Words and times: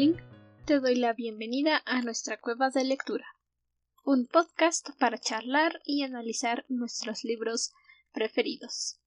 Rowling, 0.00 0.16
te 0.64 0.80
doy 0.80 0.94
la 0.94 1.12
bienvenida 1.12 1.82
a 1.84 2.00
nuestra 2.00 2.40
cueva 2.40 2.70
de 2.70 2.84
lectura, 2.84 3.26
un 4.02 4.26
podcast 4.26 4.88
para 4.98 5.18
charlar 5.18 5.82
y 5.84 6.04
analizar 6.04 6.64
nuestros 6.70 7.22
libros 7.22 7.72
preferidos. 8.10 8.98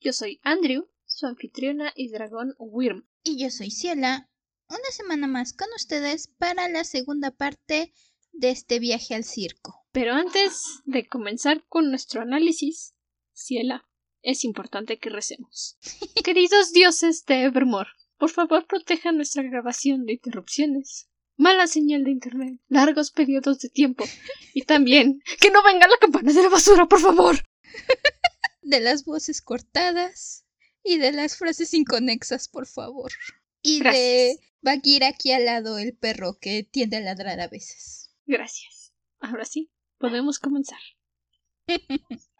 Yo 0.00 0.12
soy 0.12 0.40
Andrew, 0.42 0.88
su 1.06 1.26
anfitriona 1.26 1.92
y 1.94 2.10
dragón 2.10 2.56
Wyrm. 2.58 3.06
Y 3.22 3.40
yo 3.40 3.48
soy 3.50 3.70
Ciela, 3.70 4.28
una 4.68 4.90
semana 4.90 5.28
más 5.28 5.52
con 5.52 5.68
ustedes 5.76 6.26
para 6.26 6.68
la 6.68 6.82
segunda 6.82 7.30
parte 7.30 7.94
de 8.32 8.50
este 8.50 8.80
viaje 8.80 9.14
al 9.14 9.22
circo. 9.22 9.86
Pero 9.92 10.14
antes 10.14 10.80
de 10.84 11.06
comenzar 11.06 11.64
con 11.68 11.90
nuestro 11.90 12.22
análisis, 12.22 12.96
Ciela, 13.34 13.88
es 14.20 14.42
importante 14.42 14.98
que 14.98 15.10
recemos. 15.10 15.78
Queridos 16.24 16.72
dioses 16.72 17.24
de 17.24 17.44
Evermore, 17.44 17.90
por 18.18 18.30
favor 18.30 18.66
protejan 18.66 19.16
nuestra 19.16 19.42
grabación 19.42 20.06
de 20.06 20.14
interrupciones, 20.14 21.08
mala 21.36 21.66
señal 21.66 22.04
de 22.04 22.10
internet, 22.10 22.60
largos 22.68 23.10
periodos 23.10 23.58
de 23.58 23.68
tiempo 23.68 24.04
y 24.52 24.62
también 24.62 25.22
que 25.40 25.50
no 25.50 25.62
venga 25.62 25.88
la 25.88 25.98
campana 26.00 26.32
de 26.32 26.42
la 26.42 26.48
basura, 26.48 26.86
por 26.86 27.00
favor. 27.00 27.36
De 28.62 28.80
las 28.80 29.04
voces 29.04 29.42
cortadas 29.42 30.46
y 30.82 30.96
de 30.96 31.12
las 31.12 31.36
frases 31.36 31.74
inconexas, 31.74 32.48
por 32.48 32.66
favor. 32.66 33.12
Y 33.60 33.82
de 33.82 34.38
Bagheera 34.62 35.08
aquí 35.08 35.32
al 35.32 35.44
lado, 35.44 35.76
el 35.78 35.94
perro 35.94 36.38
que 36.40 36.62
tiende 36.62 36.96
a 36.96 37.00
ladrar 37.00 37.40
a 37.40 37.48
veces. 37.48 38.10
Gracias. 38.24 38.94
Ahora 39.20 39.44
sí, 39.44 39.70
podemos 39.98 40.38
comenzar. 40.38 40.80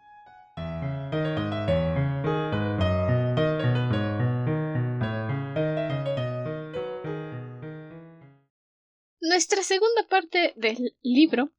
Nuestra 9.35 9.65
segunda 9.65 10.07
parte 10.09 10.53
del 10.55 10.97
libro 11.03 11.51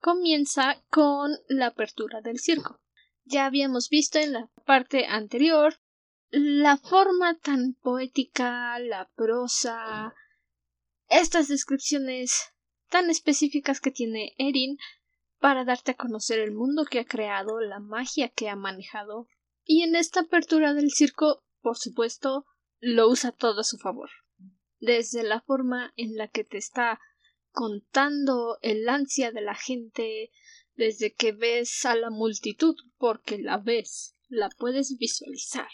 comienza 0.00 0.82
con 0.90 1.38
la 1.46 1.66
apertura 1.66 2.20
del 2.20 2.40
circo. 2.40 2.80
Ya 3.24 3.46
habíamos 3.46 3.90
visto 3.90 4.18
en 4.18 4.32
la 4.32 4.50
parte 4.64 5.06
anterior 5.06 5.78
la 6.30 6.76
forma 6.76 7.38
tan 7.38 7.74
poética, 7.74 8.80
la 8.80 9.08
prosa, 9.14 10.14
estas 11.08 11.46
descripciones 11.46 12.52
tan 12.88 13.08
específicas 13.08 13.80
que 13.80 13.92
tiene 13.92 14.34
Erin 14.36 14.76
para 15.38 15.64
darte 15.64 15.92
a 15.92 15.96
conocer 15.96 16.40
el 16.40 16.50
mundo 16.50 16.86
que 16.86 16.98
ha 16.98 17.04
creado, 17.04 17.60
la 17.60 17.78
magia 17.78 18.30
que 18.30 18.48
ha 18.48 18.56
manejado. 18.56 19.28
Y 19.64 19.84
en 19.84 19.94
esta 19.94 20.22
apertura 20.22 20.74
del 20.74 20.90
circo, 20.90 21.44
por 21.60 21.78
supuesto, 21.78 22.46
lo 22.80 23.08
usa 23.08 23.30
todo 23.30 23.60
a 23.60 23.64
su 23.64 23.78
favor 23.78 24.10
desde 24.78 25.22
la 25.22 25.40
forma 25.40 25.92
en 25.96 26.16
la 26.16 26.28
que 26.28 26.44
te 26.44 26.58
está 26.58 27.00
contando 27.50 28.58
el 28.62 28.88
ansia 28.88 29.32
de 29.32 29.40
la 29.40 29.54
gente, 29.54 30.30
desde 30.74 31.14
que 31.14 31.32
ves 31.32 31.84
a 31.84 31.96
la 31.96 32.10
multitud, 32.10 32.76
porque 32.98 33.38
la 33.38 33.58
ves, 33.58 34.16
la 34.28 34.50
puedes 34.50 34.98
visualizar. 34.98 35.68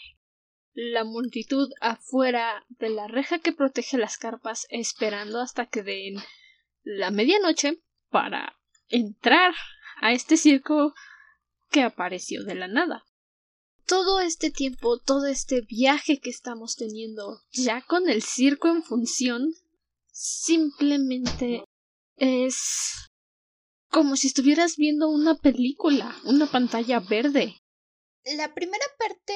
La 0.73 1.03
multitud 1.03 1.69
afuera 1.81 2.65
de 2.69 2.89
la 2.89 3.07
reja 3.07 3.39
que 3.39 3.51
protege 3.51 3.97
las 3.97 4.17
carpas 4.17 4.65
esperando 4.69 5.39
hasta 5.41 5.67
que 5.67 5.83
den 5.83 6.15
la 6.83 7.11
medianoche 7.11 7.81
para 8.09 8.57
entrar 8.87 9.53
a 10.01 10.13
este 10.13 10.37
circo 10.37 10.93
que 11.69 11.83
apareció 11.83 12.43
de 12.43 12.55
la 12.55 12.67
nada 12.67 13.05
todo 13.85 14.19
este 14.19 14.49
tiempo, 14.51 14.99
todo 14.99 15.25
este 15.27 15.61
viaje 15.61 16.19
que 16.19 16.29
estamos 16.29 16.75
teniendo 16.75 17.41
ya 17.51 17.81
con 17.81 18.09
el 18.09 18.21
circo 18.23 18.69
en 18.69 18.83
función, 18.83 19.53
simplemente 20.11 21.63
es 22.17 23.09
como 23.89 24.15
si 24.15 24.27
estuvieras 24.27 24.75
viendo 24.75 25.09
una 25.09 25.35
película, 25.35 26.15
una 26.25 26.49
pantalla 26.49 26.99
verde. 26.99 27.55
La 28.25 28.53
primera 28.53 28.85
parte 28.97 29.33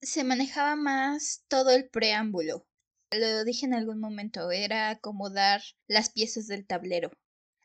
se 0.00 0.24
manejaba 0.24 0.76
más 0.76 1.44
todo 1.48 1.70
el 1.70 1.88
preámbulo. 1.88 2.66
Lo 3.10 3.44
dije 3.44 3.66
en 3.66 3.74
algún 3.74 4.00
momento, 4.00 4.50
era 4.50 4.90
acomodar 4.90 5.62
las 5.86 6.10
piezas 6.10 6.46
del 6.46 6.66
tablero. 6.66 7.12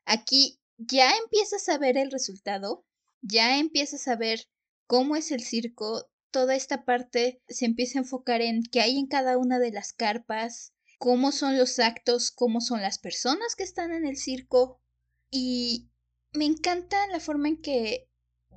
Aquí 0.06 0.60
ya 0.78 1.18
empiezas 1.18 1.68
a 1.70 1.78
ver 1.78 1.98
el 1.98 2.12
resultado, 2.12 2.86
ya 3.22 3.58
empiezas 3.58 4.08
a 4.08 4.16
ver 4.16 4.46
cómo 4.90 5.16
es 5.16 5.30
el 5.30 5.44
circo, 5.44 6.10
toda 6.32 6.56
esta 6.56 6.84
parte 6.84 7.44
se 7.48 7.66
empieza 7.66 8.00
a 8.00 8.02
enfocar 8.02 8.42
en 8.42 8.64
qué 8.64 8.82
hay 8.82 8.98
en 8.98 9.06
cada 9.06 9.38
una 9.38 9.60
de 9.60 9.72
las 9.72 9.94
carpas, 9.94 10.74
cómo 10.98 11.32
son 11.32 11.60
los 11.60 11.78
actos, 11.78 12.32
cómo 12.32 12.60
son 12.60 12.82
las 12.82 12.98
personas 12.98 13.56
que 13.56 13.62
están 13.62 13.94
en 13.94 14.08
el 14.08 14.18
circo. 14.18 14.82
Y 15.30 15.92
me 16.34 16.46
encanta 16.46 17.06
la 17.12 17.20
forma 17.20 17.50
en 17.50 17.62
que 17.62 18.10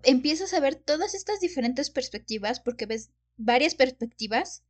empiezas 0.04 0.54
a 0.54 0.60
ver 0.60 0.76
todas 0.76 1.12
estas 1.12 1.38
diferentes 1.38 1.90
perspectivas, 1.90 2.60
porque 2.60 2.86
ves 2.86 3.10
varias 3.36 3.74
perspectivas, 3.74 4.64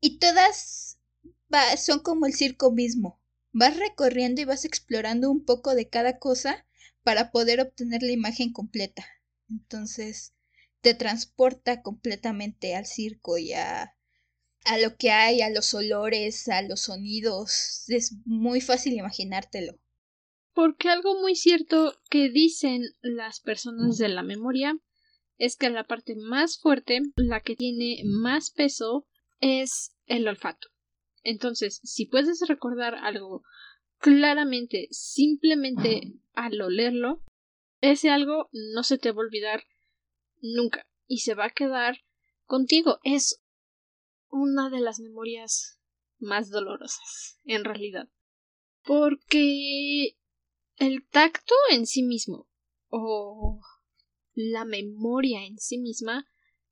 y 0.00 0.18
todas 0.18 0.98
son 1.78 2.00
como 2.00 2.26
el 2.26 2.34
circo 2.34 2.72
mismo. 2.72 3.20
Vas 3.52 3.76
recorriendo 3.76 4.40
y 4.40 4.46
vas 4.46 4.64
explorando 4.64 5.30
un 5.30 5.44
poco 5.44 5.76
de 5.76 5.88
cada 5.88 6.18
cosa 6.18 6.66
para 7.04 7.30
poder 7.30 7.60
obtener 7.60 8.02
la 8.02 8.10
imagen 8.10 8.52
completa. 8.52 9.06
Entonces, 9.48 10.32
te 10.82 10.94
transporta 10.94 11.80
completamente 11.80 12.74
al 12.74 12.86
circo 12.86 13.38
y 13.38 13.52
a, 13.52 13.94
a 14.64 14.78
lo 14.78 14.96
que 14.96 15.10
hay, 15.10 15.40
a 15.40 15.50
los 15.50 15.72
olores, 15.74 16.48
a 16.48 16.60
los 16.62 16.80
sonidos. 16.80 17.84
Es 17.88 18.16
muy 18.26 18.60
fácil 18.60 18.92
imaginártelo. 18.94 19.78
Porque 20.52 20.90
algo 20.90 21.18
muy 21.20 21.34
cierto 21.34 21.94
que 22.10 22.28
dicen 22.28 22.82
las 23.00 23.40
personas 23.40 23.96
de 23.96 24.08
la 24.08 24.22
memoria 24.22 24.76
es 25.38 25.56
que 25.56 25.70
la 25.70 25.84
parte 25.84 26.14
más 26.14 26.58
fuerte, 26.58 27.00
la 27.16 27.40
que 27.40 27.56
tiene 27.56 28.02
más 28.04 28.50
peso, 28.50 29.06
es 29.40 29.96
el 30.06 30.28
olfato. 30.28 30.68
Entonces, 31.22 31.80
si 31.84 32.06
puedes 32.06 32.40
recordar 32.46 32.96
algo 32.96 33.42
claramente, 33.98 34.88
simplemente 34.90 36.12
al 36.34 36.60
olerlo, 36.60 37.22
ese 37.80 38.10
algo 38.10 38.48
no 38.52 38.82
se 38.82 38.98
te 38.98 39.10
va 39.10 39.22
a 39.22 39.26
olvidar 39.26 39.62
nunca 40.42 40.86
y 41.06 41.20
se 41.20 41.34
va 41.34 41.46
a 41.46 41.50
quedar 41.50 41.98
contigo. 42.44 42.98
Es 43.04 43.42
una 44.28 44.68
de 44.68 44.80
las 44.80 45.00
memorias 45.00 45.80
más 46.18 46.50
dolorosas, 46.50 47.38
en 47.44 47.64
realidad. 47.64 48.08
Porque 48.84 50.16
el 50.76 51.06
tacto 51.08 51.54
en 51.70 51.86
sí 51.86 52.02
mismo 52.02 52.48
o 52.88 53.60
la 54.34 54.64
memoria 54.64 55.44
en 55.44 55.58
sí 55.58 55.78
misma 55.78 56.26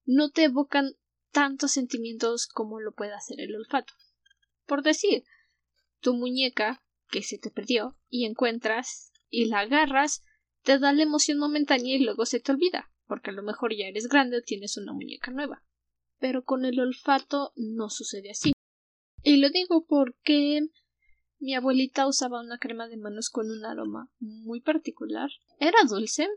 no 0.04 0.30
te 0.30 0.44
evocan 0.44 0.96
tantos 1.30 1.72
sentimientos 1.72 2.46
como 2.46 2.80
lo 2.80 2.92
puede 2.92 3.14
hacer 3.14 3.40
el 3.40 3.54
olfato. 3.54 3.92
Por 4.66 4.82
decir, 4.82 5.24
tu 6.00 6.14
muñeca 6.14 6.82
que 7.08 7.22
se 7.22 7.38
te 7.38 7.50
perdió 7.50 7.96
y 8.08 8.24
encuentras 8.24 9.12
y 9.28 9.46
la 9.46 9.60
agarras, 9.60 10.22
te 10.62 10.78
da 10.78 10.92
la 10.92 11.02
emoción 11.02 11.38
momentánea 11.38 11.96
y 11.96 12.04
luego 12.04 12.26
se 12.26 12.40
te 12.40 12.52
olvida 12.52 12.89
porque 13.10 13.30
a 13.30 13.32
lo 13.32 13.42
mejor 13.42 13.74
ya 13.74 13.86
eres 13.88 14.06
grande 14.06 14.40
tienes 14.40 14.76
una 14.76 14.92
muñeca 14.92 15.32
nueva. 15.32 15.64
Pero 16.20 16.44
con 16.44 16.64
el 16.64 16.78
olfato 16.78 17.52
no 17.56 17.90
sucede 17.90 18.30
así. 18.30 18.52
Y 19.24 19.38
lo 19.38 19.50
digo 19.50 19.84
porque 19.84 20.60
mi 21.40 21.56
abuelita 21.56 22.06
usaba 22.06 22.40
una 22.40 22.58
crema 22.58 22.86
de 22.86 22.96
manos 22.96 23.28
con 23.28 23.50
un 23.50 23.64
aroma 23.64 24.12
muy 24.20 24.60
particular. 24.60 25.28
Era 25.58 25.78
dulce, 25.88 26.28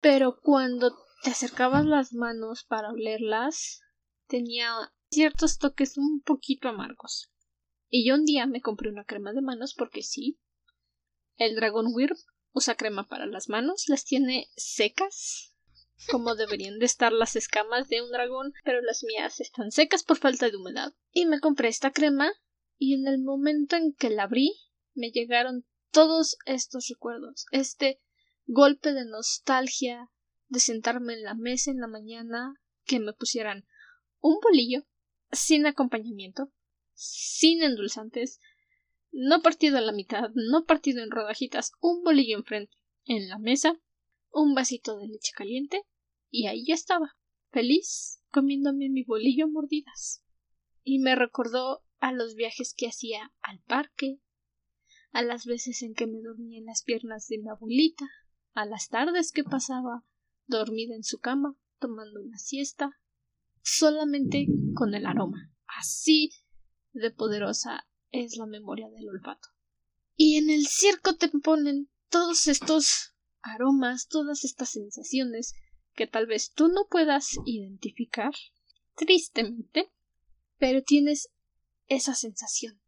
pero 0.00 0.40
cuando 0.40 0.96
te 1.22 1.32
acercabas 1.32 1.84
las 1.84 2.14
manos 2.14 2.64
para 2.64 2.92
olerlas, 2.92 3.82
tenía 4.26 4.70
ciertos 5.10 5.58
toques 5.58 5.98
un 5.98 6.22
poquito 6.22 6.68
amargos. 6.68 7.30
Y 7.90 8.08
yo 8.08 8.14
un 8.14 8.24
día 8.24 8.46
me 8.46 8.62
compré 8.62 8.88
una 8.88 9.04
crema 9.04 9.34
de 9.34 9.42
manos 9.42 9.74
porque 9.74 10.02
sí. 10.02 10.38
El 11.36 11.56
Dragon 11.56 11.88
Weird 11.92 12.16
usa 12.52 12.74
crema 12.74 13.06
para 13.06 13.26
las 13.26 13.50
manos, 13.50 13.84
las 13.88 14.06
tiene 14.06 14.48
secas 14.56 15.52
como 16.10 16.34
deberían 16.34 16.78
de 16.78 16.86
estar 16.86 17.12
las 17.12 17.36
escamas 17.36 17.88
de 17.88 18.02
un 18.02 18.10
dragón, 18.10 18.52
pero 18.64 18.80
las 18.82 19.02
mías 19.04 19.40
están 19.40 19.70
secas 19.70 20.02
por 20.02 20.18
falta 20.18 20.48
de 20.50 20.56
humedad. 20.56 20.94
Y 21.10 21.26
me 21.26 21.40
compré 21.40 21.68
esta 21.68 21.90
crema 21.90 22.30
y 22.78 22.94
en 22.94 23.06
el 23.06 23.18
momento 23.18 23.76
en 23.76 23.94
que 23.94 24.10
la 24.10 24.24
abrí 24.24 24.52
me 24.94 25.10
llegaron 25.10 25.64
todos 25.90 26.36
estos 26.44 26.88
recuerdos, 26.88 27.46
este 27.50 28.00
golpe 28.46 28.92
de 28.92 29.04
nostalgia 29.04 30.10
de 30.48 30.60
sentarme 30.60 31.14
en 31.14 31.22
la 31.22 31.34
mesa 31.34 31.70
en 31.70 31.80
la 31.80 31.88
mañana, 31.88 32.54
que 32.84 33.00
me 33.00 33.12
pusieran 33.12 33.66
un 34.20 34.38
bolillo 34.40 34.86
sin 35.32 35.66
acompañamiento, 35.66 36.52
sin 36.92 37.62
endulzantes, 37.62 38.40
no 39.10 39.42
partido 39.42 39.78
a 39.78 39.80
la 39.80 39.92
mitad, 39.92 40.30
no 40.34 40.64
partido 40.64 41.02
en 41.02 41.10
rodajitas, 41.10 41.72
un 41.80 42.02
bolillo 42.02 42.36
enfrente, 42.36 42.76
en 43.04 43.28
la 43.28 43.38
mesa, 43.38 43.80
un 44.36 44.54
vasito 44.54 44.98
de 44.98 45.08
leche 45.08 45.32
caliente 45.34 45.82
y 46.30 46.46
ahí 46.46 46.66
estaba, 46.68 47.16
feliz, 47.50 48.20
comiéndome 48.30 48.90
mi 48.90 49.02
bolillo 49.02 49.48
mordidas. 49.48 50.22
Y 50.82 50.98
me 50.98 51.16
recordó 51.16 51.82
a 52.00 52.12
los 52.12 52.34
viajes 52.34 52.74
que 52.76 52.86
hacía 52.86 53.32
al 53.40 53.60
parque, 53.60 54.20
a 55.12 55.22
las 55.22 55.46
veces 55.46 55.82
en 55.82 55.94
que 55.94 56.06
me 56.06 56.20
dormía 56.20 56.58
en 56.58 56.66
las 56.66 56.82
piernas 56.82 57.26
de 57.28 57.38
mi 57.38 57.48
abuelita, 57.48 58.06
a 58.52 58.66
las 58.66 58.88
tardes 58.88 59.32
que 59.32 59.42
pasaba 59.42 60.04
dormida 60.46 60.94
en 60.94 61.02
su 61.02 61.18
cama, 61.18 61.56
tomando 61.78 62.20
una 62.22 62.36
siesta, 62.36 62.90
solamente 63.62 64.48
con 64.74 64.94
el 64.94 65.06
aroma. 65.06 65.50
Así 65.66 66.30
de 66.92 67.10
poderosa 67.10 67.88
es 68.10 68.36
la 68.36 68.46
memoria 68.46 68.90
del 68.90 69.08
olfato. 69.08 69.48
Y 70.14 70.36
en 70.36 70.50
el 70.50 70.66
circo 70.66 71.16
te 71.16 71.30
ponen 71.30 71.88
todos 72.10 72.48
estos 72.48 73.15
aromas, 73.54 74.08
todas 74.08 74.44
estas 74.44 74.70
sensaciones 74.70 75.54
que 75.94 76.06
tal 76.06 76.26
vez 76.26 76.52
tú 76.52 76.68
no 76.68 76.86
puedas 76.90 77.30
identificar, 77.44 78.32
tristemente, 78.94 79.90
pero 80.58 80.82
tienes 80.82 81.30
esa 81.86 82.14
sensación. 82.14 82.80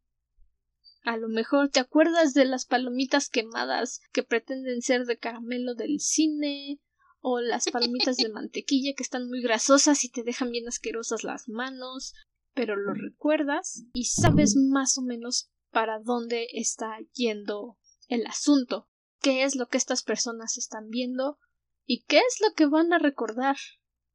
A 1.03 1.17
lo 1.17 1.29
mejor 1.29 1.71
te 1.71 1.81
acuerdas 1.81 2.35
de 2.35 2.45
las 2.45 2.67
palomitas 2.67 3.31
quemadas 3.31 4.01
que 4.13 4.23
pretenden 4.23 4.83
ser 4.83 5.07
de 5.07 5.17
caramelo 5.17 5.75
del 5.75 6.01
cine, 6.01 6.81
o 7.21 7.41
las 7.41 7.69
palomitas 7.71 8.17
de 8.17 8.29
mantequilla 8.29 8.93
que 8.97 9.03
están 9.03 9.29
muy 9.29 9.43
grasosas 9.43 10.05
y 10.05 10.11
te 10.11 10.23
dejan 10.23 10.51
bien 10.51 10.69
asquerosas 10.69 11.25
las 11.25 11.49
manos, 11.49 12.15
pero 12.55 12.77
lo 12.77 12.95
recuerdas 12.95 13.85
y 13.93 14.05
sabes 14.05 14.57
más 14.57 14.99
o 14.99 15.03
menos 15.03 15.51
para 15.71 15.99
dónde 16.01 16.47
está 16.53 16.99
yendo 17.13 17.77
el 18.09 18.27
asunto, 18.27 18.89
qué 19.21 19.45
es 19.45 19.57
lo 19.57 19.69
que 19.69 19.79
estas 19.79 20.03
personas 20.03 20.59
están 20.59 20.91
viendo 20.91 21.39
y 21.87 22.05
qué 22.05 22.19
es 22.19 22.41
lo 22.41 22.55
que 22.55 22.67
van 22.67 22.93
a 22.93 22.99
recordar 22.99 23.57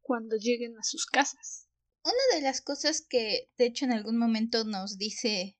cuando 0.01 0.35
lleguen 0.37 0.77
a 0.77 0.83
sus 0.83 1.05
casas. 1.05 1.67
Una 2.03 2.37
de 2.37 2.41
las 2.41 2.61
cosas 2.61 3.01
que 3.01 3.49
de 3.57 3.65
hecho 3.65 3.85
en 3.85 3.93
algún 3.93 4.17
momento 4.17 4.65
nos 4.65 4.97
dice 4.97 5.57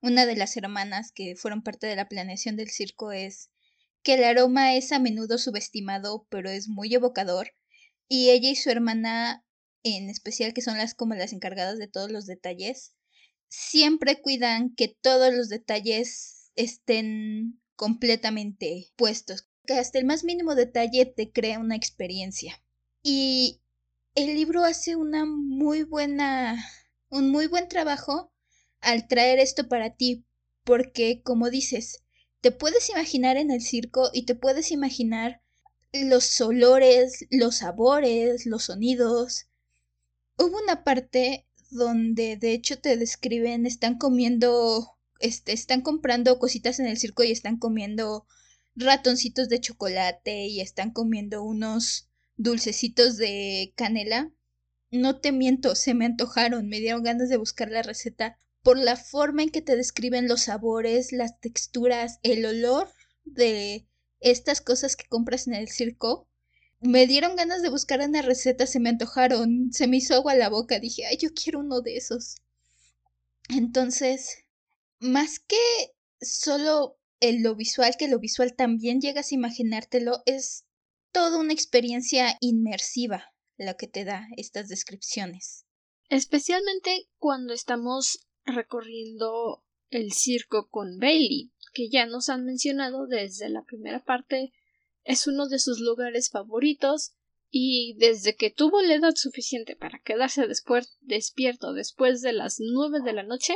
una 0.00 0.26
de 0.26 0.36
las 0.36 0.56
hermanas 0.56 1.12
que 1.12 1.34
fueron 1.36 1.62
parte 1.62 1.86
de 1.86 1.96
la 1.96 2.08
planeación 2.08 2.56
del 2.56 2.70
circo 2.70 3.12
es 3.12 3.50
que 4.02 4.14
el 4.14 4.24
aroma 4.24 4.76
es 4.76 4.92
a 4.92 4.98
menudo 4.98 5.38
subestimado, 5.38 6.26
pero 6.28 6.50
es 6.50 6.68
muy 6.68 6.94
evocador, 6.94 7.52
y 8.06 8.28
ella 8.28 8.50
y 8.50 8.56
su 8.56 8.68
hermana, 8.68 9.46
en 9.82 10.10
especial 10.10 10.52
que 10.52 10.60
son 10.60 10.76
las 10.76 10.94
como 10.94 11.14
las 11.14 11.32
encargadas 11.32 11.78
de 11.78 11.88
todos 11.88 12.12
los 12.12 12.26
detalles, 12.26 12.94
siempre 13.48 14.20
cuidan 14.20 14.74
que 14.74 14.88
todos 14.88 15.32
los 15.32 15.48
detalles 15.48 16.50
estén 16.54 17.62
completamente 17.76 18.92
puestos, 18.96 19.48
que 19.66 19.74
hasta 19.74 19.98
el 19.98 20.04
más 20.04 20.24
mínimo 20.24 20.54
detalle 20.54 21.06
te 21.06 21.30
crea 21.30 21.58
una 21.58 21.76
experiencia. 21.76 22.62
Y 23.02 23.60
el 24.14 24.34
libro 24.34 24.64
hace 24.64 24.96
una 24.96 25.24
muy 25.24 25.82
buena 25.82 26.56
un 27.14 27.30
muy 27.30 27.46
buen 27.46 27.68
trabajo 27.68 28.32
al 28.80 29.06
traer 29.06 29.38
esto 29.38 29.68
para 29.68 29.94
ti, 29.94 30.24
porque 30.64 31.22
como 31.22 31.48
dices, 31.48 32.02
te 32.40 32.50
puedes 32.50 32.90
imaginar 32.90 33.36
en 33.36 33.50
el 33.52 33.62
circo 33.62 34.10
y 34.12 34.26
te 34.26 34.34
puedes 34.34 34.72
imaginar 34.72 35.40
los 35.92 36.40
olores, 36.40 37.24
los 37.30 37.58
sabores, 37.58 38.46
los 38.46 38.64
sonidos. 38.64 39.46
Hubo 40.36 40.58
una 40.58 40.82
parte 40.82 41.46
donde 41.70 42.36
de 42.36 42.52
hecho 42.52 42.80
te 42.80 42.96
describen, 42.96 43.64
están 43.64 43.96
comiendo, 43.96 44.93
este, 45.20 45.52
están 45.52 45.80
comprando 45.80 46.38
cositas 46.38 46.78
en 46.80 46.86
el 46.86 46.98
circo 46.98 47.22
y 47.24 47.30
están 47.30 47.58
comiendo 47.58 48.26
ratoncitos 48.76 49.48
de 49.48 49.60
chocolate 49.60 50.46
y 50.46 50.60
están 50.60 50.90
comiendo 50.90 51.42
unos 51.42 52.08
dulcecitos 52.36 53.16
de 53.16 53.72
canela. 53.76 54.32
No 54.90 55.20
te 55.20 55.32
miento, 55.32 55.74
se 55.74 55.94
me 55.94 56.06
antojaron, 56.06 56.68
me 56.68 56.80
dieron 56.80 57.02
ganas 57.02 57.28
de 57.28 57.36
buscar 57.36 57.70
la 57.70 57.82
receta 57.82 58.38
por 58.62 58.78
la 58.78 58.96
forma 58.96 59.42
en 59.42 59.50
que 59.50 59.62
te 59.62 59.76
describen 59.76 60.28
los 60.28 60.42
sabores, 60.42 61.12
las 61.12 61.38
texturas, 61.40 62.18
el 62.22 62.44
olor 62.46 62.90
de 63.24 63.86
estas 64.20 64.60
cosas 64.60 64.96
que 64.96 65.06
compras 65.06 65.46
en 65.46 65.54
el 65.54 65.68
circo. 65.68 66.28
Me 66.80 67.06
dieron 67.06 67.36
ganas 67.36 67.62
de 67.62 67.68
buscar 67.68 68.00
una 68.00 68.22
receta, 68.22 68.66
se 68.66 68.80
me 68.80 68.88
antojaron, 68.90 69.72
se 69.72 69.86
me 69.86 69.98
hizo 69.98 70.14
agua 70.14 70.34
la 70.34 70.48
boca, 70.48 70.78
dije, 70.78 71.06
ay, 71.06 71.18
yo 71.18 71.30
quiero 71.34 71.60
uno 71.60 71.80
de 71.80 71.96
esos. 71.96 72.36
Entonces, 73.48 74.43
más 75.04 75.38
que 75.38 75.56
solo 76.20 76.98
en 77.20 77.42
lo 77.42 77.54
visual, 77.54 77.94
que 77.98 78.08
lo 78.08 78.18
visual 78.18 78.54
también 78.54 79.00
llegas 79.00 79.30
a 79.30 79.34
imaginártelo, 79.34 80.22
es 80.26 80.66
toda 81.12 81.38
una 81.38 81.52
experiencia 81.52 82.36
inmersiva 82.40 83.32
lo 83.56 83.76
que 83.76 83.86
te 83.86 84.04
da 84.04 84.26
estas 84.36 84.68
descripciones. 84.68 85.64
Especialmente 86.08 87.08
cuando 87.18 87.54
estamos 87.54 88.26
recorriendo 88.44 89.64
el 89.90 90.12
circo 90.12 90.68
con 90.68 90.98
Bailey, 90.98 91.52
que 91.72 91.88
ya 91.88 92.06
nos 92.06 92.28
han 92.28 92.44
mencionado 92.44 93.06
desde 93.06 93.48
la 93.48 93.62
primera 93.62 94.04
parte, 94.04 94.52
es 95.04 95.26
uno 95.26 95.46
de 95.46 95.58
sus 95.58 95.80
lugares 95.80 96.30
favoritos 96.30 97.14
y 97.50 97.94
desde 97.98 98.34
que 98.34 98.50
tuvo 98.50 98.82
la 98.82 98.94
edad 98.94 99.14
suficiente 99.14 99.76
para 99.76 100.00
quedarse 100.00 100.46
después 100.48 100.96
despierto 101.00 101.72
después 101.72 102.20
de 102.22 102.32
las 102.32 102.56
nueve 102.58 102.98
de 103.04 103.12
la 103.12 103.22
noche, 103.22 103.54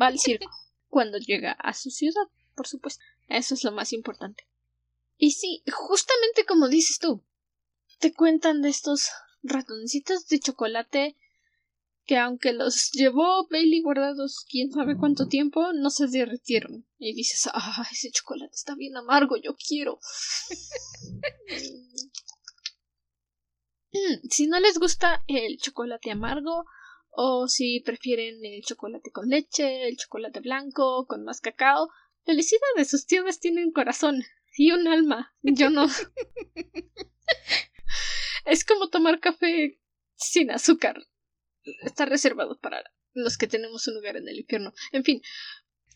va 0.00 0.06
al 0.06 0.18
circo 0.18 0.50
cuando 0.94 1.18
llega 1.18 1.50
a 1.50 1.74
su 1.74 1.90
ciudad, 1.90 2.22
por 2.54 2.68
supuesto. 2.68 3.02
Eso 3.26 3.54
es 3.54 3.64
lo 3.64 3.72
más 3.72 3.92
importante. 3.92 4.46
Y 5.18 5.32
sí, 5.32 5.64
justamente 5.72 6.44
como 6.46 6.68
dices 6.68 7.00
tú, 7.00 7.24
te 7.98 8.14
cuentan 8.14 8.62
de 8.62 8.68
estos 8.68 9.08
ratoncitos 9.42 10.28
de 10.28 10.38
chocolate 10.38 11.16
que 12.06 12.16
aunque 12.16 12.52
los 12.52 12.92
llevó 12.92 13.48
Bailey 13.48 13.82
guardados 13.82 14.46
quién 14.48 14.70
sabe 14.70 14.96
cuánto 14.96 15.26
tiempo, 15.26 15.72
no 15.72 15.90
se 15.90 16.06
derritieron. 16.06 16.86
Y 16.96 17.12
dices, 17.12 17.48
ah, 17.52 17.84
ese 17.90 18.12
chocolate 18.12 18.54
está 18.54 18.76
bien 18.76 18.96
amargo, 18.96 19.36
yo 19.36 19.56
quiero. 19.56 19.98
Mm, 23.96 24.28
si 24.28 24.48
no 24.48 24.58
les 24.58 24.80
gusta 24.80 25.22
el 25.28 25.56
chocolate 25.58 26.10
amargo, 26.10 26.64
o 27.16 27.48
si 27.48 27.80
prefieren 27.80 28.44
el 28.44 28.62
chocolate 28.62 29.10
con 29.10 29.28
leche, 29.28 29.88
el 29.88 29.96
chocolate 29.96 30.40
blanco, 30.40 31.06
con 31.06 31.24
más 31.24 31.40
cacao, 31.40 31.88
felicidades, 32.24 32.90
sus 32.90 33.06
tíos 33.06 33.40
tienen 33.40 33.72
corazón 33.72 34.22
y 34.56 34.72
un 34.72 34.88
alma. 34.88 35.34
Yo 35.42 35.70
no. 35.70 35.86
es 38.44 38.64
como 38.64 38.88
tomar 38.88 39.20
café 39.20 39.80
sin 40.16 40.50
azúcar 40.50 41.06
está 41.82 42.06
reservado 42.06 42.58
para 42.58 42.82
los 43.12 43.38
que 43.38 43.46
tenemos 43.46 43.86
un 43.88 43.94
lugar 43.94 44.16
en 44.16 44.28
el 44.28 44.38
infierno. 44.38 44.72
En 44.92 45.04
fin, 45.04 45.22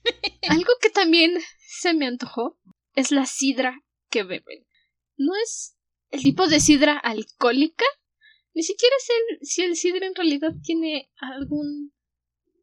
algo 0.48 0.72
que 0.80 0.90
también 0.90 1.38
se 1.66 1.94
me 1.94 2.06
antojó 2.06 2.58
es 2.94 3.10
la 3.10 3.26
sidra 3.26 3.82
que 4.10 4.22
beben. 4.22 4.66
No 5.16 5.32
es 5.42 5.76
el 6.10 6.22
tipo 6.22 6.46
de 6.46 6.60
sidra 6.60 6.96
alcohólica, 6.96 7.84
ni 8.54 8.62
siquiera 8.62 8.94
sé 8.98 9.12
si 9.42 9.62
el 9.62 9.76
sidra 9.76 10.06
en 10.06 10.14
realidad 10.14 10.52
tiene 10.62 11.10
algún 11.16 11.92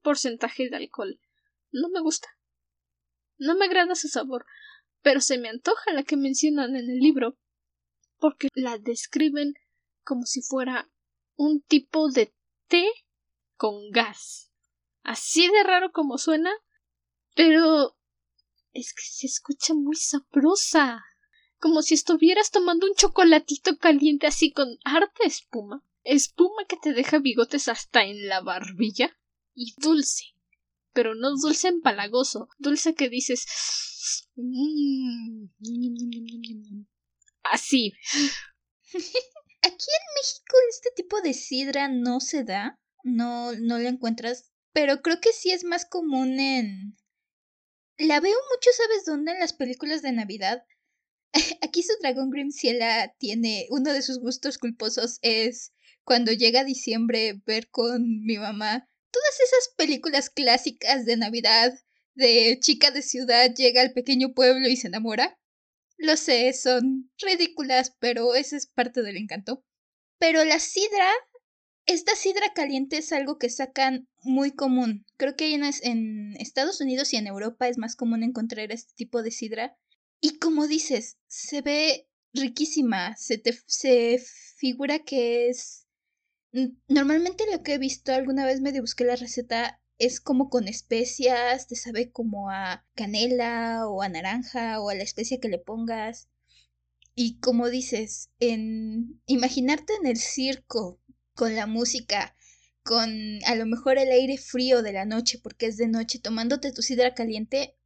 porcentaje 0.02 0.70
de 0.70 0.76
alcohol. 0.76 1.20
No 1.72 1.90
me 1.90 2.02
gusta. 2.02 2.28
No 3.38 3.56
me 3.56 3.66
agrada 3.66 3.96
su 3.96 4.08
sabor, 4.08 4.46
pero 5.02 5.22
se 5.22 5.38
me 5.38 5.50
antoja 5.50 5.94
la 5.94 6.04
que 6.04 6.18
mencionan 6.18 6.76
en 6.76 6.90
el 6.90 7.00
libro, 7.00 7.38
porque 8.18 8.48
la 8.54 8.78
describen 8.78 9.54
como 10.04 10.24
si 10.24 10.42
fuera 10.42 10.90
un 11.36 11.62
tipo 11.62 12.10
de 12.10 12.34
té 12.68 12.86
con 13.58 13.92
gas. 13.92 14.52
Así 15.04 15.48
de 15.50 15.64
raro 15.64 15.92
como 15.92 16.18
suena, 16.18 16.52
pero 17.36 17.98
es 18.74 18.94
que 18.94 19.04
se 19.04 19.28
escucha 19.28 19.74
muy 19.74 19.96
sabrosa. 19.96 21.04
Como 21.66 21.82
si 21.82 21.96
estuvieras 21.96 22.52
tomando 22.52 22.86
un 22.86 22.94
chocolatito 22.94 23.80
caliente 23.80 24.28
así 24.28 24.52
con 24.52 24.78
harta 24.84 25.24
espuma. 25.24 25.84
Espuma 26.04 26.64
que 26.70 26.78
te 26.78 26.94
deja 26.94 27.18
bigotes 27.18 27.70
hasta 27.70 28.04
en 28.04 28.28
la 28.28 28.42
barbilla. 28.42 29.18
Y 29.56 29.74
dulce. 29.78 30.26
Pero 30.94 31.16
no 31.16 31.32
dulce 31.36 31.70
empalagoso. 31.70 32.50
Dulce 32.60 32.94
que 32.94 33.10
dices. 33.10 33.48
Mm, 34.36 35.48
así. 37.42 37.94
Aquí 38.94 39.88
en 39.90 40.06
México 40.18 40.58
este 40.70 40.92
tipo 40.96 41.20
de 41.22 41.34
sidra 41.34 41.88
no 41.88 42.20
se 42.20 42.44
da, 42.44 42.80
no, 43.02 43.54
no 43.54 43.80
la 43.80 43.90
encuentras, 43.90 44.52
pero 44.72 45.02
creo 45.02 45.20
que 45.20 45.34
sí 45.34 45.50
es 45.50 45.64
más 45.64 45.86
común 45.86 46.40
en... 46.40 46.96
La 47.98 48.20
veo 48.20 48.38
mucho, 48.54 48.70
¿sabes 48.78 49.06
dónde? 49.06 49.32
En 49.32 49.40
las 49.40 49.54
películas 49.54 50.04
de 50.04 50.12
Navidad. 50.12 50.64
Aquí 51.62 51.84
su 51.84 51.94
dragón 52.02 52.30
Grimciela 52.30 53.14
tiene 53.18 53.68
uno 53.70 53.94
de 53.94 54.02
sus 54.02 54.20
gustos 54.20 54.58
culposos 54.58 55.20
es 55.22 55.74
cuando 56.04 56.32
llega 56.32 56.64
diciembre 56.64 57.42
ver 57.46 57.70
con 57.70 58.22
mi 58.22 58.38
mamá 58.38 58.88
todas 59.12 59.40
esas 59.40 59.74
películas 59.76 60.30
clásicas 60.30 61.06
de 61.06 61.18
Navidad 61.18 61.74
de 62.16 62.58
chica 62.60 62.92
de 62.92 63.02
ciudad 63.02 63.54
llega 63.54 63.82
al 63.82 63.94
pequeño 63.94 64.34
pueblo 64.34 64.68
y 64.68 64.78
se 64.78 64.88
enamora. 64.88 65.38
Lo 65.98 66.18
sé, 66.18 66.52
son 66.54 67.12
ridículas, 67.20 67.96
pero 68.00 68.36
ese 68.36 68.58
es 68.58 68.68
parte 68.68 69.02
del 69.02 69.18
encanto. 69.18 69.64
Pero 70.18 70.44
la 70.44 70.60
sidra 70.60 71.10
esta 71.86 72.16
sidra 72.16 72.52
caliente 72.54 72.98
es 72.98 73.12
algo 73.12 73.38
que 73.38 73.50
sacan 73.50 74.08
muy 74.24 74.52
común. 74.52 75.06
Creo 75.18 75.36
que 75.36 75.54
en 75.54 76.36
Estados 76.38 76.82
Unidos 76.82 77.14
y 77.14 77.18
en 77.18 77.28
Europa 77.28 77.68
es 77.68 77.78
más 77.78 77.96
común 77.96 78.24
encontrar 78.24 78.72
este 78.72 78.94
tipo 78.96 79.22
de 79.22 79.32
sidra. 79.32 79.78
Y 80.26 80.40
como 80.40 80.66
dices, 80.66 81.20
se 81.28 81.62
ve 81.62 82.08
riquísima. 82.34 83.16
Se 83.16 83.38
te 83.38 83.56
se 83.68 84.20
figura 84.58 84.98
que 84.98 85.50
es. 85.50 85.86
Normalmente 86.88 87.44
lo 87.52 87.62
que 87.62 87.76
he 87.76 87.78
visto, 87.78 88.12
alguna 88.12 88.44
vez 88.44 88.60
me 88.60 88.82
busqué 88.82 89.04
la 89.04 89.18
receta, 89.18 89.80
es 90.00 90.20
como 90.20 90.50
con 90.50 90.68
especias, 90.68 91.68
te 91.68 91.76
sabe 91.76 92.12
como 92.12 92.50
a 92.50 92.88
canela 92.96 93.88
o 93.88 94.02
a 94.02 94.10
naranja 94.10 94.82
o 94.82 94.90
a 94.90 94.96
la 94.96 95.04
especia 95.04 95.40
que 95.40 95.48
le 95.48 95.60
pongas. 95.60 96.28
Y 97.14 97.38
como 97.38 97.70
dices, 97.70 98.32
en 98.40 99.22
imaginarte 99.28 99.94
en 100.02 100.08
el 100.08 100.18
circo 100.18 101.00
con 101.36 101.56
la 101.56 101.68
música, 101.68 102.36
con 102.82 103.12
a 103.46 103.54
lo 103.54 103.68
mejor 103.68 104.00
el 104.00 104.10
aire 104.10 104.40
frío 104.40 104.82
de 104.82 104.94
la 104.94 105.06
noche 105.06 105.38
porque 105.38 105.68
es 105.68 105.78
de 105.78 105.88
noche, 105.88 106.18
tomándote 106.18 106.72
tu 106.72 106.82
sidra 106.82 107.14
caliente, 107.14 107.78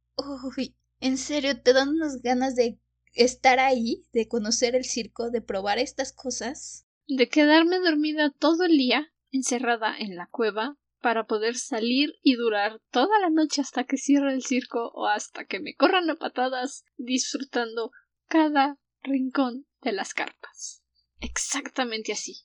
uy, 0.56 0.74
en 1.00 1.18
serio, 1.18 1.60
te 1.60 1.72
dan 1.72 1.88
unas 1.88 2.22
ganas 2.22 2.54
de 2.54 2.78
estar 3.12 3.58
ahí, 3.58 4.04
de 4.12 4.28
conocer 4.28 4.74
el 4.74 4.84
circo, 4.84 5.30
de 5.30 5.42
probar 5.42 5.78
estas 5.78 6.12
cosas. 6.12 6.86
De 7.06 7.28
quedarme 7.28 7.78
dormida 7.78 8.30
todo 8.30 8.64
el 8.64 8.76
día, 8.76 9.12
encerrada 9.32 9.96
en 9.98 10.16
la 10.16 10.28
cueva, 10.30 10.76
para 11.00 11.26
poder 11.26 11.56
salir 11.56 12.14
y 12.22 12.34
durar 12.34 12.80
toda 12.90 13.18
la 13.20 13.30
noche 13.30 13.60
hasta 13.60 13.84
que 13.84 13.96
cierre 13.96 14.32
el 14.32 14.44
circo 14.44 14.90
o 14.94 15.06
hasta 15.06 15.46
que 15.46 15.60
me 15.60 15.74
corran 15.74 16.10
a 16.10 16.16
patadas 16.16 16.84
disfrutando 16.96 17.90
cada 18.28 18.78
rincón 19.02 19.66
de 19.80 19.92
las 19.92 20.14
carpas. 20.14 20.82
Exactamente 21.20 22.12
así. 22.12 22.44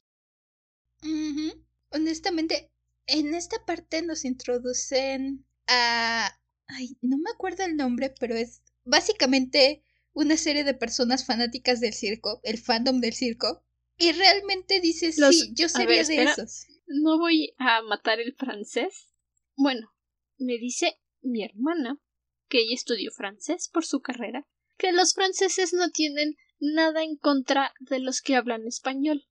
Honestamente, 1.92 2.72
en 3.08 3.36
esta 3.36 3.64
parte 3.66 4.02
nos 4.02 4.26
introducen 4.26 5.46
a... 5.68 6.30
Ay, 6.68 6.98
no 7.02 7.18
me 7.18 7.30
acuerdo 7.32 7.64
el 7.64 7.76
nombre, 7.76 8.14
pero 8.20 8.36
es 8.36 8.62
básicamente 8.84 9.84
una 10.14 10.38
serie 10.38 10.64
de 10.64 10.74
personas 10.74 11.26
fanáticas 11.26 11.80
del 11.80 11.94
circo, 11.94 12.40
el 12.44 12.58
fandom 12.58 13.00
del 13.00 13.14
circo, 13.14 13.64
y 13.98 14.12
realmente 14.12 14.80
dices, 14.80 15.16
sí, 15.16 15.54
yo 15.54 15.70
sería 15.70 16.04
de 16.04 16.24
esos. 16.24 16.66
No 16.88 17.18
voy 17.18 17.54
a 17.58 17.82
matar 17.82 18.20
el 18.20 18.36
francés. 18.36 19.14
Bueno, 19.56 19.94
me 20.38 20.58
dice 20.58 21.00
mi 21.22 21.44
hermana, 21.44 22.00
que 22.48 22.60
ella 22.60 22.76
estudió 22.76 23.12
francés 23.12 23.70
por 23.72 23.86
su 23.86 24.02
carrera, 24.02 24.48
que 24.78 24.92
los 24.92 25.14
franceses 25.14 25.74
no 25.74 25.90
tienen 25.90 26.36
nada 26.60 27.04
en 27.04 27.18
contra 27.18 27.74
de 27.80 28.00
los 28.00 28.22
que 28.22 28.36
hablan 28.36 28.68
español. 28.68 29.28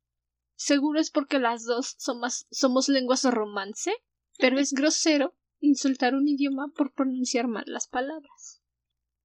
Seguro 0.56 1.00
es 1.00 1.10
porque 1.10 1.38
las 1.38 1.64
dos 1.64 1.94
somos, 1.98 2.46
somos 2.50 2.88
lenguas 2.88 3.22
de 3.22 3.30
romance, 3.30 3.92
pero 4.38 4.58
es 4.58 4.72
grosero 4.72 5.34
insultar 5.64 6.14
un 6.14 6.28
idioma 6.28 6.68
por 6.76 6.92
pronunciar 6.92 7.49
mal 7.49 7.64
las 7.66 7.88
palabras. 7.88 8.62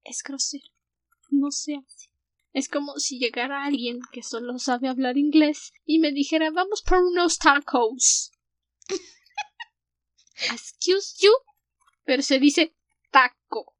Es 0.04 0.22
grosero. 0.22 0.64
No 1.30 1.50
se 1.50 1.76
hace. 1.76 2.10
Es 2.52 2.68
como 2.68 2.98
si 2.98 3.18
llegara 3.18 3.64
alguien 3.64 4.00
que 4.12 4.22
solo 4.22 4.58
sabe 4.58 4.88
hablar 4.88 5.16
inglés 5.16 5.72
y 5.84 6.00
me 6.00 6.10
dijera 6.10 6.50
vamos 6.50 6.82
por 6.82 6.98
unos 6.98 7.38
tacos. 7.38 8.32
Excuse 10.50 11.14
you, 11.20 11.30
pero 12.04 12.22
se 12.22 12.40
dice 12.40 12.74
taco. 13.10 13.76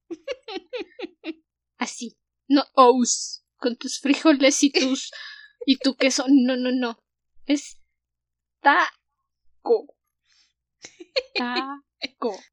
Así, 1.78 2.16
no 2.46 2.64
ous, 2.74 3.44
con 3.56 3.76
tus 3.76 3.98
frijoles 3.98 4.62
y 4.62 4.70
tus 4.70 5.10
y 5.66 5.78
tu 5.78 5.96
queso. 5.96 6.26
No, 6.28 6.56
no, 6.56 6.70
no. 6.70 7.02
Es 7.46 7.80
taco. 8.60 9.96
Taco. 11.34 11.84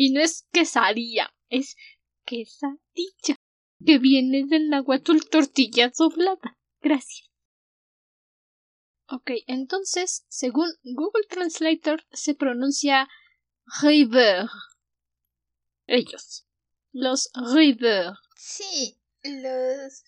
Y 0.00 0.12
no 0.12 0.20
es 0.20 0.46
quesadilla, 0.52 1.34
es 1.48 1.76
quesadilla 2.24 3.36
que 3.84 3.98
viene 3.98 4.44
del 4.46 4.68
náhuatl 4.68 5.18
tortilla 5.28 5.90
doblada. 5.96 6.56
Gracias. 6.80 7.28
Ok, 9.10 9.30
entonces, 9.46 10.24
según 10.28 10.70
Google 10.84 11.26
Translator, 11.28 12.06
se 12.12 12.34
pronuncia 12.34 13.08
river. 13.80 14.46
Ellos. 15.86 16.46
Los 16.92 17.30
river. 17.54 18.12
Sí, 18.36 19.00
los. 19.22 20.04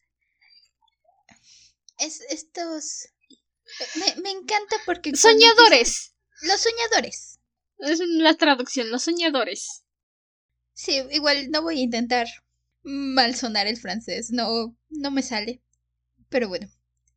Es, 1.98 2.20
estos. 2.28 3.08
Me, 3.96 4.22
me 4.22 4.30
encanta 4.30 4.76
porque. 4.84 5.16
¡Soñadores! 5.16 6.14
Los 6.42 6.60
soñadores. 6.60 7.39
Es 7.80 8.00
la 8.00 8.34
traducción, 8.34 8.90
los 8.90 9.02
soñadores. 9.02 9.84
Sí, 10.74 11.00
igual 11.10 11.50
no 11.50 11.62
voy 11.62 11.80
a 11.80 11.82
intentar 11.82 12.26
mal 12.82 13.34
sonar 13.34 13.66
el 13.66 13.76
francés, 13.76 14.30
no, 14.30 14.76
no 14.88 15.10
me 15.10 15.22
sale. 15.22 15.62
Pero 16.28 16.48
bueno, 16.48 16.68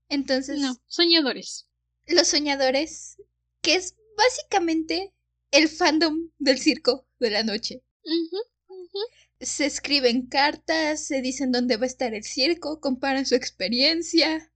entonces... 0.09 0.59
No, 0.59 0.81
soñadores. 0.87 1.67
Los 2.07 2.27
soñadores, 2.27 3.17
que 3.61 3.75
es 3.75 3.95
básicamente 4.17 5.13
el 5.51 5.69
fandom 5.69 6.29
del 6.39 6.59
circo 6.59 7.07
de 7.19 7.29
la 7.29 7.43
noche. 7.43 7.83
Se 9.39 9.65
escriben 9.65 10.27
cartas, 10.27 11.05
se 11.05 11.21
dicen 11.21 11.51
dónde 11.51 11.77
va 11.77 11.83
a 11.83 11.87
estar 11.87 12.13
el 12.13 12.23
circo, 12.23 12.79
comparan 12.79 13.25
su 13.25 13.35
experiencia. 13.35 14.51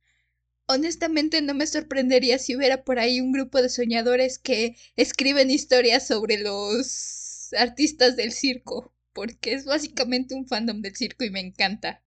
Honestamente 0.68 1.42
no 1.42 1.54
me 1.54 1.68
sorprendería 1.68 2.40
si 2.40 2.56
hubiera 2.56 2.84
por 2.84 3.00
ahí 3.00 3.22
un 3.22 3.32
grupo 3.32 3.62
de 3.62 3.70
soñadores 3.70 4.38
que 4.38 4.76
escriben 4.96 5.50
historias 5.50 6.08
sobre 6.08 6.38
los 6.40 7.54
artistas 7.54 8.16
del 8.18 8.32
circo 8.32 8.94
porque 9.18 9.54
es 9.54 9.66
básicamente 9.66 10.36
un 10.36 10.46
fandom 10.46 10.80
del 10.82 10.96
circo 10.96 11.24
y 11.24 11.32
me 11.32 11.40
encanta. 11.40 12.06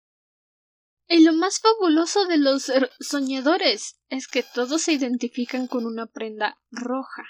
Y 1.06 1.22
lo 1.22 1.34
más 1.34 1.60
fabuloso 1.60 2.24
de 2.24 2.38
los 2.38 2.72
soñadores 2.98 4.00
es 4.08 4.26
que 4.26 4.42
todos 4.42 4.80
se 4.80 4.94
identifican 4.94 5.66
con 5.66 5.84
una 5.84 6.06
prenda 6.06 6.58
roja. 6.70 7.24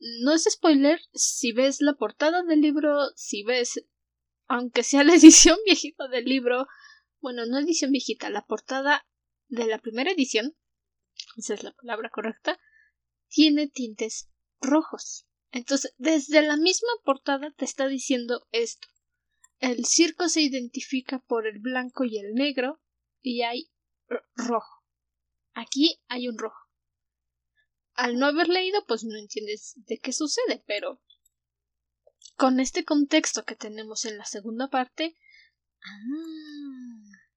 No 0.00 0.34
es 0.34 0.48
spoiler 0.50 1.00
si 1.14 1.52
ves 1.52 1.80
la 1.80 1.92
portada 1.92 2.42
del 2.42 2.60
libro, 2.60 3.10
si 3.14 3.44
ves, 3.44 3.84
aunque 4.48 4.82
sea 4.82 5.04
la 5.04 5.14
edición 5.14 5.56
viejita 5.64 6.08
del 6.08 6.24
libro, 6.24 6.66
bueno, 7.20 7.46
no 7.46 7.56
edición 7.56 7.92
viejita, 7.92 8.30
la 8.30 8.46
portada 8.46 9.06
de 9.48 9.66
la 9.66 9.78
primera 9.78 10.10
edición, 10.10 10.56
esa 11.36 11.54
es 11.54 11.62
la 11.62 11.72
palabra 11.72 12.10
correcta, 12.10 12.58
tiene 13.28 13.68
tintes 13.68 14.30
rojos. 14.60 15.26
Entonces, 15.50 15.94
desde 15.98 16.42
la 16.42 16.56
misma 16.56 16.90
portada 17.04 17.52
te 17.56 17.64
está 17.64 17.88
diciendo 17.88 18.46
esto. 18.52 18.88
El 19.58 19.86
circo 19.86 20.28
se 20.28 20.42
identifica 20.42 21.18
por 21.20 21.46
el 21.46 21.58
blanco 21.58 22.04
y 22.04 22.18
el 22.18 22.34
negro 22.34 22.80
y 23.22 23.42
hay 23.42 23.70
rojo. 24.36 24.84
Aquí 25.52 26.00
hay 26.06 26.28
un 26.28 26.38
rojo. 26.38 26.68
Al 27.94 28.16
no 28.18 28.26
haber 28.26 28.48
leído, 28.48 28.84
pues 28.86 29.02
no 29.02 29.16
entiendes 29.18 29.74
de 29.76 29.98
qué 29.98 30.12
sucede, 30.12 30.62
pero 30.66 31.02
con 32.36 32.60
este 32.60 32.84
contexto 32.84 33.44
que 33.44 33.56
tenemos 33.56 34.04
en 34.04 34.18
la 34.18 34.24
segunda 34.24 34.68
parte, 34.68 35.16
ah, 35.82 37.27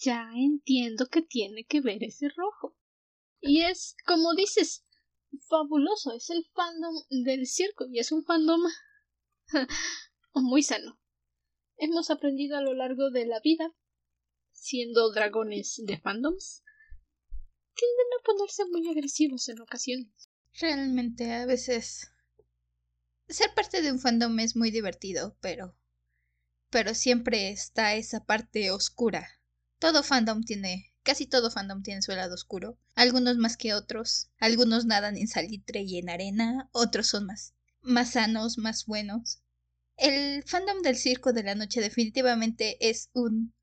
ya 0.00 0.30
entiendo 0.34 1.06
que 1.06 1.22
tiene 1.22 1.64
que 1.64 1.80
ver 1.80 2.02
ese 2.02 2.28
rojo. 2.30 2.76
Y 3.40 3.62
es, 3.62 3.96
como 4.06 4.34
dices, 4.34 4.84
fabuloso, 5.48 6.12
es 6.12 6.30
el 6.30 6.44
fandom 6.54 6.94
del 7.24 7.46
circo 7.46 7.86
y 7.86 7.98
es 7.98 8.10
un 8.10 8.24
fandom 8.24 8.62
muy 10.34 10.62
sano. 10.62 10.98
Hemos 11.76 12.10
aprendido 12.10 12.56
a 12.56 12.62
lo 12.62 12.74
largo 12.74 13.10
de 13.10 13.26
la 13.26 13.40
vida, 13.40 13.74
siendo 14.52 15.12
dragones 15.12 15.80
de 15.84 15.98
fandoms, 15.98 16.62
tienden 17.74 18.06
a 18.18 18.24
ponerse 18.24 18.64
muy 18.66 18.88
agresivos 18.88 19.48
en 19.48 19.60
ocasiones. 19.60 20.28
Realmente, 20.54 21.32
a 21.32 21.46
veces. 21.46 22.10
Ser 23.28 23.54
parte 23.54 23.80
de 23.80 23.92
un 23.92 24.00
fandom 24.00 24.38
es 24.40 24.56
muy 24.56 24.70
divertido, 24.70 25.36
pero. 25.40 25.74
Pero 26.68 26.94
siempre 26.94 27.50
está 27.50 27.94
esa 27.94 28.26
parte 28.26 28.70
oscura. 28.70 29.39
Todo 29.80 30.04
fandom 30.04 30.44
tiene 30.44 30.90
Casi 31.02 31.26
todo 31.26 31.50
fandom 31.50 31.82
tiene 31.82 32.02
su 32.02 32.12
lado 32.12 32.34
oscuro, 32.34 32.78
algunos 32.94 33.38
más 33.38 33.56
que 33.56 33.72
otros, 33.72 34.28
algunos 34.38 34.84
nadan 34.84 35.16
en 35.16 35.28
salitre 35.28 35.80
y 35.80 35.98
en 35.98 36.10
arena, 36.10 36.68
otros 36.72 37.08
son 37.08 37.24
más, 37.26 37.54
más 37.80 38.12
sanos, 38.12 38.58
más 38.58 38.84
buenos. 38.84 39.42
El 39.96 40.44
fandom 40.44 40.82
del 40.82 40.96
circo 40.96 41.32
de 41.32 41.42
la 41.42 41.54
noche 41.54 41.80
definitivamente 41.80 42.76
es 42.86 43.08
un, 43.14 43.54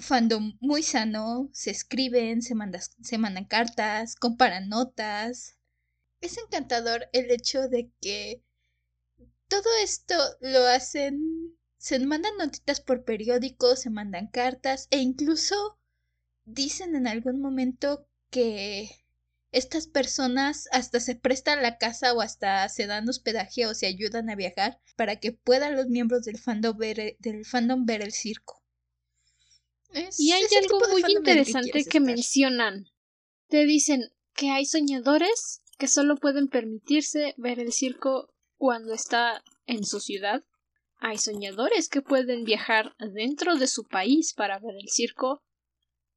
fandom 0.00 0.56
muy 0.60 0.82
sano, 0.82 1.48
se 1.52 1.70
escriben, 1.70 2.42
se, 2.42 2.54
se 3.02 3.18
mandan 3.18 3.44
cartas, 3.44 4.16
comparan 4.16 4.68
notas. 4.68 5.56
Es 6.20 6.36
encantador 6.38 7.08
el 7.12 7.30
hecho 7.30 7.68
de 7.68 7.92
que 8.00 8.42
todo 9.46 9.68
esto 9.82 10.14
lo 10.40 10.66
hacen, 10.66 11.56
se 11.78 11.98
mandan 12.00 12.36
notitas 12.36 12.80
por 12.80 13.04
periódicos, 13.04 13.80
se 13.80 13.90
mandan 13.90 14.26
cartas 14.26 14.88
e 14.90 14.98
incluso 14.98 15.78
dicen 16.44 16.96
en 16.96 17.06
algún 17.06 17.40
momento 17.40 18.06
que 18.30 18.90
estas 19.52 19.86
personas 19.86 20.68
hasta 20.72 21.00
se 21.00 21.14
prestan 21.14 21.62
la 21.62 21.78
casa 21.78 22.12
o 22.12 22.20
hasta 22.20 22.68
se 22.68 22.86
dan 22.86 23.08
hospedaje 23.08 23.66
o 23.66 23.74
se 23.74 23.86
ayudan 23.86 24.28
a 24.28 24.34
viajar 24.34 24.80
para 24.96 25.16
que 25.16 25.32
puedan 25.32 25.76
los 25.76 25.86
miembros 25.86 26.24
del 26.24 26.38
fandom 26.38 26.76
ver, 26.76 27.16
del 27.18 27.46
fandom 27.46 27.86
ver 27.86 28.02
el 28.02 28.12
circo. 28.12 28.62
y 30.18 30.32
hay 30.32 30.44
algo 30.60 30.80
muy 30.90 31.02
interesante 31.08 31.84
que, 31.84 32.00
mencionan. 32.00 32.90
Te 33.48 33.64
dicen 33.64 34.02
que 34.34 34.50
hay 34.50 34.66
soñadores 34.66 35.62
que 35.78 35.88
solo 35.88 36.16
pueden 36.16 36.48
permitirse 36.48 37.34
ver 37.38 37.60
el 37.60 37.72
circo 37.72 38.34
cuando 38.58 38.92
está 38.92 39.42
en 39.66 39.84
su 39.84 40.00
ciudad. 40.00 40.44
Hay 40.98 41.18
soñadores 41.18 41.88
que 41.88 42.02
pueden 42.02 42.44
viajar 42.44 42.94
dentro 42.98 43.56
de 43.56 43.66
su 43.66 43.84
país 43.84 44.34
para 44.34 44.58
ver 44.58 44.74
el 44.74 44.88
circo 44.88 45.42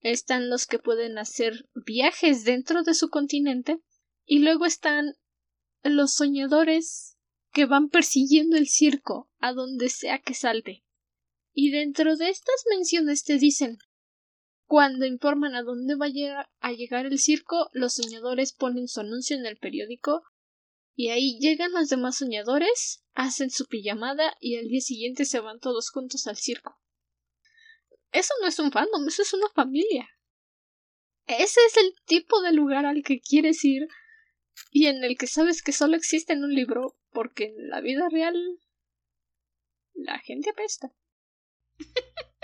están 0.01 0.50
los 0.50 0.65
que 0.65 0.79
pueden 0.79 1.17
hacer 1.17 1.69
viajes 1.75 2.43
dentro 2.43 2.83
de 2.83 2.95
su 2.95 3.09
continente 3.09 3.79
y 4.25 4.39
luego 4.39 4.65
están 4.65 5.15
los 5.83 6.13
soñadores 6.13 7.17
que 7.51 7.65
van 7.65 7.89
persiguiendo 7.89 8.57
el 8.57 8.67
circo 8.67 9.29
a 9.39 9.53
donde 9.53 9.89
sea 9.89 10.19
que 10.19 10.33
salte. 10.33 10.83
Y 11.53 11.69
dentro 11.69 12.15
de 12.15 12.29
estas 12.29 12.63
menciones 12.69 13.23
te 13.23 13.38
dicen 13.38 13.77
cuando 14.65 15.05
informan 15.05 15.53
a 15.53 15.63
dónde 15.63 15.95
va 15.95 16.07
a 16.61 16.71
llegar 16.71 17.05
el 17.05 17.19
circo, 17.19 17.69
los 17.73 17.93
soñadores 17.93 18.53
ponen 18.53 18.88
su 18.88 19.01
anuncio 19.01 19.35
en 19.35 19.45
el 19.45 19.57
periódico 19.57 20.23
y 20.95 21.10
ahí 21.10 21.39
llegan 21.39 21.71
los 21.71 21.89
demás 21.89 22.17
soñadores, 22.17 23.03
hacen 23.13 23.50
su 23.50 23.67
pijamada 23.67 24.36
y 24.39 24.57
al 24.57 24.67
día 24.67 24.81
siguiente 24.81 25.25
se 25.25 25.39
van 25.39 25.60
todos 25.60 25.89
juntos 25.89 26.27
al 26.27 26.38
circo. 26.38 26.77
Eso 28.12 28.33
no 28.41 28.48
es 28.48 28.60
un 28.60 28.71
fandom, 28.71 29.07
eso 29.07 29.21
es 29.21 29.33
una 29.33 29.48
familia. 29.50 30.10
Ese 31.27 31.60
es 31.67 31.77
el 31.77 31.93
tipo 32.05 32.41
de 32.41 32.51
lugar 32.51 32.86
al 32.86 33.03
que 33.03 33.21
quieres 33.21 33.63
ir 33.63 33.88
y 34.69 34.88
en 34.88 35.03
el 35.03 35.17
que 35.17 35.27
sabes 35.27 35.62
que 35.62 35.71
solo 35.71 35.95
existe 35.95 36.33
en 36.33 36.43
un 36.43 36.53
libro 36.53 36.98
porque 37.12 37.45
en 37.45 37.69
la 37.69 37.79
vida 37.81 38.07
real 38.10 38.36
la 39.93 40.19
gente 40.19 40.50
apesta. 40.50 40.93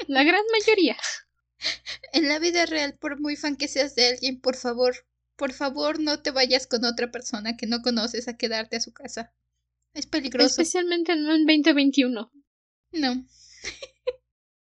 La 0.08 0.24
gran 0.24 0.44
mayoría. 0.51 0.98
En 2.13 2.30
la 2.30 2.39
vida 2.39 2.66
real, 2.66 2.98
por 2.98 3.20
muy 3.20 3.36
fan 3.36 3.58
que 3.58 3.68
seas 3.68 3.96
de 3.96 4.08
alguien, 4.08 4.39
por 4.39 4.56
favor, 4.56 4.96
por 5.38 5.53
favor 5.53 6.00
no 6.00 6.20
te 6.22 6.32
vayas 6.32 6.67
con 6.67 6.84
otra 6.84 7.12
persona 7.12 7.56
que 7.56 7.67
no 7.67 7.82
conoces 7.82 8.27
a 8.27 8.36
quedarte 8.36 8.75
a 8.75 8.82
su 8.82 8.91
casa. 8.91 9.34
Es 9.94 10.08
peligroso. 10.08 10.48
Especialmente 10.48 11.15
no 11.15 11.34
en 11.34 11.46
2021. 11.46 12.32
No. 12.91 13.25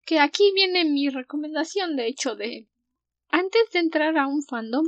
que 0.05 0.19
aquí 0.19 0.51
viene 0.53 0.85
mi 0.85 1.09
recomendación, 1.09 1.95
de 1.95 2.07
hecho, 2.07 2.35
de 2.35 2.69
antes 3.29 3.69
de 3.73 3.79
entrar 3.79 4.17
a 4.17 4.27
un 4.27 4.43
fandom, 4.43 4.85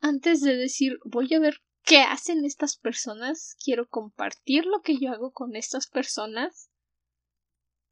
antes 0.00 0.40
de 0.40 0.56
decir 0.56 0.98
voy 1.04 1.32
a 1.34 1.40
ver 1.40 1.62
qué 1.82 1.98
hacen 1.98 2.44
estas 2.44 2.76
personas, 2.76 3.56
quiero 3.62 3.88
compartir 3.88 4.66
lo 4.66 4.82
que 4.82 4.98
yo 4.98 5.10
hago 5.10 5.32
con 5.32 5.56
estas 5.56 5.88
personas, 5.88 6.70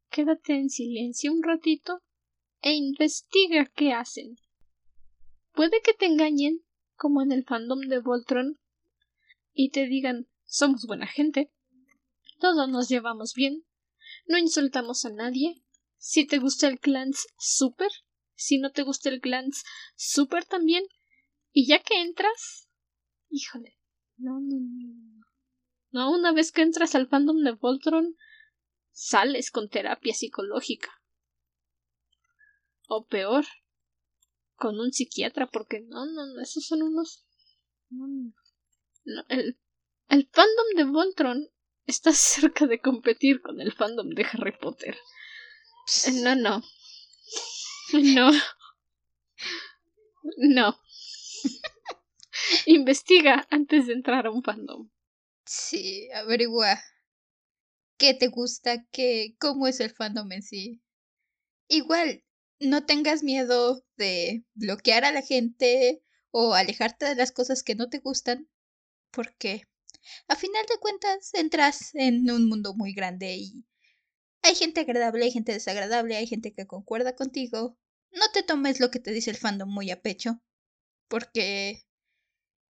quédate 0.09 0.53
en 0.53 0.69
silencio 0.69 1.33
un 1.33 1.43
ratito 1.43 2.01
e 2.61 2.73
investiga 2.73 3.65
qué 3.75 3.93
hacen. 3.93 4.37
Puede 5.51 5.81
que 5.81 5.93
te 5.93 6.05
engañen, 6.05 6.63
como 7.01 7.23
en 7.23 7.31
el 7.31 7.43
fandom 7.43 7.79
de 7.79 7.97
Voltron, 7.97 8.59
y 9.53 9.71
te 9.71 9.87
digan 9.87 10.27
somos 10.45 10.85
buena 10.85 11.07
gente, 11.07 11.51
todos 12.39 12.69
nos 12.69 12.89
llevamos 12.89 13.33
bien, 13.33 13.65
no 14.27 14.37
insultamos 14.37 15.03
a 15.05 15.09
nadie, 15.09 15.63
si 15.97 16.27
te 16.27 16.37
gusta 16.37 16.67
el 16.67 16.77
glance, 16.77 17.27
super. 17.39 17.89
Si 18.35 18.59
no 18.59 18.71
te 18.71 18.83
gusta 18.83 19.09
el 19.09 19.19
glance, 19.19 19.63
super 19.95 20.45
también. 20.45 20.83
Y 21.51 21.65
ya 21.65 21.81
que 21.81 21.99
entras, 22.01 22.69
híjole, 23.29 23.79
no, 24.17 24.39
no, 24.39 24.57
no. 24.59 25.25
No, 25.89 26.11
una 26.11 26.33
vez 26.33 26.51
que 26.51 26.61
entras 26.61 26.93
al 26.93 27.07
fandom 27.07 27.43
de 27.43 27.53
Voltron, 27.53 28.15
sales 28.91 29.49
con 29.49 29.69
terapia 29.69 30.13
psicológica. 30.13 30.91
O 32.87 33.07
peor, 33.07 33.45
con 34.61 34.79
un 34.79 34.93
psiquiatra, 34.93 35.47
porque 35.47 35.81
no, 35.81 36.05
no, 36.05 36.27
no, 36.27 36.39
esos 36.39 36.67
son 36.67 36.83
unos. 36.83 37.25
No, 37.89 38.05
no. 39.05 39.25
el, 39.27 39.57
el 40.07 40.29
fandom 40.31 40.67
de 40.75 40.83
Voltron 40.83 41.49
está 41.87 42.13
cerca 42.13 42.67
de 42.67 42.79
competir 42.79 43.41
con 43.41 43.59
el 43.59 43.73
fandom 43.73 44.09
de 44.09 44.23
Harry 44.31 44.55
Potter. 44.55 44.95
No, 46.23 46.35
no. 46.35 46.61
No. 47.93 48.31
No. 50.37 50.79
Investiga 52.65 53.45
antes 53.49 53.87
de 53.87 53.93
entrar 53.93 54.27
a 54.27 54.31
un 54.31 54.43
fandom. 54.43 54.89
Sí, 55.45 56.09
averigua 56.13 56.79
qué 57.97 58.13
te 58.13 58.27
gusta, 58.27 58.85
qué, 58.91 59.35
cómo 59.39 59.67
es 59.67 59.81
el 59.81 59.89
fandom 59.89 60.31
en 60.31 60.43
sí. 60.43 60.81
Igual, 61.67 62.23
no 62.61 62.85
tengas 62.85 63.23
miedo 63.23 63.83
de 63.97 64.45
bloquear 64.53 65.03
a 65.03 65.11
la 65.11 65.21
gente 65.21 66.03
o 66.31 66.53
alejarte 66.53 67.05
de 67.05 67.15
las 67.15 67.31
cosas 67.31 67.63
que 67.63 67.75
no 67.75 67.89
te 67.89 67.99
gustan, 67.99 68.49
porque 69.11 69.67
a 70.27 70.35
final 70.35 70.65
de 70.69 70.79
cuentas 70.79 71.33
entras 71.33 71.93
en 71.95 72.29
un 72.29 72.47
mundo 72.47 72.73
muy 72.75 72.93
grande 72.93 73.35
y 73.35 73.65
hay 74.43 74.55
gente 74.55 74.81
agradable, 74.81 75.25
hay 75.25 75.31
gente 75.31 75.51
desagradable, 75.51 76.15
hay 76.15 76.27
gente 76.27 76.53
que 76.53 76.67
concuerda 76.67 77.15
contigo. 77.15 77.77
No 78.11 78.25
te 78.33 78.43
tomes 78.43 78.79
lo 78.79 78.91
que 78.91 78.99
te 78.99 79.11
dice 79.11 79.31
el 79.31 79.37
fandom 79.37 79.69
muy 79.69 79.91
a 79.91 80.01
pecho, 80.01 80.41
porque 81.07 81.85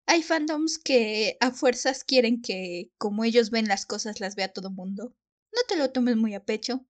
hay 0.06 0.24
fandoms 0.24 0.78
que 0.78 1.38
a 1.40 1.52
fuerzas 1.52 2.04
quieren 2.04 2.42
que 2.42 2.92
como 2.98 3.24
ellos 3.24 3.50
ven 3.50 3.68
las 3.68 3.86
cosas 3.86 4.20
las 4.20 4.36
vea 4.36 4.52
todo 4.52 4.72
mundo. 4.72 5.16
No 5.54 5.62
te 5.68 5.78
lo 5.78 5.92
tomes 5.92 6.18
muy 6.18 6.34
a 6.34 6.44
pecho 6.44 6.86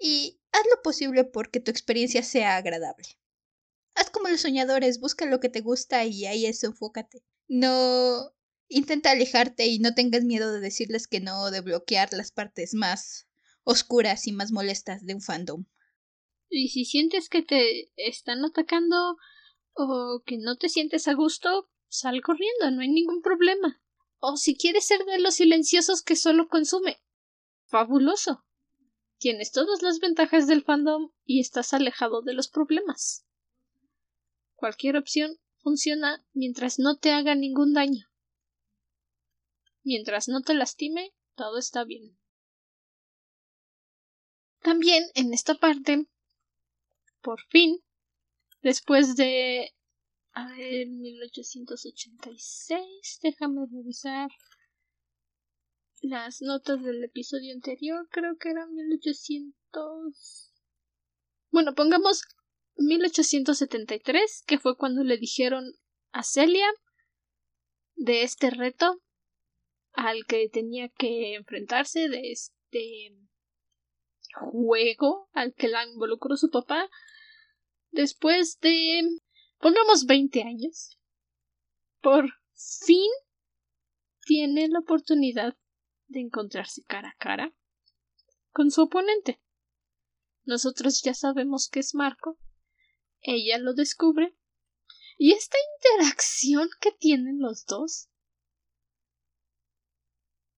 y 0.00 0.40
haz 0.52 0.62
lo 0.74 0.82
posible 0.82 1.24
porque 1.24 1.60
tu 1.60 1.70
experiencia 1.70 2.22
sea 2.22 2.56
agradable. 2.56 3.06
Haz 3.94 4.10
como 4.10 4.28
los 4.28 4.40
soñadores, 4.40 4.98
busca 4.98 5.26
lo 5.26 5.40
que 5.40 5.48
te 5.48 5.60
gusta 5.60 6.04
y 6.06 6.26
ahí 6.26 6.46
eso 6.46 6.66
enfócate. 6.66 7.22
No 7.48 8.32
intenta 8.68 9.10
alejarte 9.10 9.66
y 9.66 9.78
no 9.78 9.94
tengas 9.94 10.24
miedo 10.24 10.52
de 10.52 10.60
decirles 10.60 11.06
que 11.06 11.20
no, 11.20 11.50
de 11.50 11.60
bloquear 11.60 12.12
las 12.12 12.32
partes 12.32 12.72
más 12.72 13.28
oscuras 13.64 14.26
y 14.26 14.32
más 14.32 14.52
molestas 14.52 15.04
de 15.04 15.14
un 15.14 15.20
fandom. 15.20 15.66
Y 16.48 16.68
si 16.68 16.84
sientes 16.84 17.28
que 17.28 17.42
te 17.42 17.92
están 17.96 18.44
atacando 18.44 19.16
o 19.74 20.22
que 20.24 20.38
no 20.38 20.56
te 20.56 20.68
sientes 20.68 21.06
a 21.08 21.14
gusto, 21.14 21.70
sal 21.88 22.22
corriendo, 22.22 22.70
no 22.70 22.80
hay 22.80 22.88
ningún 22.88 23.22
problema. 23.22 23.82
O 24.18 24.36
si 24.36 24.56
quieres 24.56 24.86
ser 24.86 25.04
de 25.04 25.18
los 25.18 25.34
silenciosos 25.34 26.02
que 26.02 26.16
solo 26.16 26.48
consume, 26.48 27.00
fabuloso. 27.66 28.44
Tienes 29.20 29.52
todas 29.52 29.82
las 29.82 30.00
ventajas 30.00 30.46
del 30.46 30.64
fandom 30.64 31.10
y 31.26 31.40
estás 31.40 31.74
alejado 31.74 32.22
de 32.22 32.32
los 32.32 32.48
problemas. 32.48 33.26
Cualquier 34.54 34.96
opción 34.96 35.36
funciona 35.58 36.24
mientras 36.32 36.78
no 36.78 36.96
te 36.96 37.12
haga 37.12 37.34
ningún 37.34 37.74
daño. 37.74 38.06
Mientras 39.84 40.28
no 40.28 40.40
te 40.40 40.54
lastime, 40.54 41.12
todo 41.34 41.58
está 41.58 41.84
bien. 41.84 42.16
También 44.62 45.04
en 45.14 45.34
esta 45.34 45.54
parte, 45.54 46.06
por 47.20 47.42
fin, 47.50 47.84
después 48.62 49.16
de 49.16 49.74
a 50.32 50.46
ver, 50.46 50.88
1886, 50.88 53.18
déjame 53.22 53.66
revisar 53.70 54.30
las 56.00 56.40
notas 56.40 56.82
del 56.82 57.02
episodio 57.04 57.54
anterior, 57.54 58.08
creo 58.10 58.36
que 58.38 58.50
era 58.50 58.66
1800. 58.66 60.52
Bueno, 61.50 61.74
pongamos 61.74 62.22
1873, 62.76 64.42
que 64.46 64.58
fue 64.58 64.76
cuando 64.76 65.04
le 65.04 65.18
dijeron 65.18 65.64
a 66.12 66.22
Celia 66.22 66.68
de 67.94 68.22
este 68.22 68.50
reto 68.50 69.02
al 69.92 70.24
que 70.26 70.48
tenía 70.48 70.88
que 70.88 71.34
enfrentarse, 71.34 72.08
de 72.08 72.32
este 72.32 73.14
juego 74.34 75.28
al 75.32 75.54
que 75.54 75.68
la 75.68 75.84
involucró 75.84 76.36
su 76.36 76.50
papá 76.50 76.88
después 77.90 78.58
de 78.60 79.02
pongamos 79.58 80.06
20 80.06 80.42
años 80.42 80.98
por 82.00 82.30
fin 82.54 83.10
tiene 84.24 84.68
la 84.68 84.78
oportunidad 84.78 85.56
de 86.10 86.20
encontrarse 86.20 86.82
cara 86.84 87.10
a 87.10 87.16
cara 87.16 87.54
con 88.50 88.70
su 88.70 88.82
oponente. 88.82 89.40
Nosotros 90.44 91.02
ya 91.02 91.14
sabemos 91.14 91.68
que 91.68 91.80
es 91.80 91.94
Marco. 91.94 92.38
Ella 93.20 93.58
lo 93.58 93.74
descubre. 93.74 94.36
Y 95.16 95.32
esta 95.32 95.56
interacción 95.76 96.68
que 96.80 96.92
tienen 96.92 97.40
los 97.40 97.64
dos. 97.66 98.08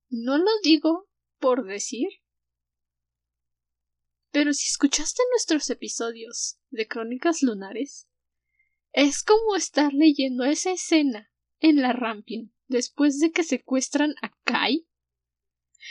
No 0.08 0.38
lo 0.38 0.50
digo 0.62 1.08
por 1.38 1.66
decir, 1.66 2.08
pero 4.30 4.52
si 4.52 4.66
escuchaste 4.66 5.22
nuestros 5.30 5.68
episodios 5.70 6.58
de 6.70 6.86
Crónicas 6.86 7.42
Lunares, 7.42 8.08
es 8.92 9.22
como 9.22 9.56
estar 9.56 9.92
leyendo 9.92 10.44
esa 10.44 10.72
escena 10.72 11.30
en 11.60 11.82
la 11.82 11.92
Rampion 11.92 12.54
después 12.68 13.18
de 13.18 13.32
que 13.32 13.42
secuestran 13.42 14.14
a 14.22 14.32
Kai 14.44 14.86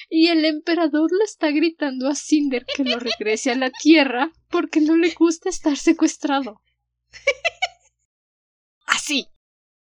y 0.10 0.28
el 0.28 0.46
emperador 0.46 1.12
le 1.12 1.24
está 1.24 1.52
gritando 1.52 2.08
a 2.08 2.16
Cinder 2.16 2.66
que 2.66 2.84
lo 2.84 3.00
regrese 3.00 3.52
a 3.52 3.56
la 3.56 3.72
Tierra 3.72 4.32
porque 4.50 4.82
no 4.82 4.96
le 4.96 5.12
gusta 5.12 5.50
estar 5.50 5.78
secuestrado. 5.78 6.62
Así. 8.86 9.28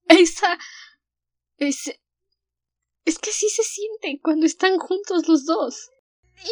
Esa. 0.07 0.59
Es. 1.59 1.93
Es 3.05 3.19
que 3.19 3.31
así 3.31 3.49
se 3.49 3.63
siente 3.63 4.21
cuando 4.23 4.47
están 4.47 4.79
juntos 4.79 5.27
los 5.27 5.45
dos. 5.47 5.91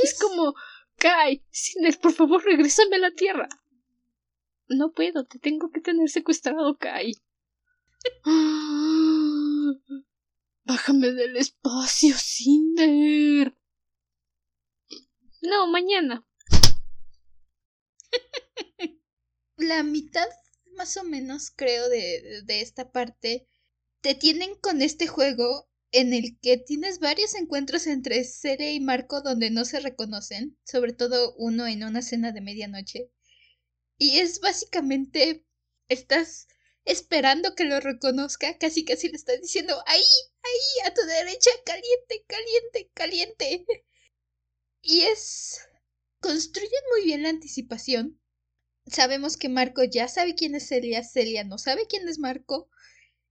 Es, 0.03 0.18
como. 0.18 0.55
Kai, 0.97 1.44
Cinder, 1.51 1.99
por 2.01 2.12
favor, 2.12 2.44
regrésame 2.44 2.97
a 2.97 3.01
la 3.01 3.11
Tierra. 3.12 3.49
No 4.68 4.92
puedo, 4.92 5.25
te 5.25 5.38
tengo 5.38 5.71
que 5.71 5.81
tener 5.81 6.09
secuestrado, 6.09 6.77
Kai. 6.77 7.12
Bájame 10.69 11.13
del 11.13 11.35
espacio, 11.39 12.15
Cinder. 12.19 13.57
No, 15.41 15.67
mañana. 15.67 16.27
La 19.57 19.83
mitad, 19.83 20.29
más 20.77 20.99
o 20.99 21.05
menos, 21.05 21.51
creo, 21.57 21.89
de, 21.89 22.43
de 22.45 22.61
esta 22.61 22.93
parte, 22.93 23.49
te 24.03 24.15
tienen 24.15 24.57
con 24.57 24.83
este 24.83 25.07
juego 25.07 25.71
en 25.91 26.13
el 26.13 26.39
que 26.39 26.59
tienes 26.59 26.99
varios 26.99 27.35
encuentros 27.35 27.87
entre 27.87 28.23
Celia 28.25 28.71
y 28.71 28.81
Marco 28.81 29.23
donde 29.23 29.51
no 29.51 29.65
se 29.65 29.81
reconocen, 29.81 30.59
sobre 30.65 30.93
todo 30.93 31.35
uno 31.39 31.67
en 31.67 31.83
una 31.83 32.03
cena 32.03 32.31
de 32.33 32.43
medianoche. 32.43 33.11
Y 33.97 34.19
es 34.19 34.41
básicamente, 34.41 35.47
estás 35.89 36.47
esperando 36.89 37.55
que 37.55 37.65
lo 37.65 37.81
reconozca, 37.81 38.57
casi 38.59 38.85
casi 38.85 39.09
le 39.09 39.17
estás 39.17 39.41
diciendo, 39.41 39.83
ahí, 39.87 40.03
ahí, 40.49 40.89
a 40.91 40.95
tu 40.95 41.03
derecha, 41.03 41.51
caliente, 41.65 42.25
caliente, 42.27 42.91
caliente. 42.95 43.85
Y 44.83 45.03
es... 45.03 45.61
construyen 46.21 46.83
muy 46.91 47.05
bien 47.05 47.23
la 47.23 47.31
anticipación. 47.31 48.21
Sabemos 48.87 49.37
que 49.37 49.49
Marco 49.49 49.85
ya 49.85 50.09
sabe 50.09 50.35
quién 50.35 50.55
es 50.55 50.69
Celia, 50.69 51.05
Celia 51.05 51.45
no 51.45 51.59
sabe 51.59 51.87
quién 51.87 52.09
es 52.09 52.19
Marco, 52.19 52.71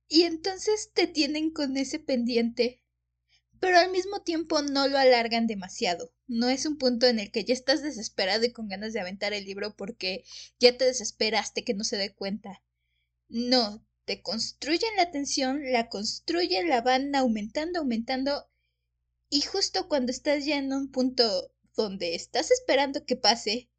y 0.07 0.23
entonces 0.23 0.91
te 0.93 1.07
tienen 1.07 1.51
con 1.51 1.77
ese 1.77 1.99
pendiente. 1.99 2.81
Pero 3.59 3.79
al 3.79 3.91
mismo 3.91 4.21
tiempo 4.21 4.61
no 4.61 4.87
lo 4.87 4.97
alargan 4.97 5.47
demasiado. 5.47 6.13
No 6.27 6.49
es 6.49 6.65
un 6.65 6.77
punto 6.77 7.07
en 7.07 7.19
el 7.19 7.31
que 7.31 7.43
ya 7.43 7.53
estás 7.53 7.81
desesperado 7.81 8.45
y 8.45 8.51
con 8.51 8.67
ganas 8.67 8.93
de 8.93 8.99
aventar 8.99 9.33
el 9.33 9.45
libro 9.45 9.75
porque 9.75 10.23
ya 10.59 10.77
te 10.77 10.85
desesperaste 10.85 11.63
que 11.63 11.73
no 11.73 11.83
se 11.83 11.97
dé 11.97 12.13
cuenta. 12.13 12.61
No, 13.29 13.86
te 14.07 14.21
construyen 14.21 14.95
la 14.95 15.11
tensión, 15.11 15.69
la 15.69 15.89
construyen, 15.89 16.69
la 16.69 16.79
van 16.79 17.13
aumentando, 17.13 17.79
aumentando, 17.79 18.49
y 19.29 19.41
justo 19.41 19.89
cuando 19.89 20.13
estás 20.13 20.45
ya 20.45 20.57
en 20.57 20.71
un 20.71 20.89
punto 20.89 21.51
donde 21.75 22.15
estás 22.15 22.49
esperando 22.51 23.05
que 23.05 23.17
pase, 23.17 23.69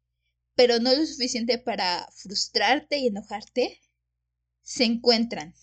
pero 0.53 0.77
no 0.79 0.95
lo 0.95 1.03
suficiente 1.07 1.57
para 1.57 2.07
frustrarte 2.13 2.99
y 2.99 3.07
enojarte, 3.07 3.81
se 4.61 4.83
encuentran. 4.83 5.55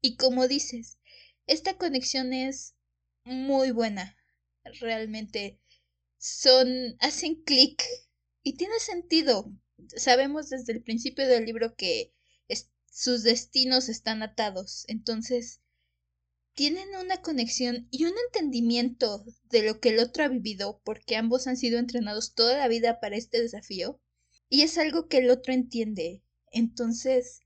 Y 0.00 0.16
como 0.16 0.48
dices, 0.48 0.98
esta 1.46 1.78
conexión 1.78 2.32
es 2.32 2.74
muy 3.22 3.70
buena. 3.70 4.16
Realmente 4.80 5.60
son 6.18 6.96
hacen 6.98 7.36
clic 7.44 7.84
y 8.42 8.56
tiene 8.56 8.80
sentido. 8.80 9.52
Sabemos 9.96 10.48
desde 10.48 10.72
el 10.72 10.82
principio 10.82 11.28
del 11.28 11.44
libro 11.44 11.76
que 11.76 12.15
sus 12.96 13.22
destinos 13.24 13.90
están 13.90 14.22
atados. 14.22 14.86
Entonces, 14.88 15.60
tienen 16.54 16.88
una 16.98 17.20
conexión 17.20 17.88
y 17.90 18.06
un 18.06 18.14
entendimiento 18.26 19.22
de 19.44 19.64
lo 19.64 19.80
que 19.80 19.90
el 19.90 19.98
otro 19.98 20.24
ha 20.24 20.28
vivido 20.28 20.80
porque 20.82 21.14
ambos 21.14 21.46
han 21.46 21.58
sido 21.58 21.78
entrenados 21.78 22.32
toda 22.32 22.56
la 22.56 22.68
vida 22.68 22.98
para 22.98 23.16
este 23.16 23.42
desafío 23.42 24.00
y 24.48 24.62
es 24.62 24.78
algo 24.78 25.08
que 25.08 25.18
el 25.18 25.28
otro 25.28 25.52
entiende. 25.52 26.22
Entonces, 26.50 27.42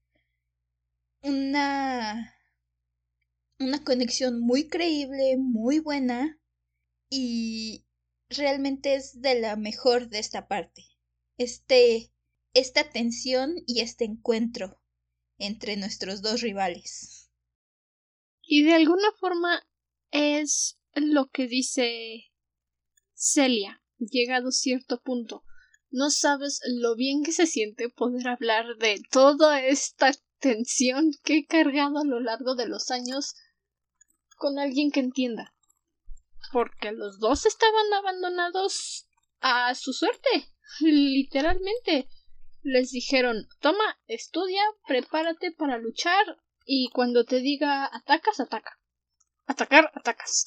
una 1.20 2.32
una 3.58 3.82
conexión 3.82 4.40
muy 4.40 4.68
creíble, 4.68 5.36
muy 5.36 5.80
buena 5.80 6.38
y 7.10 7.84
realmente 8.28 8.94
es 8.94 9.20
de 9.20 9.40
la 9.40 9.56
mejor 9.56 10.10
de 10.10 10.20
esta 10.20 10.46
parte. 10.46 10.84
Este 11.38 12.12
esta 12.54 12.88
tensión 12.88 13.56
y 13.66 13.80
este 13.80 14.04
encuentro 14.04 14.79
entre 15.40 15.76
nuestros 15.76 16.22
dos 16.22 16.42
rivales. 16.42 17.30
Y 18.42 18.62
de 18.62 18.74
alguna 18.74 19.10
forma 19.18 19.66
es 20.10 20.78
lo 20.94 21.28
que 21.30 21.48
dice 21.48 22.30
Celia, 23.14 23.82
llegado 23.98 24.52
cierto 24.52 25.00
punto. 25.00 25.42
No 25.90 26.10
sabes 26.10 26.60
lo 26.66 26.94
bien 26.94 27.22
que 27.24 27.32
se 27.32 27.46
siente 27.46 27.88
poder 27.88 28.28
hablar 28.28 28.76
de 28.76 29.02
toda 29.10 29.64
esta 29.64 30.12
tensión 30.38 31.12
que 31.24 31.38
he 31.38 31.46
cargado 31.46 31.98
a 31.98 32.04
lo 32.04 32.20
largo 32.20 32.54
de 32.54 32.68
los 32.68 32.90
años 32.90 33.34
con 34.36 34.58
alguien 34.58 34.90
que 34.90 35.00
entienda. 35.00 35.54
Porque 36.52 36.92
los 36.92 37.18
dos 37.18 37.46
estaban 37.46 37.92
abandonados 37.94 39.08
a 39.40 39.74
su 39.74 39.92
suerte, 39.92 40.54
literalmente 40.80 42.08
les 42.62 42.90
dijeron 42.90 43.48
toma, 43.60 43.98
estudia, 44.06 44.62
prepárate 44.86 45.52
para 45.52 45.78
luchar 45.78 46.24
y 46.64 46.90
cuando 46.90 47.24
te 47.24 47.40
diga 47.40 47.88
atacas, 47.92 48.40
ataca. 48.40 48.78
Atacar, 49.46 49.90
atacas. 49.94 50.46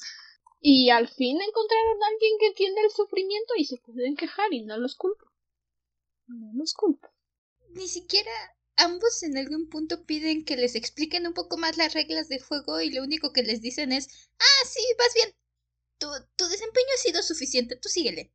Y 0.60 0.90
al 0.90 1.08
fin 1.08 1.40
encontraron 1.40 2.02
a 2.02 2.06
alguien 2.06 2.32
que 2.38 2.46
entiende 2.46 2.80
el 2.82 2.90
sufrimiento 2.90 3.54
y 3.56 3.66
se 3.66 3.76
pueden 3.78 4.16
quejar 4.16 4.52
y 4.52 4.62
no 4.64 4.78
los 4.78 4.96
culpo. 4.96 5.26
No 6.26 6.52
los 6.54 6.72
culpo. 6.72 7.08
Ni 7.70 7.88
siquiera 7.88 8.32
ambos 8.76 9.22
en 9.22 9.36
algún 9.36 9.68
punto 9.68 10.04
piden 10.04 10.44
que 10.44 10.56
les 10.56 10.74
expliquen 10.74 11.26
un 11.26 11.34
poco 11.34 11.58
más 11.58 11.76
las 11.76 11.92
reglas 11.92 12.28
del 12.28 12.42
juego 12.42 12.80
y 12.80 12.90
lo 12.90 13.02
único 13.02 13.32
que 13.32 13.42
les 13.42 13.60
dicen 13.60 13.92
es, 13.92 14.08
ah, 14.38 14.66
sí, 14.66 14.80
vas 14.98 15.14
bien. 15.14 15.34
Tu, 15.98 16.06
tu 16.36 16.48
desempeño 16.48 16.88
ha 16.94 17.02
sido 17.02 17.22
suficiente, 17.22 17.76
tú 17.76 17.88
síguele. 17.88 18.32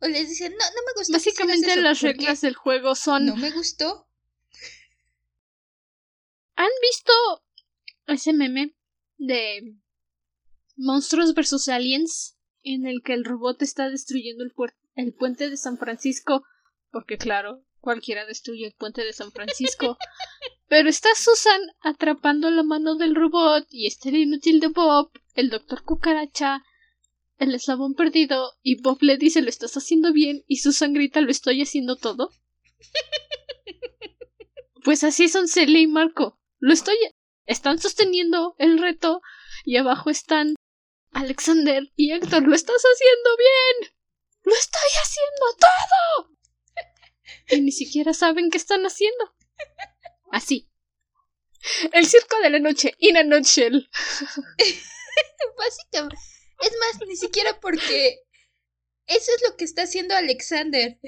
O 0.00 0.08
les 0.08 0.28
dicen, 0.28 0.52
no, 0.52 0.64
no 0.64 0.82
me 0.86 0.92
gustó. 0.96 1.12
Básicamente 1.12 1.76
las 1.76 2.00
reglas 2.00 2.40
del 2.40 2.54
juego 2.54 2.94
son... 2.94 3.26
No 3.26 3.36
me 3.36 3.50
gustó. 3.50 4.08
¿Han 6.56 6.70
visto 6.82 7.12
ese 8.06 8.32
meme 8.32 8.74
de 9.18 9.76
Monstruos 10.76 11.34
vs. 11.34 11.68
Aliens? 11.68 12.36
En 12.62 12.86
el 12.86 13.02
que 13.02 13.14
el 13.14 13.24
robot 13.24 13.62
está 13.62 13.88
destruyendo 13.88 14.44
el, 14.44 14.52
el 14.96 15.14
puente 15.14 15.48
de 15.48 15.56
San 15.56 15.78
Francisco. 15.78 16.44
Porque 16.90 17.16
claro, 17.16 17.64
cualquiera 17.80 18.26
destruye 18.26 18.66
el 18.66 18.74
puente 18.74 19.04
de 19.04 19.12
San 19.12 19.32
Francisco. 19.32 19.98
Pero 20.68 20.88
está 20.88 21.08
Susan 21.14 21.60
atrapando 21.80 22.50
la 22.50 22.62
mano 22.62 22.94
del 22.94 23.14
robot 23.14 23.66
y 23.70 23.86
está 23.86 24.08
el 24.08 24.16
inútil 24.16 24.60
de 24.60 24.68
Bob, 24.68 25.10
el 25.34 25.50
doctor 25.50 25.82
cucaracha, 25.82 26.62
el 27.40 27.54
eslabón 27.54 27.94
perdido 27.94 28.52
y 28.62 28.80
Bob 28.80 28.98
le 29.00 29.16
dice 29.16 29.40
lo 29.40 29.48
estás 29.48 29.74
haciendo 29.76 30.12
bien 30.12 30.44
y 30.46 30.58
su 30.58 30.72
sangrita 30.72 31.20
lo 31.22 31.30
estoy 31.30 31.62
haciendo 31.62 31.96
todo. 31.96 32.30
Pues 34.82 35.04
así 35.04 35.28
son 35.28 35.46
Celia 35.46 35.82
y 35.82 35.86
Marco. 35.86 36.40
Lo 36.58 36.72
estoy. 36.72 36.96
Están 37.44 37.78
sosteniendo 37.78 38.54
el 38.56 38.78
reto 38.78 39.20
y 39.62 39.76
abajo 39.76 40.08
están 40.08 40.54
Alexander 41.12 41.92
y 41.96 42.12
Héctor. 42.12 42.44
Lo 42.44 42.54
estás 42.54 42.82
haciendo 42.82 43.30
bien. 43.36 43.92
Lo 44.42 44.54
estoy 44.54 44.90
haciendo 45.02 45.46
todo. 45.58 46.30
Y 47.58 47.60
ni 47.60 47.72
siquiera 47.72 48.14
saben 48.14 48.50
qué 48.50 48.56
están 48.56 48.84
haciendo. 48.84 49.34
Así. 50.32 50.70
El 51.92 52.06
circo 52.06 52.38
de 52.42 52.48
la 52.48 52.58
noche, 52.58 52.94
in 52.98 53.18
a 53.18 53.22
nutshell. 53.22 53.86
Básicamente. 55.58 56.16
Es 56.60 56.72
más, 56.78 57.08
ni 57.08 57.16
siquiera 57.16 57.58
porque 57.60 58.20
eso 59.06 59.32
es 59.36 59.48
lo 59.48 59.56
que 59.56 59.64
está 59.64 59.82
haciendo 59.82 60.14
Alexander. 60.14 60.98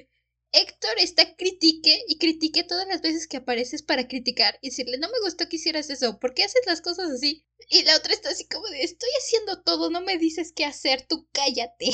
Héctor 0.53 0.93
está 0.99 1.35
critique 1.37 2.05
y 2.09 2.19
critique 2.19 2.65
todas 2.65 2.87
las 2.87 3.01
veces 3.01 3.27
que 3.27 3.39
apareces 3.39 3.83
para 3.83 4.07
criticar 4.07 4.59
y 4.61 4.69
decirle, 4.69 4.99
no 4.99 5.09
me 5.09 5.21
gustó 5.25 5.49
que 5.49 5.57
hicieras 5.57 5.89
eso, 5.89 6.19
¿por 6.19 6.35
qué 6.35 6.45
haces 6.45 6.61
las 6.67 6.83
cosas 6.83 7.11
así? 7.11 7.47
Y 7.71 7.85
la 7.85 7.97
otra 7.97 8.13
está 8.13 8.31
así 8.31 8.47
como 8.49 8.67
de, 8.69 8.83
estoy 8.83 9.09
haciendo 9.19 9.63
todo, 9.63 9.89
no 9.89 10.03
me 10.03 10.19
dices 10.19 10.53
qué 10.55 10.67
hacer, 10.67 11.07
tú 11.07 11.27
cállate. 11.33 11.87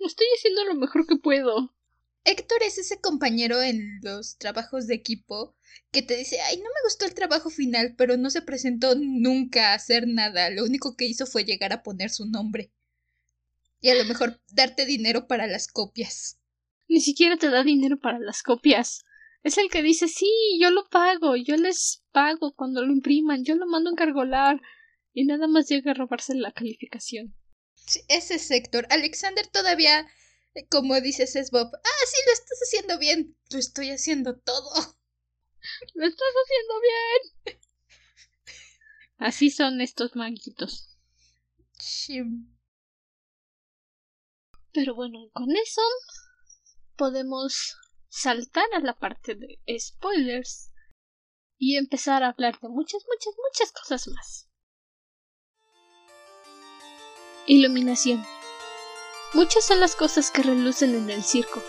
Estoy 0.00 0.26
haciendo 0.36 0.64
lo 0.64 0.74
mejor 0.74 1.06
que 1.06 1.16
puedo. 1.16 1.74
Héctor 2.24 2.62
es 2.62 2.78
ese 2.78 3.00
compañero 3.00 3.62
en 3.62 4.00
los 4.02 4.38
trabajos 4.38 4.86
de 4.86 4.94
equipo 4.94 5.54
que 5.92 6.02
te 6.02 6.16
dice, 6.16 6.40
ay, 6.40 6.56
no 6.56 6.64
me 6.64 6.82
gustó 6.84 7.04
el 7.04 7.14
trabajo 7.14 7.50
final, 7.50 7.94
pero 7.96 8.16
no 8.16 8.30
se 8.30 8.42
presentó 8.42 8.94
nunca 8.96 9.72
a 9.72 9.74
hacer 9.74 10.08
nada. 10.08 10.50
Lo 10.50 10.64
único 10.64 10.96
que 10.96 11.04
hizo 11.04 11.26
fue 11.26 11.44
llegar 11.44 11.72
a 11.72 11.82
poner 11.82 12.10
su 12.10 12.26
nombre. 12.26 12.72
Y 13.80 13.90
a 13.90 13.94
lo 13.94 14.04
mejor 14.04 14.40
darte 14.50 14.86
dinero 14.86 15.26
para 15.26 15.46
las 15.46 15.68
copias. 15.68 16.40
Ni 16.88 17.00
siquiera 17.00 17.36
te 17.36 17.50
da 17.50 17.62
dinero 17.62 17.98
para 17.98 18.18
las 18.18 18.42
copias. 18.42 19.04
Es 19.42 19.58
el 19.58 19.68
que 19.68 19.82
dice, 19.82 20.08
sí, 20.08 20.26
yo 20.58 20.70
lo 20.70 20.88
pago, 20.88 21.36
yo 21.36 21.56
les 21.56 22.02
pago 22.12 22.54
cuando 22.54 22.82
lo 22.82 22.92
impriman, 22.92 23.44
yo 23.44 23.54
lo 23.56 23.66
mando 23.66 23.90
a 23.90 23.92
encargolar. 23.92 24.60
y 25.12 25.26
nada 25.26 25.46
más 25.46 25.68
llega 25.68 25.92
a 25.92 25.94
robarse 25.94 26.34
la 26.34 26.50
calificación. 26.50 27.36
Sí, 27.74 28.00
ese 28.08 28.34
es 28.36 28.50
Héctor. 28.50 28.86
Alexander 28.90 29.46
todavía, 29.46 30.06
como 30.70 31.00
dices, 31.00 31.36
es 31.36 31.50
Bob. 31.50 31.70
Ah, 31.74 32.06
sí, 32.06 32.16
lo 32.26 32.32
estás 32.32 32.58
haciendo 32.62 32.98
bien. 32.98 33.36
Lo 33.50 33.58
estoy 33.58 33.90
haciendo 33.90 34.38
todo. 34.38 34.70
Lo 35.94 36.06
estás 36.06 36.28
haciendo 36.44 36.74
bien. 36.80 37.60
Así 39.18 39.50
son 39.50 39.80
estos 39.80 40.14
manguitos. 40.14 40.98
Pero 44.72 44.94
bueno, 44.94 45.30
con 45.32 45.50
eso 45.52 45.82
podemos 46.96 47.76
saltar 48.08 48.66
a 48.74 48.80
la 48.80 48.94
parte 48.94 49.34
de 49.34 49.58
spoilers 49.78 50.72
y 51.58 51.76
empezar 51.76 52.22
a 52.22 52.28
hablar 52.28 52.58
de 52.60 52.68
muchas, 52.68 53.02
muchas, 53.08 53.34
muchas 53.48 53.72
cosas 53.72 54.08
más. 54.08 54.48
Iluminación. 57.46 58.24
Muchas 59.34 59.64
son 59.64 59.80
las 59.80 59.96
cosas 59.96 60.30
que 60.30 60.42
relucen 60.42 60.94
en 60.94 61.10
el 61.10 61.24
circo, 61.24 61.62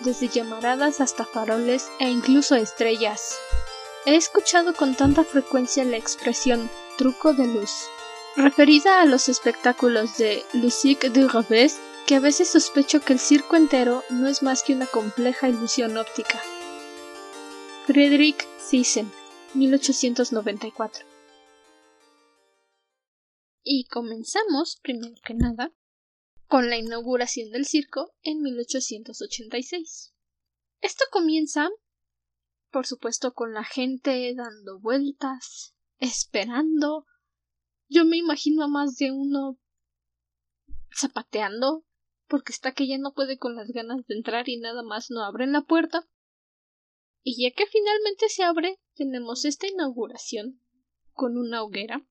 desde 0.00 0.28
llamaradas 0.28 1.00
hasta 1.00 1.24
faroles 1.24 1.88
e 2.00 2.10
incluso 2.10 2.56
estrellas. 2.56 3.38
He 4.06 4.16
escuchado 4.16 4.74
con 4.74 4.96
tanta 4.96 5.22
frecuencia 5.22 5.84
la 5.84 5.96
expresión 5.96 6.68
truco 6.98 7.32
de 7.32 7.46
luz, 7.46 7.70
referida 8.36 9.00
a 9.00 9.06
los 9.06 9.28
espectáculos 9.28 10.18
de 10.18 10.44
Lucique 10.52 11.10
du 11.10 11.28
Revés, 11.28 11.78
que 12.06 12.16
a 12.16 12.20
veces 12.20 12.48
sospecho 12.48 13.00
que 13.00 13.12
el 13.12 13.20
circo 13.20 13.54
entero 13.54 14.02
no 14.10 14.26
es 14.26 14.42
más 14.42 14.64
que 14.64 14.74
una 14.74 14.86
compleja 14.86 15.48
ilusión 15.48 15.96
óptica. 15.96 16.42
Friedrich 17.86 18.44
Thyssen, 18.68 19.10
1894 19.54 21.12
y 23.64 23.84
comenzamos, 23.84 24.78
primero 24.82 25.14
que 25.24 25.34
nada, 25.34 25.72
con 26.52 26.68
la 26.68 26.76
inauguración 26.76 27.50
del 27.50 27.64
circo 27.64 28.12
en 28.20 28.42
1886. 28.42 30.12
Esto 30.82 31.04
comienza, 31.10 31.70
por 32.70 32.86
supuesto, 32.86 33.32
con 33.32 33.54
la 33.54 33.64
gente 33.64 34.34
dando 34.36 34.78
vueltas, 34.78 35.74
esperando. 35.98 37.06
Yo 37.88 38.04
me 38.04 38.18
imagino 38.18 38.64
a 38.64 38.68
más 38.68 38.96
de 38.96 39.12
uno 39.12 39.58
zapateando, 40.94 41.86
porque 42.26 42.52
está 42.52 42.72
que 42.72 42.86
ya 42.86 42.98
no 42.98 43.14
puede 43.14 43.38
con 43.38 43.56
las 43.56 43.70
ganas 43.70 44.06
de 44.06 44.14
entrar 44.14 44.50
y 44.50 44.58
nada 44.58 44.82
más 44.82 45.10
no 45.10 45.24
abren 45.24 45.52
la 45.52 45.62
puerta. 45.62 46.06
Y 47.22 47.42
ya 47.42 47.56
que 47.56 47.64
finalmente 47.64 48.28
se 48.28 48.42
abre, 48.42 48.78
tenemos 48.94 49.46
esta 49.46 49.68
inauguración 49.68 50.60
con 51.14 51.38
una 51.38 51.62
hoguera 51.62 52.06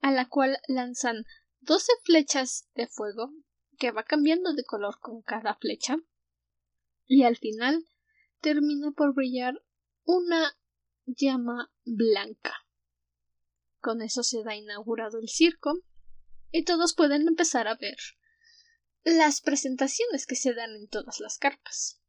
a 0.00 0.10
la 0.10 0.28
cual 0.28 0.58
lanzan 0.66 1.26
doce 1.60 1.92
flechas 2.02 2.68
de 2.74 2.88
fuego 2.88 3.30
que 3.82 3.90
va 3.90 4.04
cambiando 4.04 4.54
de 4.54 4.62
color 4.62 5.00
con 5.00 5.22
cada 5.22 5.56
flecha 5.56 5.96
y 7.04 7.24
al 7.24 7.36
final 7.36 7.84
termina 8.40 8.92
por 8.92 9.12
brillar 9.12 9.60
una 10.04 10.56
llama 11.04 11.72
blanca. 11.84 12.54
Con 13.80 14.00
eso 14.00 14.22
se 14.22 14.44
da 14.44 14.54
inaugurado 14.54 15.18
el 15.18 15.28
circo 15.28 15.82
y 16.52 16.62
todos 16.62 16.94
pueden 16.94 17.26
empezar 17.26 17.66
a 17.66 17.74
ver 17.74 17.96
las 19.02 19.40
presentaciones 19.40 20.26
que 20.26 20.36
se 20.36 20.54
dan 20.54 20.76
en 20.76 20.86
todas 20.86 21.18
las 21.18 21.38
carpas. 21.38 22.00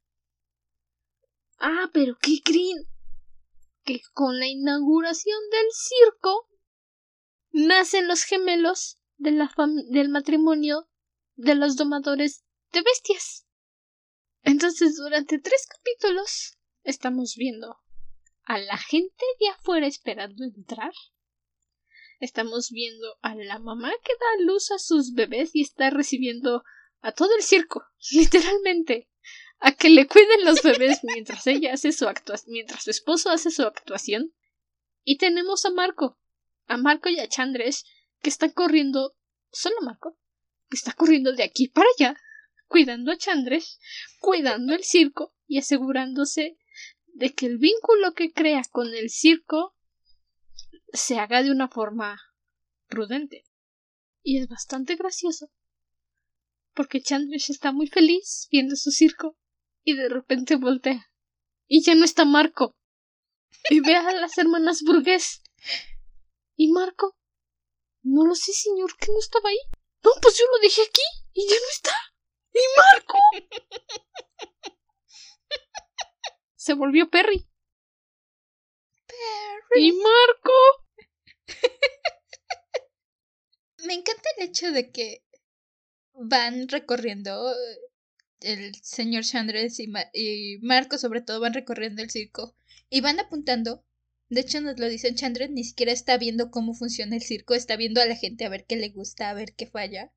Ah, 1.58 1.90
pero 1.92 2.16
¿qué 2.22 2.38
creen? 2.44 2.86
Que 3.82 4.00
con 4.12 4.38
la 4.38 4.46
inauguración 4.46 5.40
del 5.50 5.66
circo 5.72 6.48
nacen 7.50 8.06
los 8.06 8.22
gemelos 8.22 9.00
de 9.16 9.32
la 9.32 9.52
del 9.90 10.08
matrimonio 10.08 10.88
de 11.36 11.54
los 11.54 11.76
domadores 11.76 12.44
de 12.72 12.82
bestias. 12.82 13.46
Entonces, 14.42 14.96
durante 14.96 15.38
tres 15.38 15.66
capítulos 15.66 16.58
estamos 16.82 17.34
viendo 17.36 17.78
a 18.44 18.58
la 18.58 18.76
gente 18.76 19.24
de 19.40 19.48
afuera 19.48 19.86
esperando 19.86 20.44
entrar. 20.44 20.92
Estamos 22.20 22.70
viendo 22.70 23.16
a 23.22 23.34
la 23.34 23.58
mamá 23.58 23.90
que 24.04 24.12
da 24.12 24.44
luz 24.44 24.70
a 24.70 24.78
sus 24.78 25.14
bebés 25.14 25.54
y 25.54 25.62
está 25.62 25.90
recibiendo 25.90 26.62
a 27.00 27.12
todo 27.12 27.34
el 27.36 27.42
circo, 27.42 27.84
literalmente, 28.12 29.08
a 29.58 29.72
que 29.72 29.90
le 29.90 30.06
cuiden 30.06 30.44
los 30.44 30.62
bebés 30.62 31.00
mientras 31.02 31.46
ella 31.46 31.74
hace 31.74 31.92
su 31.92 32.06
actuación, 32.06 32.52
mientras 32.52 32.84
su 32.84 32.90
esposo 32.90 33.30
hace 33.30 33.50
su 33.50 33.62
actuación. 33.62 34.34
Y 35.04 35.18
tenemos 35.18 35.64
a 35.64 35.70
Marco, 35.70 36.18
a 36.66 36.76
Marco 36.76 37.08
y 37.08 37.18
a 37.18 37.28
Chandres 37.28 37.84
que 38.22 38.30
están 38.30 38.50
corriendo, 38.50 39.14
solo 39.50 39.76
Marco, 39.82 40.18
está 40.74 40.92
corriendo 40.92 41.32
de 41.32 41.44
aquí 41.44 41.68
para 41.68 41.88
allá, 41.96 42.16
cuidando 42.66 43.12
a 43.12 43.16
Chandres, 43.16 43.78
cuidando 44.20 44.74
el 44.74 44.84
circo 44.84 45.34
y 45.46 45.58
asegurándose 45.58 46.56
de 47.06 47.34
que 47.34 47.46
el 47.46 47.58
vínculo 47.58 48.14
que 48.14 48.32
crea 48.32 48.62
con 48.70 48.94
el 48.94 49.10
circo 49.10 49.76
se 50.92 51.18
haga 51.18 51.42
de 51.42 51.50
una 51.50 51.68
forma 51.68 52.20
prudente. 52.86 53.44
Y 54.22 54.38
es 54.38 54.48
bastante 54.48 54.96
gracioso, 54.96 55.50
porque 56.74 57.02
Chandres 57.02 57.50
está 57.50 57.72
muy 57.72 57.86
feliz 57.86 58.48
viendo 58.50 58.74
su 58.76 58.90
circo 58.90 59.36
y 59.82 59.94
de 59.94 60.08
repente 60.08 60.56
voltea 60.56 61.10
y 61.66 61.82
ya 61.82 61.94
no 61.94 62.04
está 62.04 62.24
Marco. 62.24 62.76
Y 63.70 63.80
ve 63.80 63.96
a 63.96 64.12
las 64.12 64.36
hermanas 64.36 64.82
burgués 64.84 65.42
¿Y 66.56 66.70
Marco? 66.70 67.16
No 68.02 68.26
lo 68.26 68.34
sé, 68.34 68.52
señor, 68.52 68.96
que 68.96 69.10
no 69.10 69.18
estaba 69.18 69.48
ahí. 69.48 69.58
No, 70.04 70.10
pues 70.20 70.36
yo 70.38 70.44
lo 70.46 70.58
dejé 70.60 70.82
aquí 70.82 71.02
y 71.32 71.48
ya 71.48 71.56
no 71.56 71.68
está. 71.72 71.92
¿Y 72.52 72.60
Marco? 72.76 73.18
Se 76.56 76.74
volvió 76.74 77.10
Perry. 77.10 77.48
Perry. 79.06 79.88
¿Y 79.88 79.92
Marco? 79.92 80.52
Me 83.84 83.94
encanta 83.94 84.28
el 84.36 84.48
hecho 84.48 84.70
de 84.72 84.90
que 84.92 85.24
van 86.12 86.68
recorriendo 86.68 87.54
el 88.40 88.74
señor 88.82 89.24
Chandres 89.24 89.80
y, 89.80 89.90
y 90.12 90.58
Marco 90.60 90.98
sobre 90.98 91.22
todo 91.22 91.40
van 91.40 91.54
recorriendo 91.54 92.02
el 92.02 92.10
circo 92.10 92.56
y 92.88 93.00
van 93.00 93.20
apuntando 93.20 93.84
de 94.30 94.40
hecho, 94.40 94.60
nos 94.60 94.78
lo 94.78 94.88
dice 94.88 95.14
Chandra, 95.14 95.46
ni 95.48 95.64
siquiera 95.64 95.92
está 95.92 96.16
viendo 96.16 96.50
cómo 96.50 96.74
funciona 96.74 97.14
el 97.14 97.22
circo, 97.22 97.54
está 97.54 97.76
viendo 97.76 98.00
a 98.00 98.06
la 98.06 98.16
gente 98.16 98.44
a 98.44 98.48
ver 98.48 98.64
qué 98.64 98.76
le 98.76 98.88
gusta, 98.88 99.28
a 99.28 99.34
ver 99.34 99.54
qué 99.54 99.66
falla. 99.66 100.12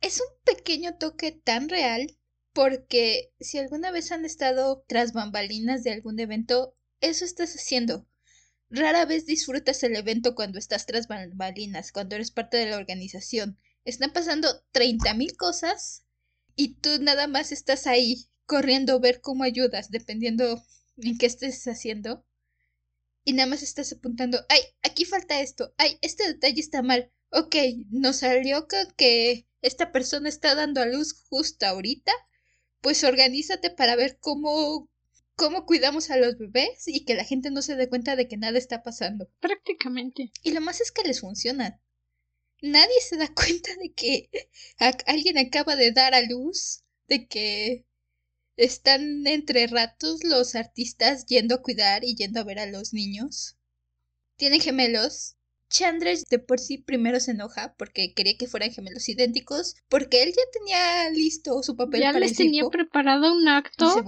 Es 0.00 0.20
un 0.20 0.26
pequeño 0.44 0.96
toque 0.98 1.32
tan 1.32 1.68
real 1.68 2.16
porque 2.52 3.32
si 3.40 3.58
alguna 3.58 3.90
vez 3.90 4.12
han 4.12 4.24
estado 4.24 4.84
tras 4.88 5.12
bambalinas 5.12 5.84
de 5.84 5.92
algún 5.92 6.18
evento, 6.18 6.74
eso 7.00 7.24
estás 7.24 7.54
haciendo. 7.54 8.06
Rara 8.68 9.04
vez 9.04 9.26
disfrutas 9.26 9.82
el 9.84 9.96
evento 9.96 10.34
cuando 10.34 10.58
estás 10.58 10.86
tras 10.86 11.06
bambalinas, 11.06 11.92
cuando 11.92 12.16
eres 12.16 12.30
parte 12.30 12.56
de 12.56 12.66
la 12.66 12.76
organización. 12.76 13.58
Están 13.84 14.12
pasando 14.12 14.48
treinta 14.72 15.14
mil 15.14 15.36
cosas 15.36 16.04
y 16.56 16.74
tú 16.74 16.90
nada 17.00 17.28
más 17.28 17.52
estás 17.52 17.86
ahí 17.86 18.26
corriendo 18.46 18.94
a 18.94 18.98
ver 18.98 19.20
cómo 19.20 19.44
ayudas, 19.44 19.90
dependiendo 19.90 20.62
en 20.96 21.18
qué 21.18 21.26
estés 21.26 21.66
haciendo 21.68 22.24
y 23.24 23.32
nada 23.34 23.48
más 23.48 23.62
estás 23.62 23.92
apuntando, 23.92 24.38
ay, 24.48 24.60
aquí 24.82 25.04
falta 25.04 25.40
esto, 25.40 25.74
ay, 25.78 25.98
este 26.02 26.26
detalle 26.26 26.60
está 26.60 26.82
mal. 26.82 27.10
Ok, 27.30 27.56
nos 27.90 28.16
salió 28.16 28.66
que 28.96 29.46
esta 29.62 29.92
persona 29.92 30.28
está 30.28 30.54
dando 30.54 30.80
a 30.82 30.86
luz 30.86 31.14
justo 31.28 31.66
ahorita. 31.66 32.12
Pues 32.80 33.04
organízate 33.04 33.70
para 33.70 33.96
ver 33.96 34.18
cómo 34.20 34.90
cómo 35.36 35.64
cuidamos 35.66 36.10
a 36.10 36.16
los 36.16 36.36
bebés 36.38 36.86
y 36.86 37.04
que 37.04 37.14
la 37.14 37.24
gente 37.24 37.50
no 37.50 37.62
se 37.62 37.76
dé 37.76 37.88
cuenta 37.88 38.16
de 38.16 38.28
que 38.28 38.36
nada 38.36 38.58
está 38.58 38.82
pasando. 38.82 39.30
Prácticamente. 39.40 40.30
Y 40.42 40.52
lo 40.52 40.60
más 40.60 40.80
es 40.80 40.92
que 40.92 41.02
les 41.02 41.20
funciona. 41.20 41.80
Nadie 42.60 43.00
se 43.00 43.16
da 43.16 43.28
cuenta 43.34 43.70
de 43.76 43.92
que 43.92 44.30
alguien 45.06 45.38
acaba 45.38 45.76
de 45.76 45.92
dar 45.92 46.14
a 46.14 46.22
luz, 46.22 46.84
de 47.08 47.26
que 47.26 47.86
están 48.56 49.26
entre 49.26 49.66
ratos 49.66 50.22
los 50.24 50.54
artistas 50.54 51.26
yendo 51.26 51.54
a 51.56 51.62
cuidar 51.62 52.04
y 52.04 52.14
yendo 52.14 52.40
a 52.40 52.44
ver 52.44 52.58
a 52.58 52.66
los 52.66 52.92
niños. 52.92 53.56
Tienen 54.36 54.60
gemelos. 54.60 55.36
Chandra 55.68 56.12
de 56.28 56.38
por 56.38 56.60
sí 56.60 56.76
primero 56.76 57.18
se 57.18 57.30
enoja 57.30 57.74
porque 57.78 58.12
quería 58.12 58.36
que 58.36 58.46
fueran 58.46 58.72
gemelos 58.72 59.08
idénticos, 59.08 59.74
porque 59.88 60.22
él 60.22 60.28
ya 60.28 60.42
tenía 60.52 61.08
listo 61.08 61.62
su 61.62 61.76
papel 61.76 62.02
ya 62.02 62.08
para 62.08 62.20
les 62.20 62.36
tenía 62.36 62.68
preparado 62.68 63.32
un 63.32 63.48
acto 63.48 64.04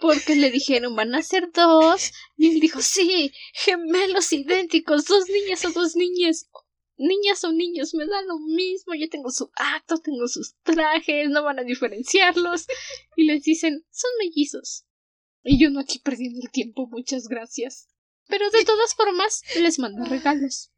porque 0.00 0.34
le 0.34 0.50
dijeron 0.50 0.96
van 0.96 1.14
a 1.14 1.22
ser 1.22 1.52
dos 1.54 2.10
y 2.36 2.48
él 2.48 2.58
dijo 2.58 2.82
sí 2.82 3.32
gemelos 3.52 4.32
idénticos 4.32 5.04
dos 5.04 5.26
niñas 5.28 5.64
o 5.64 5.70
dos 5.70 5.94
niñas 5.94 6.48
niñas 6.96 7.44
o 7.44 7.52
niños, 7.52 7.94
me 7.94 8.06
da 8.06 8.22
lo 8.22 8.38
mismo, 8.38 8.94
yo 8.94 9.08
tengo 9.08 9.30
su 9.30 9.50
acto, 9.56 9.98
tengo 9.98 10.28
sus 10.28 10.54
trajes, 10.62 11.28
no 11.30 11.42
van 11.42 11.58
a 11.58 11.64
diferenciarlos. 11.64 12.66
Y 13.16 13.24
les 13.24 13.42
dicen, 13.42 13.84
son 13.90 14.10
mellizos. 14.18 14.86
Y 15.42 15.58
yo 15.62 15.70
no 15.70 15.80
aquí 15.80 15.98
perdiendo 15.98 16.40
el 16.42 16.50
tiempo, 16.50 16.86
muchas 16.88 17.28
gracias. 17.28 17.88
Pero 18.28 18.50
de 18.50 18.64
todas 18.64 18.94
formas, 18.94 19.42
les 19.60 19.78
mando 19.78 20.04
regalos. 20.04 20.70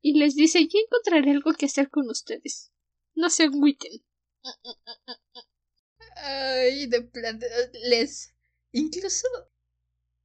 y 0.00 0.14
les 0.18 0.36
dice 0.36 0.60
ya 0.62 0.78
encontraré 0.84 1.32
algo 1.32 1.52
que 1.54 1.66
hacer 1.66 1.90
con 1.90 2.08
ustedes. 2.08 2.70
No 3.14 3.30
se 3.30 3.44
agüiten. 3.44 3.92
Ay, 6.16 6.86
de 6.86 7.02
plan, 7.02 7.40
les... 7.84 8.34
Incluso 8.72 9.26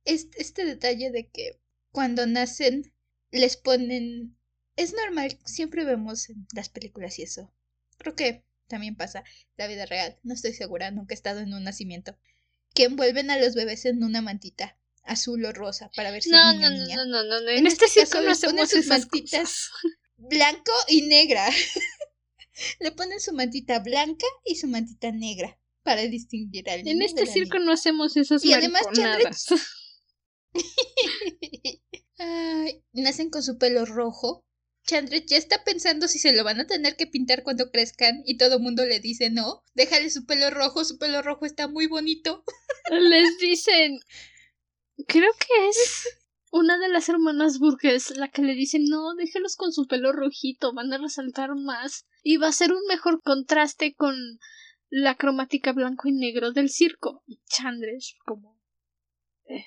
este, 0.06 0.42
este 0.42 0.66
detalle 0.66 1.12
de 1.12 1.30
que 1.30 1.60
cuando 1.92 2.26
nacen 2.28 2.94
les 3.32 3.58
ponen... 3.58 4.38
Es 4.76 4.94
normal, 4.94 5.38
siempre 5.46 5.86
vemos 5.86 6.30
en 6.30 6.48
las 6.54 6.70
películas 6.70 7.20
y 7.20 7.24
eso. 7.24 7.54
Creo 7.98 8.16
que 8.16 8.44
también 8.68 8.96
pasa 8.96 9.20
en 9.20 9.26
la 9.58 9.68
vida 9.68 9.86
real, 9.86 10.18
no 10.24 10.34
estoy 10.34 10.54
segura, 10.54 10.90
nunca 10.92 11.14
he 11.14 11.16
estado 11.16 11.40
en 11.42 11.54
un 11.54 11.64
nacimiento. 11.64 12.18
Que 12.74 12.86
envuelven 12.86 13.30
a 13.30 13.38
los 13.38 13.54
bebés 13.54 13.86
en 13.86 14.04
una 14.04 14.22
mantita 14.22 14.78
azul 15.04 15.46
o 15.46 15.52
rosa 15.54 15.92
para 15.96 16.12
ver 16.12 16.24
si 16.24 16.30
no, 16.32 16.38
es 16.52 16.56
niño 16.58 16.70
no, 16.70 16.76
niña. 16.78 16.96
no, 16.96 17.06
no, 17.06 17.24
no, 17.24 17.42
no, 17.42 17.50
En 17.50 17.60
En 17.60 17.68
este 17.68 17.86
este 17.86 18.02
circo 18.02 18.24
caso 18.24 18.24
no 18.24 18.30
les 18.30 18.40
ponen 18.42 18.60
hacemos 18.64 18.70
sus 18.70 18.88
mantitas. 18.88 19.70
cosas. 19.70 19.72
Blanco 20.18 20.72
y 20.88 21.02
negra. 21.04 21.50
Le 22.80 22.92
ponen 22.92 23.20
su 23.20 23.34
mantita 23.34 23.80
blanca 23.80 24.26
y 24.46 24.56
su 24.56 24.68
mantita 24.68 25.12
negra 25.12 25.60
para 25.84 26.02
distinguir 26.04 26.70
al 26.70 26.84
niño 26.84 26.92
En 26.94 27.02
este 27.02 27.26
circo 27.26 27.56
niña. 27.58 27.66
no 27.66 27.74
hacemos 27.74 28.16
esas 28.16 28.44
Y 28.46 28.54
además. 28.54 28.86
Ay, 32.18 32.84
nacen 32.94 33.30
con 33.30 33.44
su 33.44 33.58
pelo 33.58 33.86
rojo. 33.86 34.46
Chandra 34.86 35.18
ya 35.18 35.38
está 35.38 35.64
pensando 35.64 36.08
si 36.08 36.20
se 36.20 36.34
lo 36.34 36.44
van 36.44 36.60
a 36.60 36.68
tener 36.68 36.96
que 36.96 37.08
pintar 37.08 37.44
cuando 37.44 37.72
crezcan 37.72 38.22
y 38.26 38.38
todo 38.38 38.58
el 38.58 38.62
mundo 38.62 38.86
le 38.86 39.00
dice 39.00 39.30
no, 39.30 39.64
déjale 39.74 40.10
su 40.10 40.26
pelo 40.26 40.50
rojo, 40.50 40.84
su 40.84 40.98
pelo 40.98 41.22
rojo 41.22 41.46
está 41.46 41.68
muy 41.68 41.88
bonito. 41.88 42.44
Les 42.92 43.38
dicen. 43.40 44.00
Creo 45.08 45.32
que 45.40 45.70
es 45.70 46.08
una 46.52 46.78
de 46.78 46.90
las 46.90 47.10
hermanas 47.10 47.58
Burgess 47.60 48.12
la 48.12 48.28
que 48.30 48.44
le 48.44 48.54
dice 48.54 48.78
no, 48.80 49.16
déjelos 49.16 49.56
con 49.56 49.72
su 49.72 49.88
pelo 49.88 50.12
rojito, 50.12 50.74
van 50.74 50.94
a 50.94 51.00
resaltar 51.00 51.56
más 51.56 52.06
y 52.22 52.38
va 52.38 52.50
a 52.50 52.52
ser 52.52 52.74
un 52.74 52.86
mejor 52.88 53.22
contraste 53.24 53.96
con 53.96 54.16
la 54.90 55.16
cromática 55.16 55.72
blanco 55.74 56.08
y 56.08 56.12
negro 56.12 56.52
del 56.52 56.70
circo. 56.70 57.24
Y 57.26 57.42
Chandres, 57.48 58.16
como. 58.26 58.62
Eh, 59.46 59.66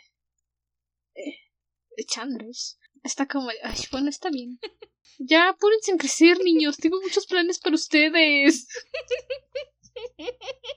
eh, 1.16 2.05
Chandres, 2.07 2.79
está 3.02 3.26
como. 3.26 3.50
Ay, 3.64 3.81
bueno, 3.90 4.09
está 4.09 4.31
bien. 4.31 4.61
Ya, 5.18 5.48
apúrense 5.48 5.90
en 5.90 5.98
crecer, 5.98 6.38
niños. 6.44 6.76
Tengo 6.76 7.00
muchos 7.00 7.26
planes 7.26 7.58
para 7.58 7.74
ustedes. 7.74 8.68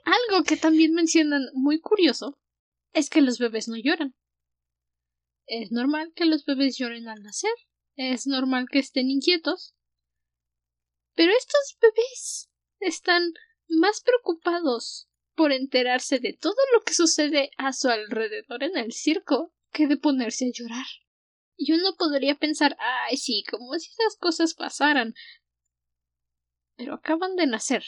Algo 0.06 0.44
que 0.44 0.58
también 0.58 0.94
mencionan 0.94 1.50
muy 1.54 1.80
curioso 1.80 2.40
es 2.94 3.10
que 3.10 3.22
los 3.22 3.38
bebés 3.38 3.68
no 3.68 3.76
lloran. 3.76 4.16
Es 5.46 5.72
normal 5.72 6.14
que 6.16 6.26
los 6.26 6.46
bebés 6.46 6.78
lloren 6.78 7.08
al 7.08 7.22
nacer. 7.24 7.54
Es 7.96 8.28
normal 8.28 8.68
que 8.72 8.80
estén 8.80 9.10
inquietos. 9.10 9.76
Pero 11.16 11.32
estos 11.38 11.78
bebés 11.82 12.50
están 12.80 13.34
más 13.68 14.02
preocupados 14.02 15.10
por 15.36 15.52
enterarse 15.52 16.20
de 16.20 16.34
todo 16.34 16.56
lo 16.74 16.82
que 16.82 16.94
sucede 16.94 17.52
a 17.58 17.74
su 17.74 17.90
alrededor 17.90 18.64
en 18.64 18.78
el 18.78 18.94
circo 18.94 19.54
que 19.72 19.88
de 19.88 19.98
ponerse 19.98 20.46
a 20.46 20.52
llorar. 20.54 20.86
Y 21.62 21.74
uno 21.74 21.94
podría 21.98 22.36
pensar, 22.36 22.78
ay, 22.80 23.18
sí, 23.18 23.44
como 23.52 23.78
si 23.78 23.90
esas 23.92 24.16
cosas 24.16 24.54
pasaran. 24.54 25.14
Pero 26.78 26.94
acaban 26.94 27.36
de 27.36 27.48
nacer. 27.48 27.84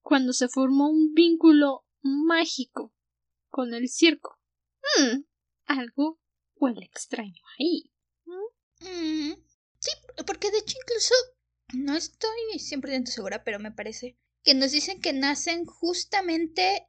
Cuando 0.00 0.32
se 0.32 0.48
formó 0.48 0.88
un 0.88 1.12
vínculo 1.12 1.84
mágico 2.00 2.94
con 3.50 3.74
el 3.74 3.90
circo. 3.90 4.40
Hmm, 4.80 5.24
algo 5.66 6.18
huele 6.54 6.86
extraño 6.86 7.42
ahí. 7.58 7.92
Mm, 8.80 9.34
sí, 9.78 9.90
porque 10.26 10.50
de 10.50 10.58
hecho 10.58 10.78
incluso 10.82 11.14
no 11.74 11.94
estoy 11.94 12.58
100% 12.58 13.10
segura, 13.10 13.44
pero 13.44 13.58
me 13.58 13.72
parece 13.72 14.16
que 14.44 14.54
nos 14.54 14.72
dicen 14.72 15.02
que 15.02 15.12
nacen 15.12 15.66
justamente 15.66 16.88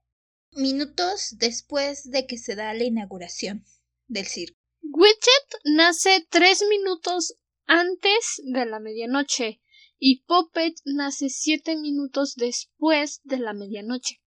minutos 0.51 1.35
después 1.37 2.09
de 2.09 2.25
que 2.25 2.37
se 2.37 2.55
da 2.55 2.73
la 2.73 2.85
inauguración 2.85 3.65
del 4.07 4.27
circo. 4.27 4.56
Widget 4.99 5.49
nace 5.63 6.25
tres 6.27 6.63
minutos 6.67 7.35
antes 7.67 8.41
de 8.43 8.65
la 8.65 8.79
medianoche 8.79 9.61
y 9.99 10.23
Puppet 10.23 10.73
nace 10.85 11.29
siete 11.29 11.75
minutos 11.75 12.33
después 12.35 13.21
de 13.23 13.37
la 13.37 13.53
medianoche. 13.53 14.23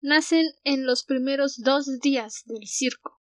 Nacen 0.00 0.46
en 0.62 0.86
los 0.86 1.02
primeros 1.02 1.60
dos 1.60 1.98
días 1.98 2.42
del 2.44 2.68
circo. 2.68 3.20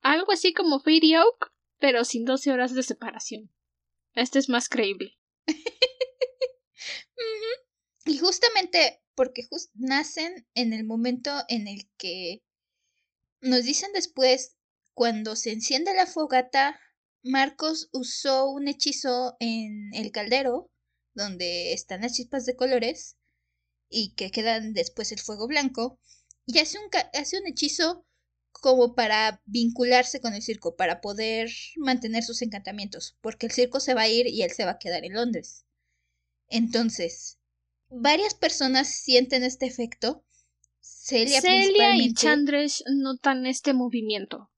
Algo 0.00 0.32
así 0.32 0.52
como 0.52 0.80
Fairy 0.80 1.14
Oak, 1.14 1.52
pero 1.78 2.04
sin 2.04 2.24
12 2.24 2.50
horas 2.50 2.74
de 2.74 2.82
separación. 2.82 3.54
Este 4.14 4.40
es 4.40 4.48
más 4.48 4.68
creíble. 4.68 5.16
Y 8.06 8.18
justamente 8.18 9.04
porque 9.14 9.46
nacen 9.74 10.48
en 10.54 10.72
el 10.72 10.84
momento 10.84 11.30
en 11.48 11.68
el 11.68 11.88
que 11.96 12.42
nos 13.40 13.62
dicen 13.62 13.92
después, 13.92 14.56
cuando 15.00 15.34
se 15.34 15.50
enciende 15.50 15.94
la 15.94 16.04
fogata, 16.04 16.78
Marcos 17.22 17.88
usó 17.90 18.50
un 18.50 18.68
hechizo 18.68 19.34
en 19.40 19.88
el 19.94 20.12
caldero, 20.12 20.70
donde 21.14 21.72
están 21.72 22.02
las 22.02 22.12
chispas 22.12 22.44
de 22.44 22.54
colores, 22.54 23.16
y 23.88 24.12
que 24.12 24.30
quedan 24.30 24.74
después 24.74 25.10
el 25.10 25.18
fuego 25.18 25.48
blanco, 25.48 25.98
y 26.44 26.58
hace 26.58 26.78
un, 26.78 26.90
ca- 26.90 27.08
hace 27.14 27.38
un 27.40 27.46
hechizo 27.46 28.04
como 28.52 28.94
para 28.94 29.40
vincularse 29.46 30.20
con 30.20 30.34
el 30.34 30.42
circo, 30.42 30.76
para 30.76 31.00
poder 31.00 31.48
mantener 31.76 32.22
sus 32.22 32.42
encantamientos, 32.42 33.16
porque 33.22 33.46
el 33.46 33.52
circo 33.52 33.80
se 33.80 33.94
va 33.94 34.02
a 34.02 34.08
ir 34.08 34.26
y 34.26 34.42
él 34.42 34.50
se 34.50 34.66
va 34.66 34.72
a 34.72 34.78
quedar 34.78 35.02
en 35.06 35.14
Londres. 35.14 35.64
Entonces, 36.50 37.38
varias 37.88 38.34
personas 38.34 38.88
sienten 38.88 39.44
este 39.44 39.64
efecto. 39.64 40.26
Celia, 40.82 41.40
Celia 41.40 41.96
y. 41.96 42.12
Chandresh 42.12 42.82
notan 42.86 43.46
este 43.46 43.72
movimiento. 43.72 44.50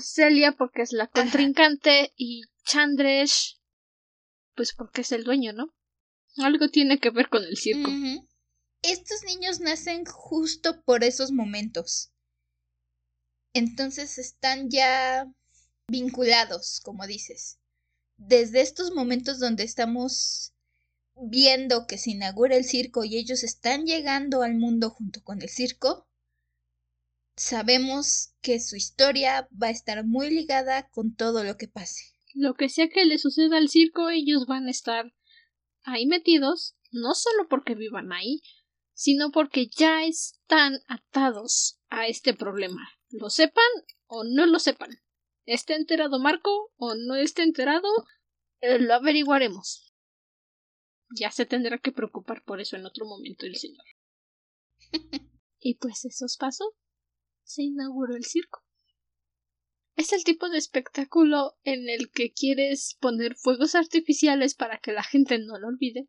Celia 0.00 0.52
porque 0.52 0.82
es 0.82 0.92
la 0.92 1.06
contrincante 1.08 2.12
y 2.16 2.42
Chandresh 2.64 3.58
pues 4.54 4.72
porque 4.72 5.02
es 5.02 5.12
el 5.12 5.24
dueño, 5.24 5.52
¿no? 5.52 5.74
Algo 6.38 6.68
tiene 6.68 6.98
que 6.98 7.10
ver 7.10 7.28
con 7.28 7.44
el 7.44 7.56
circo. 7.56 7.90
Estos 8.82 9.22
niños 9.24 9.60
nacen 9.60 10.04
justo 10.04 10.82
por 10.82 11.04
esos 11.04 11.32
momentos. 11.32 12.12
Entonces 13.52 14.18
están 14.18 14.68
ya 14.68 15.30
vinculados, 15.88 16.80
como 16.82 17.06
dices. 17.06 17.58
Desde 18.16 18.60
estos 18.60 18.92
momentos 18.92 19.38
donde 19.38 19.64
estamos 19.64 20.52
viendo 21.16 21.86
que 21.86 21.98
se 21.98 22.10
inaugura 22.10 22.56
el 22.56 22.64
circo 22.64 23.04
y 23.04 23.16
ellos 23.16 23.44
están 23.44 23.86
llegando 23.86 24.42
al 24.42 24.54
mundo 24.54 24.90
junto 24.90 25.22
con 25.22 25.40
el 25.42 25.48
circo, 25.48 26.08
sabemos 27.36 28.34
que 28.40 28.60
su 28.60 28.76
historia 28.76 29.48
va 29.60 29.68
a 29.68 29.72
estar 29.72 30.04
muy 30.04 30.30
ligada 30.30 30.88
con 30.90 31.14
todo 31.14 31.44
lo 31.44 31.56
que 31.56 31.68
pase. 31.68 32.02
Lo 32.34 32.54
que 32.54 32.68
sea 32.68 32.88
que 32.88 33.04
le 33.04 33.18
suceda 33.18 33.56
al 33.56 33.68
circo, 33.68 34.10
ellos 34.10 34.46
van 34.46 34.66
a 34.66 34.70
estar 34.70 35.12
ahí 35.82 36.06
metidos, 36.06 36.76
no 36.90 37.14
solo 37.14 37.48
porque 37.48 37.74
vivan 37.74 38.12
ahí, 38.12 38.42
sino 38.92 39.30
porque 39.30 39.68
ya 39.68 40.04
están 40.04 40.80
atados 40.86 41.80
a 41.88 42.06
este 42.06 42.34
problema. 42.34 42.88
Lo 43.10 43.30
sepan 43.30 43.64
o 44.06 44.24
no 44.24 44.46
lo 44.46 44.58
sepan. 44.58 44.90
¿Esté 45.44 45.74
enterado 45.74 46.18
Marco 46.18 46.72
o 46.76 46.94
no 46.94 47.16
esté 47.16 47.42
enterado? 47.42 47.88
Eh, 48.60 48.78
lo 48.78 48.94
averiguaremos. 48.94 49.94
Ya 51.16 51.30
se 51.30 51.46
tendrá 51.46 51.78
que 51.78 51.92
preocupar 51.92 52.42
por 52.44 52.60
eso 52.60 52.76
en 52.76 52.86
otro 52.86 53.06
momento 53.06 53.46
el 53.46 53.56
señor. 53.56 53.84
y 55.60 55.76
pues 55.76 56.04
esos 56.04 56.36
pasos 56.36 56.68
se 57.44 57.62
inauguró 57.62 58.16
el 58.16 58.24
circo. 58.24 58.64
Es 59.96 60.12
el 60.12 60.24
tipo 60.24 60.48
de 60.48 60.58
espectáculo 60.58 61.56
en 61.62 61.88
el 61.88 62.10
que 62.10 62.32
quieres 62.32 62.96
poner 63.00 63.36
fuegos 63.36 63.74
artificiales 63.76 64.54
para 64.54 64.78
que 64.78 64.92
la 64.92 65.04
gente 65.04 65.38
no 65.38 65.58
lo 65.58 65.68
olvide. 65.68 66.08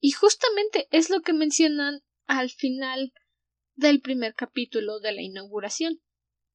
Y 0.00 0.10
justamente 0.12 0.88
es 0.90 1.10
lo 1.10 1.20
que 1.20 1.32
mencionan 1.32 2.02
al 2.26 2.50
final 2.50 3.12
del 3.74 4.00
primer 4.00 4.34
capítulo 4.34 4.98
de 4.98 5.12
la 5.12 5.22
inauguración. 5.22 6.00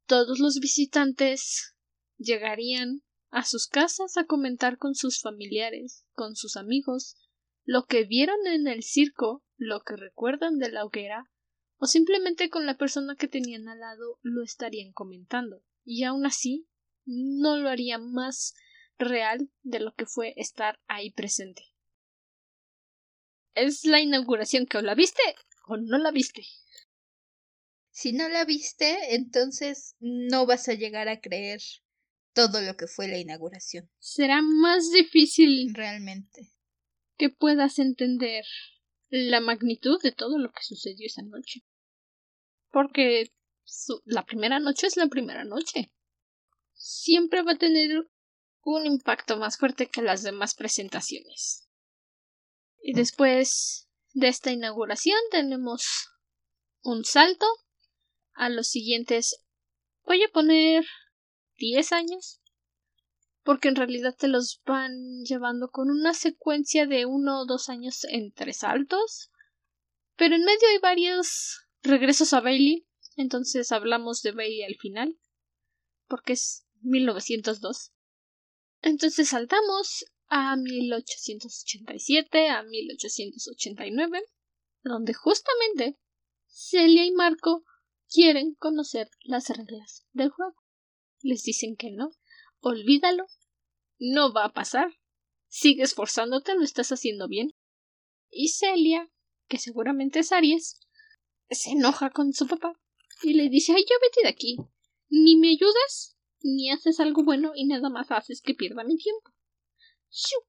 Todos 0.05 0.39
los 0.39 0.59
visitantes 0.59 1.75
llegarían 2.17 3.03
a 3.29 3.43
sus 3.43 3.67
casas 3.67 4.17
a 4.17 4.25
comentar 4.25 4.77
con 4.77 4.95
sus 4.95 5.21
familiares, 5.21 6.05
con 6.13 6.35
sus 6.35 6.55
amigos, 6.57 7.15
lo 7.63 7.85
que 7.85 8.03
vieron 8.03 8.47
en 8.47 8.67
el 8.67 8.83
circo, 8.83 9.43
lo 9.57 9.81
que 9.81 9.95
recuerdan 9.95 10.57
de 10.57 10.71
la 10.71 10.85
hoguera, 10.85 11.31
o 11.77 11.87
simplemente 11.87 12.49
con 12.49 12.65
la 12.65 12.77
persona 12.77 13.15
que 13.15 13.27
tenían 13.27 13.67
al 13.67 13.79
lado 13.79 14.19
lo 14.21 14.43
estarían 14.43 14.91
comentando. 14.93 15.63
Y 15.83 16.03
aún 16.03 16.25
así, 16.25 16.67
no 17.05 17.57
lo 17.57 17.69
haría 17.69 17.97
más 17.97 18.55
real 18.97 19.49
de 19.63 19.79
lo 19.79 19.93
que 19.93 20.05
fue 20.05 20.33
estar 20.37 20.79
ahí 20.87 21.11
presente. 21.11 21.63
Es 23.53 23.85
la 23.85 24.01
inauguración 24.01 24.65
que 24.65 24.77
o 24.77 24.81
la 24.81 24.95
viste 24.95 25.21
o 25.67 25.77
no 25.77 25.97
la 25.97 26.11
viste. 26.11 26.45
Si 27.91 28.11
no 28.11 28.27
la 28.27 28.43
viste, 28.43 29.15
entonces 29.15 29.95
no 29.99 30.45
vas 30.45 30.67
a 30.67 30.73
llegar 30.73 31.07
a 31.07 31.21
creer 31.21 31.61
todo 32.33 32.61
lo 32.61 32.75
que 32.75 32.87
fue 32.87 33.07
la 33.07 33.17
inauguración. 33.17 33.89
Será 33.99 34.41
más 34.41 34.91
difícil 34.91 35.73
realmente 35.73 36.51
que 37.17 37.29
puedas 37.29 37.79
entender 37.79 38.43
la 39.09 39.39
magnitud 39.39 40.01
de 40.01 40.11
todo 40.11 40.37
lo 40.37 40.51
que 40.51 40.63
sucedió 40.63 41.05
esa 41.05 41.21
noche. 41.21 41.63
Porque 42.71 43.31
la 44.03 44.25
primera 44.25 44.59
noche 44.59 44.87
es 44.87 44.97
la 44.97 45.07
primera 45.07 45.43
noche. 45.43 45.91
Siempre 46.73 47.41
va 47.41 47.53
a 47.53 47.57
tener 47.57 48.09
un 48.63 48.85
impacto 48.85 49.37
más 49.37 49.57
fuerte 49.57 49.87
que 49.87 50.01
las 50.01 50.23
demás 50.23 50.55
presentaciones. 50.55 51.69
Y 52.81 52.93
después 52.93 53.87
de 54.13 54.27
esta 54.27 54.51
inauguración 54.51 55.17
tenemos 55.31 56.09
un 56.81 57.03
salto 57.05 57.45
a 58.33 58.49
los 58.49 58.67
siguientes 58.67 59.45
voy 60.05 60.23
a 60.23 60.29
poner 60.29 60.85
10 61.57 61.91
años 61.93 62.41
porque 63.45 63.69
en 63.69 63.77
realidad 63.77 64.13
te 64.17 64.27
los 64.27 64.61
van 64.65 65.23
llevando 65.23 65.69
con 65.69 65.89
una 65.89 66.13
secuencia 66.13 66.85
de 66.85 67.05
uno 67.05 67.39
o 67.39 67.45
dos 67.45 67.69
años 67.69 68.03
entre 68.09 68.51
saltos 68.51 69.31
pero 70.17 70.35
en 70.35 70.43
medio 70.43 70.67
hay 70.69 70.79
varios 70.79 71.67
regresos 71.81 72.33
a 72.33 72.41
Bailey 72.41 72.85
entonces 73.15 73.71
hablamos 73.71 74.21
de 74.21 74.33
Bailey 74.33 74.63
al 74.63 74.75
final 74.75 75.17
porque 76.07 76.33
es 76.33 76.65
1902 76.81 77.93
entonces 78.81 79.29
saltamos 79.29 80.05
a 80.27 80.57
1887 80.57 82.49
a 82.49 82.63
1889 82.63 84.21
donde 84.83 85.13
justamente 85.13 85.97
Celia 86.47 87.05
y 87.05 87.11
Marco 87.11 87.63
quieren 88.09 88.55
conocer 88.55 89.09
las 89.23 89.49
reglas 89.49 90.05
del 90.13 90.29
juego. 90.29 90.55
Les 91.21 91.43
dicen 91.43 91.75
que 91.75 91.91
no. 91.91 92.11
Olvídalo. 92.67 93.27
No 93.99 94.33
va 94.33 94.45
a 94.45 94.53
pasar. 94.53 94.97
Sigue 95.47 95.83
esforzándote, 95.83 96.55
lo 96.55 96.63
estás 96.63 96.91
haciendo 96.91 97.27
bien. 97.27 97.53
Y 98.31 98.47
Celia, 98.47 99.07
que 99.47 99.59
seguramente 99.59 100.17
es 100.19 100.31
Aries, 100.31 100.79
se 101.51 101.69
enoja 101.69 102.09
con 102.09 102.33
su 102.33 102.47
papá 102.47 102.73
y 103.21 103.35
le 103.35 103.49
dice, 103.49 103.73
ay, 103.75 103.85
yo 103.87 103.95
vete 104.01 104.21
de 104.23 104.29
aquí. 104.29 104.57
Ni 105.09 105.35
me 105.35 105.49
ayudas, 105.49 106.17
ni 106.41 106.71
haces 106.71 106.99
algo 106.99 107.23
bueno 107.23 107.51
y 107.53 107.67
nada 107.67 107.89
más 107.89 108.09
haces 108.09 108.41
que 108.41 108.55
pierda 108.55 108.83
mi 108.83 108.97
tiempo. 108.97 109.29
¡Shu! 110.09 110.39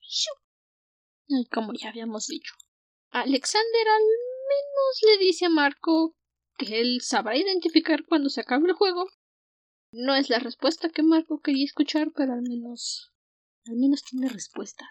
¡Shu! 0.00 1.44
Como 1.52 1.72
ya 1.72 1.90
habíamos 1.90 2.26
dicho. 2.26 2.52
Alexander 3.10 3.88
al 3.88 4.02
menos 4.02 5.02
le 5.02 5.24
dice 5.24 5.46
a 5.46 5.50
Marco 5.50 6.16
que 6.58 6.80
él 6.80 7.00
sabrá 7.00 7.36
identificar 7.36 8.04
cuando 8.06 8.28
se 8.28 8.40
acabe 8.40 8.66
el 8.66 8.74
juego. 8.74 9.06
No 9.92 10.14
es 10.14 10.30
la 10.30 10.38
respuesta 10.38 10.88
que 10.88 11.02
Marco 11.02 11.40
quería 11.40 11.64
escuchar, 11.64 12.12
pero 12.16 12.32
al 12.32 12.42
menos. 12.42 13.12
al 13.66 13.76
menos 13.76 14.02
tiene 14.02 14.28
respuesta. 14.28 14.88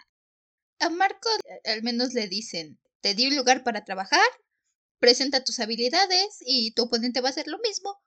A 0.78 0.88
Marco 0.88 1.28
al 1.64 1.82
menos 1.82 2.14
le 2.14 2.28
dicen 2.28 2.80
te 3.00 3.14
di 3.14 3.26
un 3.26 3.36
lugar 3.36 3.64
para 3.64 3.84
trabajar, 3.84 4.26
presenta 5.00 5.42
tus 5.42 5.58
habilidades 5.58 6.38
y 6.40 6.72
tu 6.72 6.84
oponente 6.84 7.20
va 7.20 7.28
a 7.28 7.30
hacer 7.30 7.48
lo 7.48 7.58
mismo. 7.58 8.00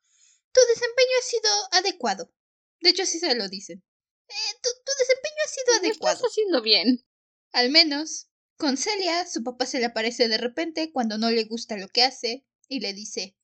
Tu 0.54 0.62
desempeño 0.70 1.10
ha 1.20 1.24
sido 1.24 1.50
adecuado. 1.72 2.34
De 2.80 2.90
hecho, 2.92 3.04
así 3.04 3.20
se 3.20 3.36
lo 3.36 3.50
dicen. 3.50 3.84
Eh, 4.28 4.54
tu, 4.64 4.70
desempeño 5.00 5.36
ha 5.44 5.50
sido 5.50 5.76
adecuado. 5.76 6.16
Estás 6.16 6.32
haciendo 6.32 6.62
bien. 6.62 7.06
Al 7.52 7.70
menos. 7.70 8.30
Con 8.58 8.78
Celia, 8.78 9.28
su 9.28 9.44
papá 9.44 9.66
se 9.66 9.80
le 9.80 9.86
aparece 9.86 10.30
de 10.30 10.38
repente 10.38 10.94
cuando 10.94 11.18
no 11.18 11.30
le 11.30 11.44
gusta 11.44 11.76
lo 11.76 11.90
que 11.90 12.04
hace 12.04 12.46
y 12.70 12.80
le 12.80 12.94
dice 12.94 13.36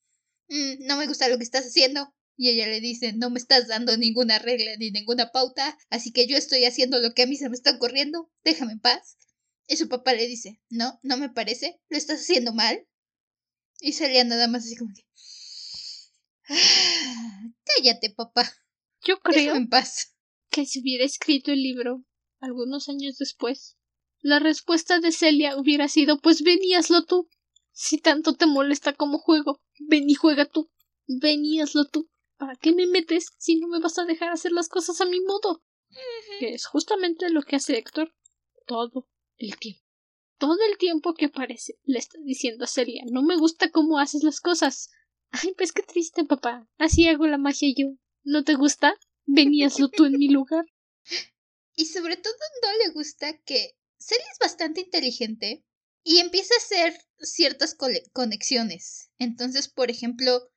Mm, 0.51 0.85
no 0.85 0.97
me 0.97 1.07
gusta 1.07 1.29
lo 1.29 1.37
que 1.37 1.45
estás 1.45 1.65
haciendo. 1.65 2.13
Y 2.37 2.49
ella 2.49 2.67
le 2.67 2.79
dice, 2.79 3.13
no 3.13 3.29
me 3.29 3.39
estás 3.39 3.67
dando 3.67 3.95
ninguna 3.97 4.39
regla 4.39 4.75
ni 4.77 4.91
ninguna 4.91 5.31
pauta, 5.31 5.77
así 5.89 6.11
que 6.11 6.27
yo 6.27 6.37
estoy 6.37 6.65
haciendo 6.65 6.99
lo 6.99 7.13
que 7.13 7.23
a 7.23 7.27
mí 7.27 7.35
se 7.35 7.49
me 7.49 7.55
está 7.55 7.71
ocurriendo, 7.71 8.31
déjame 8.43 8.73
en 8.73 8.79
paz. 8.79 9.17
Y 9.67 9.77
su 9.77 9.87
papá 9.87 10.13
le 10.13 10.27
dice, 10.27 10.61
no, 10.69 10.99
no 11.03 11.17
me 11.17 11.29
parece, 11.29 11.79
lo 11.89 11.97
estás 11.97 12.21
haciendo 12.21 12.53
mal. 12.53 12.87
Y 13.79 13.93
salía 13.93 14.23
nada 14.23 14.47
más 14.47 14.65
así 14.65 14.75
como 14.75 14.91
que... 14.93 15.03
Ah, 16.49 17.43
cállate, 17.63 18.09
papá. 18.09 18.51
Yo 19.03 19.19
creo 19.19 19.55
en 19.55 19.69
paz. 19.69 20.13
que 20.49 20.65
si 20.65 20.81
hubiera 20.81 21.05
escrito 21.05 21.51
el 21.51 21.61
libro 21.61 22.03
algunos 22.39 22.89
años 22.89 23.17
después, 23.17 23.77
la 24.19 24.39
respuesta 24.39 24.99
de 24.99 25.11
Celia 25.11 25.57
hubiera 25.57 25.87
sido, 25.87 26.19
pues 26.19 26.43
veníaslo 26.43 27.05
tú. 27.05 27.29
Si 27.71 27.97
tanto 27.97 28.35
te 28.35 28.45
molesta 28.45 28.93
como 28.93 29.17
juego, 29.17 29.61
ven 29.79 30.09
y 30.09 30.13
juega 30.13 30.45
tú. 30.45 30.69
Ven 31.07 31.43
y 31.43 31.61
hazlo 31.61 31.85
tú. 31.85 32.10
¿Para 32.41 32.55
qué 32.55 32.73
me 32.73 32.87
metes 32.87 33.27
si 33.37 33.59
no 33.59 33.67
me 33.67 33.79
vas 33.79 33.99
a 33.99 34.05
dejar 34.05 34.31
hacer 34.31 34.51
las 34.51 34.67
cosas 34.67 34.99
a 34.99 35.05
mi 35.05 35.21
modo? 35.21 35.63
Que 36.39 36.55
es 36.55 36.65
justamente 36.65 37.29
lo 37.29 37.43
que 37.43 37.57
hace 37.57 37.77
Héctor 37.77 38.15
todo 38.65 39.07
el 39.37 39.59
tiempo. 39.59 39.83
Todo 40.39 40.57
el 40.67 40.79
tiempo 40.79 41.13
que 41.13 41.25
aparece 41.25 41.75
le 41.83 41.99
está 41.99 42.17
diciendo 42.23 42.63
a 42.63 42.67
Celia, 42.67 43.03
no 43.11 43.21
me 43.21 43.37
gusta 43.37 43.69
cómo 43.69 43.99
haces 43.99 44.23
las 44.23 44.39
cosas. 44.39 44.89
Ay, 45.29 45.53
pues 45.55 45.71
qué 45.71 45.83
triste, 45.83 46.25
papá. 46.25 46.67
Así 46.79 47.07
hago 47.07 47.27
la 47.27 47.37
magia 47.37 47.71
yo. 47.77 47.89
¿No 48.23 48.43
te 48.43 48.55
gusta? 48.55 48.95
Ven 49.27 49.53
y 49.53 49.63
hazlo 49.63 49.89
tú 49.89 50.05
en 50.05 50.17
mi 50.17 50.27
lugar. 50.27 50.65
Y 51.75 51.85
sobre 51.85 52.17
todo 52.17 52.33
no 52.63 52.77
le 52.83 52.93
gusta 52.93 53.37
que 53.43 53.77
Celia 53.99 54.25
es 54.31 54.39
bastante 54.39 54.81
inteligente 54.81 55.63
y 56.03 56.17
empieza 56.17 56.55
a 56.55 56.57
hacer 56.57 56.99
ciertas 57.19 57.77
conexiones. 58.11 59.11
Entonces, 59.19 59.69
por 59.69 59.91
ejemplo, 59.91 60.50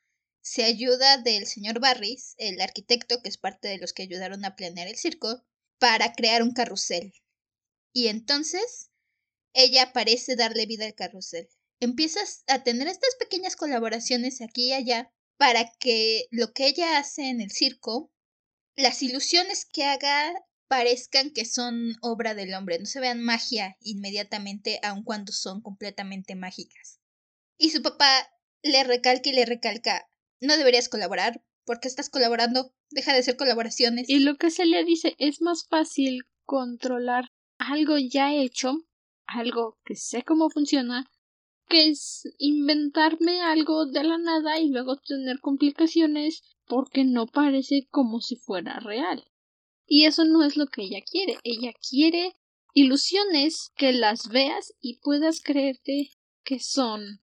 se 0.45 0.63
ayuda 0.63 1.17
del 1.17 1.47
señor 1.47 1.81
Barris, 1.81 2.35
el 2.37 2.61
arquitecto 2.61 3.23
que 3.23 3.31
es 3.31 3.39
parte 3.39 3.67
de 3.67 3.79
los 3.79 3.95
que 3.95 4.03
ayudaron 4.03 4.45
a 4.45 4.55
planear 4.55 4.89
el 4.89 4.97
circo, 4.97 5.43
para 5.79 6.13
crear 6.13 6.43
un 6.43 6.53
carrusel. 6.53 7.15
Y 7.95 8.09
entonces 8.09 8.91
ella 9.55 9.95
parece 9.95 10.37
darle 10.37 10.67
vida 10.67 10.85
al 10.85 10.95
carrusel. 10.95 11.49
Empiezas 11.81 12.45
a 12.47 12.63
tener 12.63 12.89
estas 12.89 13.15
pequeñas 13.19 13.57
colaboraciones 13.57 14.43
aquí 14.43 14.67
y 14.69 14.73
allá 14.75 15.11
para 15.39 15.73
que 15.81 16.29
lo 16.31 16.53
que 16.53 16.67
ella 16.67 16.99
hace 16.99 17.31
en 17.31 17.41
el 17.41 17.51
circo, 17.51 18.13
las 18.77 19.03
ilusiones 19.03 19.65
que 19.65 19.85
haga 19.85 20.31
parezcan 20.69 21.31
que 21.31 21.47
son 21.47 21.97
obra 22.03 22.35
del 22.35 22.53
hombre, 22.53 22.79
no 22.79 22.87
se 22.87 23.01
vean 23.01 23.23
magia 23.23 23.79
inmediatamente, 23.81 24.79
aun 24.83 25.05
cuando 25.05 25.33
son 25.33 25.63
completamente 25.63 26.35
mágicas. 26.35 27.01
Y 27.57 27.71
su 27.71 27.81
papá 27.81 28.31
le 28.63 28.85
recalca 28.85 29.31
y 29.31 29.33
le 29.33 29.47
recalca, 29.47 30.07
no 30.41 30.57
deberías 30.57 30.89
colaborar, 30.89 31.43
porque 31.65 31.89
estás 31.89 32.11
colaborando, 32.11 32.73
deja 32.91 33.13
de 33.13 33.21
hacer 33.21 33.37
colaboraciones. 33.37 34.09
Y 34.09 34.21
lo 34.21 34.37
que 34.37 34.51
se 34.51 34.67
le 34.67 34.85
dice 34.85 35.15
es 35.19 35.41
más 35.41 35.67
fácil 35.67 36.25
controlar 36.45 37.31
algo 37.59 37.99
ya 37.99 38.35
hecho, 38.35 38.85
algo 39.27 39.79
que 39.85 39.97
sé 39.97 40.23
cómo 40.23 40.51
funciona, 40.51 41.11
que 41.69 41.89
es 41.89 42.29
inventarme 42.39 43.41
algo 43.41 43.87
de 43.87 44.05
la 44.05 44.19
nada 44.19 44.59
y 44.59 44.69
luego 44.69 44.97
tener 44.97 45.41
complicaciones 45.41 46.43
porque 46.67 47.05
no 47.05 47.27
parece 47.27 47.87
como 47.91 48.21
si 48.21 48.37
fuera 48.37 48.81
real. 48.81 49.25
Y 49.87 50.07
eso 50.07 50.25
no 50.25 50.45
es 50.45 50.57
lo 50.57 50.67
que 50.67 50.83
ella 50.83 51.01
quiere. 51.03 51.39
Ella 51.45 51.73
quiere 51.89 52.35
ilusiones 52.73 53.73
que 53.77 53.93
las 53.93 54.29
veas 54.29 54.75
y 54.81 54.99
puedas 55.01 55.41
creerte 55.41 56.11
que 56.43 56.59
son. 56.59 57.21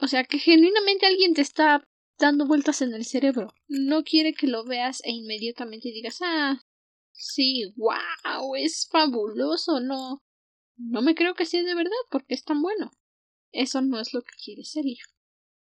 O 0.00 0.08
sea, 0.08 0.24
que 0.24 0.38
genuinamente 0.38 1.06
alguien 1.06 1.34
te 1.34 1.42
está 1.42 1.86
dando 2.18 2.46
vueltas 2.46 2.82
en 2.82 2.94
el 2.94 3.04
cerebro. 3.04 3.54
No 3.68 4.04
quiere 4.04 4.34
que 4.34 4.46
lo 4.46 4.64
veas 4.64 5.02
e 5.04 5.10
inmediatamente 5.10 5.90
digas, 5.90 6.18
ah, 6.22 6.60
sí, 7.12 7.72
wow, 7.76 8.54
es 8.56 8.88
fabuloso, 8.90 9.80
no. 9.80 10.22
No 10.76 11.02
me 11.02 11.14
creo 11.14 11.34
que 11.34 11.46
sea 11.46 11.62
de 11.62 11.74
verdad 11.74 11.90
porque 12.10 12.34
es 12.34 12.44
tan 12.44 12.62
bueno. 12.62 12.90
Eso 13.52 13.80
no 13.80 14.00
es 14.00 14.12
lo 14.12 14.22
que 14.22 14.34
quiere 14.42 14.64
ser 14.64 14.84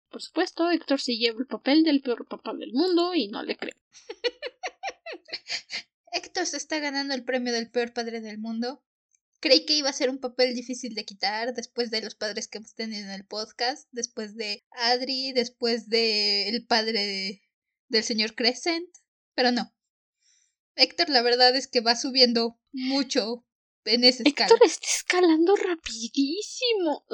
Por 0.08 0.22
supuesto, 0.22 0.70
Héctor 0.70 1.00
se 1.00 1.16
lleva 1.16 1.40
el 1.40 1.46
papel 1.46 1.84
del 1.84 2.00
peor 2.00 2.26
papá 2.26 2.54
del 2.54 2.72
mundo 2.72 3.14
y 3.14 3.28
no 3.28 3.42
le 3.42 3.56
creo. 3.56 3.76
Héctor 6.12 6.46
se 6.46 6.56
está 6.56 6.78
ganando 6.78 7.14
el 7.14 7.24
premio 7.24 7.52
del 7.52 7.70
peor 7.70 7.92
padre 7.92 8.20
del 8.20 8.38
mundo. 8.38 8.82
Creí 9.44 9.66
que 9.66 9.74
iba 9.74 9.90
a 9.90 9.92
ser 9.92 10.08
un 10.08 10.20
papel 10.20 10.54
difícil 10.54 10.94
de 10.94 11.04
quitar 11.04 11.52
después 11.52 11.90
de 11.90 12.00
los 12.00 12.14
padres 12.14 12.48
que 12.48 12.56
hemos 12.56 12.74
tenido 12.74 13.04
en 13.04 13.10
el 13.10 13.26
podcast, 13.26 13.86
después 13.92 14.36
de 14.36 14.64
Adri, 14.70 15.32
después 15.32 15.90
de 15.90 16.48
el 16.48 16.64
padre 16.64 17.42
del 17.88 18.04
señor 18.04 18.34
Crescent, 18.34 18.88
pero 19.34 19.52
no. 19.52 19.70
Héctor 20.76 21.10
la 21.10 21.20
verdad 21.20 21.54
es 21.54 21.68
que 21.68 21.82
va 21.82 21.94
subiendo 21.94 22.58
mucho 22.72 23.44
en 23.84 24.04
esa 24.04 24.22
escala. 24.22 24.48
Héctor 24.48 24.66
está 24.66 24.86
escalando 24.86 25.56
rapidísimo, 25.56 27.04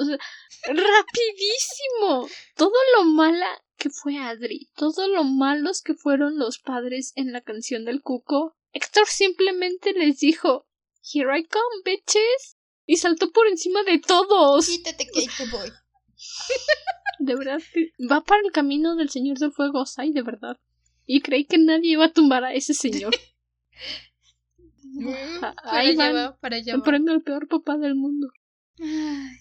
rapidísimo. 0.67 2.29
Todo 2.55 2.77
lo 2.95 3.03
mala 3.11 3.61
que 3.75 3.89
fue 3.89 4.17
Adri, 4.19 4.69
todo 4.77 5.09
lo 5.09 5.25
malos 5.25 5.81
que 5.81 5.95
fueron 5.95 6.39
los 6.39 6.59
padres 6.59 7.11
en 7.17 7.33
la 7.33 7.41
canción 7.41 7.83
del 7.83 8.01
cuco, 8.01 8.55
Héctor 8.71 9.07
simplemente 9.07 9.91
les 9.91 10.19
dijo 10.19 10.70
Here 11.03 11.37
I 11.37 11.45
come, 11.45 11.81
bitches. 11.85 12.57
Y 12.85 12.97
saltó 12.97 13.31
por 13.31 13.47
encima 13.47 13.83
de 13.83 13.99
todos. 13.99 14.67
Quítate 14.67 15.05
que 15.07 15.25
te 15.37 15.45
voy. 15.49 15.69
de 17.19 17.35
verdad, 17.35 17.59
va 18.11 18.21
para 18.21 18.41
el 18.41 18.51
camino 18.51 18.95
del 18.95 19.09
Señor 19.09 19.37
del 19.37 19.51
Fuego, 19.51 19.83
ay, 19.97 20.11
de 20.11 20.21
verdad. 20.23 20.59
y 21.05 21.21
creí 21.21 21.45
que 21.45 21.57
nadie 21.57 21.91
iba 21.91 22.05
a 22.05 22.13
tumbar 22.13 22.43
a 22.43 22.53
ese 22.53 22.73
señor. 22.73 23.13
Mm, 24.93 25.13
Ah, 25.41 25.55
para 25.63 25.77
ahí 25.79 25.95
van. 25.95 26.13
va, 26.15 26.37
para 26.39 26.57
allá 26.57 26.73
El 26.73 26.81
premio 26.81 27.13
al 27.13 27.21
peor 27.21 27.47
papá 27.47 27.77
del 27.77 27.95
mundo. 27.95 28.27
Ay. 28.79 29.37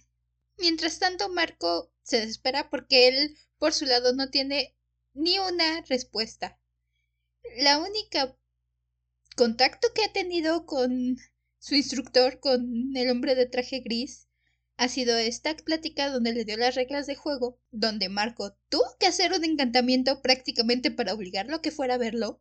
Mientras 0.59 1.01
tanto, 1.01 1.29
Marco 1.29 1.91
se 2.03 2.21
desespera 2.21 2.71
porque 2.71 3.09
él, 3.09 3.37
por 3.59 3.73
su 3.73 3.85
lado, 3.85 4.13
no 4.15 4.31
tiene 4.31 4.77
ni 5.13 5.39
una 5.41 5.81
respuesta. 5.89 6.57
La 7.59 7.79
única 7.81 8.37
contacto 9.37 9.89
que 9.93 10.05
ha 10.05 10.13
tenido 10.13 10.67
con 10.67 11.17
su 11.61 11.75
instructor, 11.75 12.41
con 12.41 12.97
el 12.97 13.11
hombre 13.11 13.35
de 13.35 13.47
traje 13.47 13.81
gris, 13.81 14.27
ha 14.77 14.89
sido 14.89 15.17
esta 15.19 15.55
plática 15.57 16.11
donde 16.11 16.33
le 16.33 16.47
dio 16.47 16.57
las 16.57 16.75
reglas 16.75 17.07
de 17.07 17.15
juego, 17.15 17.61
donde 17.71 18.09
Marco 18.09 18.57
tuvo 18.71 18.97
que 18.99 19.07
hacer 19.07 19.33
un 19.33 19.45
encantamiento 19.45 20.23
prácticamente 20.23 20.91
para 20.91 21.13
obligarlo 21.13 21.57
a 21.57 21.63
que 21.63 21.71
fuera 21.71 21.95
a 21.95 21.99
verlo. 21.99 22.41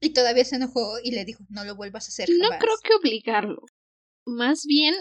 Y 0.00 0.10
todavía 0.10 0.44
se 0.44 0.54
enojó 0.54 1.00
y 1.02 1.10
le 1.10 1.24
dijo, 1.24 1.44
no 1.50 1.64
lo 1.64 1.74
vuelvas 1.74 2.06
a 2.06 2.10
hacer. 2.10 2.28
No 2.30 2.44
jamás". 2.44 2.60
creo 2.60 2.74
que 2.84 2.94
obligarlo. 2.94 3.62
Más 4.24 4.64
bien 4.66 4.94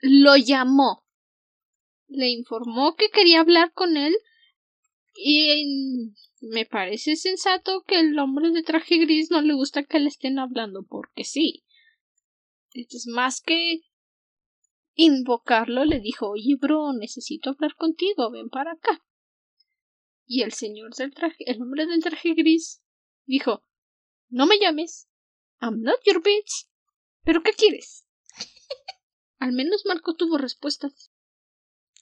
lo 0.00 0.36
llamó. 0.36 1.04
Le 2.08 2.28
informó 2.28 2.96
que 2.96 3.10
quería 3.10 3.38
hablar 3.38 3.72
con 3.72 3.96
él 3.96 4.16
y 5.14 6.12
me 6.40 6.66
parece 6.66 7.14
sensato 7.14 7.84
que 7.86 8.00
el 8.00 8.18
hombre 8.18 8.50
de 8.50 8.64
traje 8.64 8.98
gris 8.98 9.30
no 9.30 9.40
le 9.42 9.54
gusta 9.54 9.84
que 9.84 10.00
le 10.00 10.08
estén 10.08 10.40
hablando 10.40 10.82
porque 10.82 11.22
sí. 11.22 11.62
Entonces, 12.72 13.06
más 13.06 13.40
que 13.40 13.80
invocarlo, 14.94 15.84
le 15.84 16.00
dijo, 16.00 16.30
oye, 16.30 16.56
bro, 16.60 16.92
necesito 16.92 17.50
hablar 17.50 17.74
contigo, 17.76 18.30
ven 18.30 18.48
para 18.50 18.72
acá. 18.72 19.04
Y 20.26 20.42
el 20.42 20.52
señor 20.52 20.94
del 20.94 21.12
traje, 21.12 21.44
el 21.50 21.60
hombre 21.62 21.86
del 21.86 22.02
traje 22.02 22.34
gris, 22.34 22.82
dijo, 23.26 23.64
no 24.28 24.46
me 24.46 24.58
llames. 24.60 25.08
I'm 25.60 25.82
not 25.82 26.00
your 26.06 26.22
bitch. 26.22 26.68
¿Pero 27.24 27.42
qué 27.42 27.52
quieres? 27.52 28.06
Al 29.38 29.52
menos 29.52 29.82
Marco 29.86 30.14
tuvo 30.14 30.38
respuestas. 30.38 31.10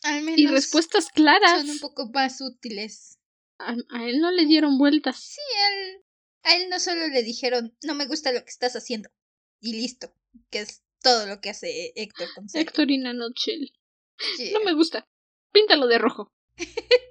Al 0.03 0.23
menos 0.23 0.39
Y 0.39 0.47
respuestas 0.47 1.09
claras. 1.11 1.63
son 1.63 1.71
un 1.71 1.79
poco 1.79 2.09
más 2.13 2.41
útiles. 2.41 3.19
A, 3.59 3.75
a 3.91 4.05
él 4.09 4.21
no 4.21 4.31
le 4.31 4.47
dieron 4.47 4.79
vueltas. 4.79 5.17
Sí, 5.17 5.41
él, 5.71 6.05
a 6.43 6.57
él 6.57 6.69
no 6.69 6.79
solo 6.79 7.09
le 7.09 7.23
dijeron, 7.23 7.77
no 7.83 7.95
me 7.95 8.07
gusta 8.07 8.31
lo 8.33 8.41
que 8.45 8.51
estás 8.51 8.77
haciendo. 8.77 9.09
Y 9.61 9.73
listo, 9.73 10.13
que 10.51 10.61
es 10.61 10.83
todo 11.03 11.27
lo 11.27 11.41
que 11.41 11.51
hace 11.51 11.93
Héctor 11.95 12.29
con 12.35 12.49
Celia. 12.49 12.63
Héctor 12.63 12.91
in 12.91 13.07
a 13.07 13.13
nutshell. 13.13 13.73
Yeah. 14.39 14.59
No 14.59 14.65
me 14.65 14.75
gusta. 14.75 15.09
Píntalo 15.53 15.87
de 15.87 15.99
rojo. 15.99 16.33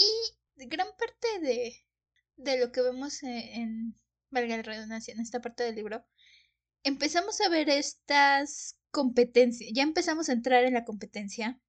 Y 0.00 0.66
gran 0.66 0.88
parte 0.96 1.40
de, 1.40 1.76
de 2.36 2.58
lo 2.58 2.72
que 2.72 2.80
vemos 2.80 3.22
en, 3.22 3.36
en, 3.36 3.94
valga 4.30 4.56
la 4.56 4.62
redundancia, 4.62 5.12
en 5.12 5.20
esta 5.20 5.40
parte 5.40 5.62
del 5.62 5.74
libro, 5.74 6.04
empezamos 6.82 7.40
a 7.40 7.48
ver 7.48 7.68
estas 7.68 8.78
competencias, 8.90 9.70
ya 9.74 9.82
empezamos 9.82 10.28
a 10.28 10.32
entrar 10.32 10.64
en 10.64 10.74
la 10.74 10.84
competencia. 10.84 11.60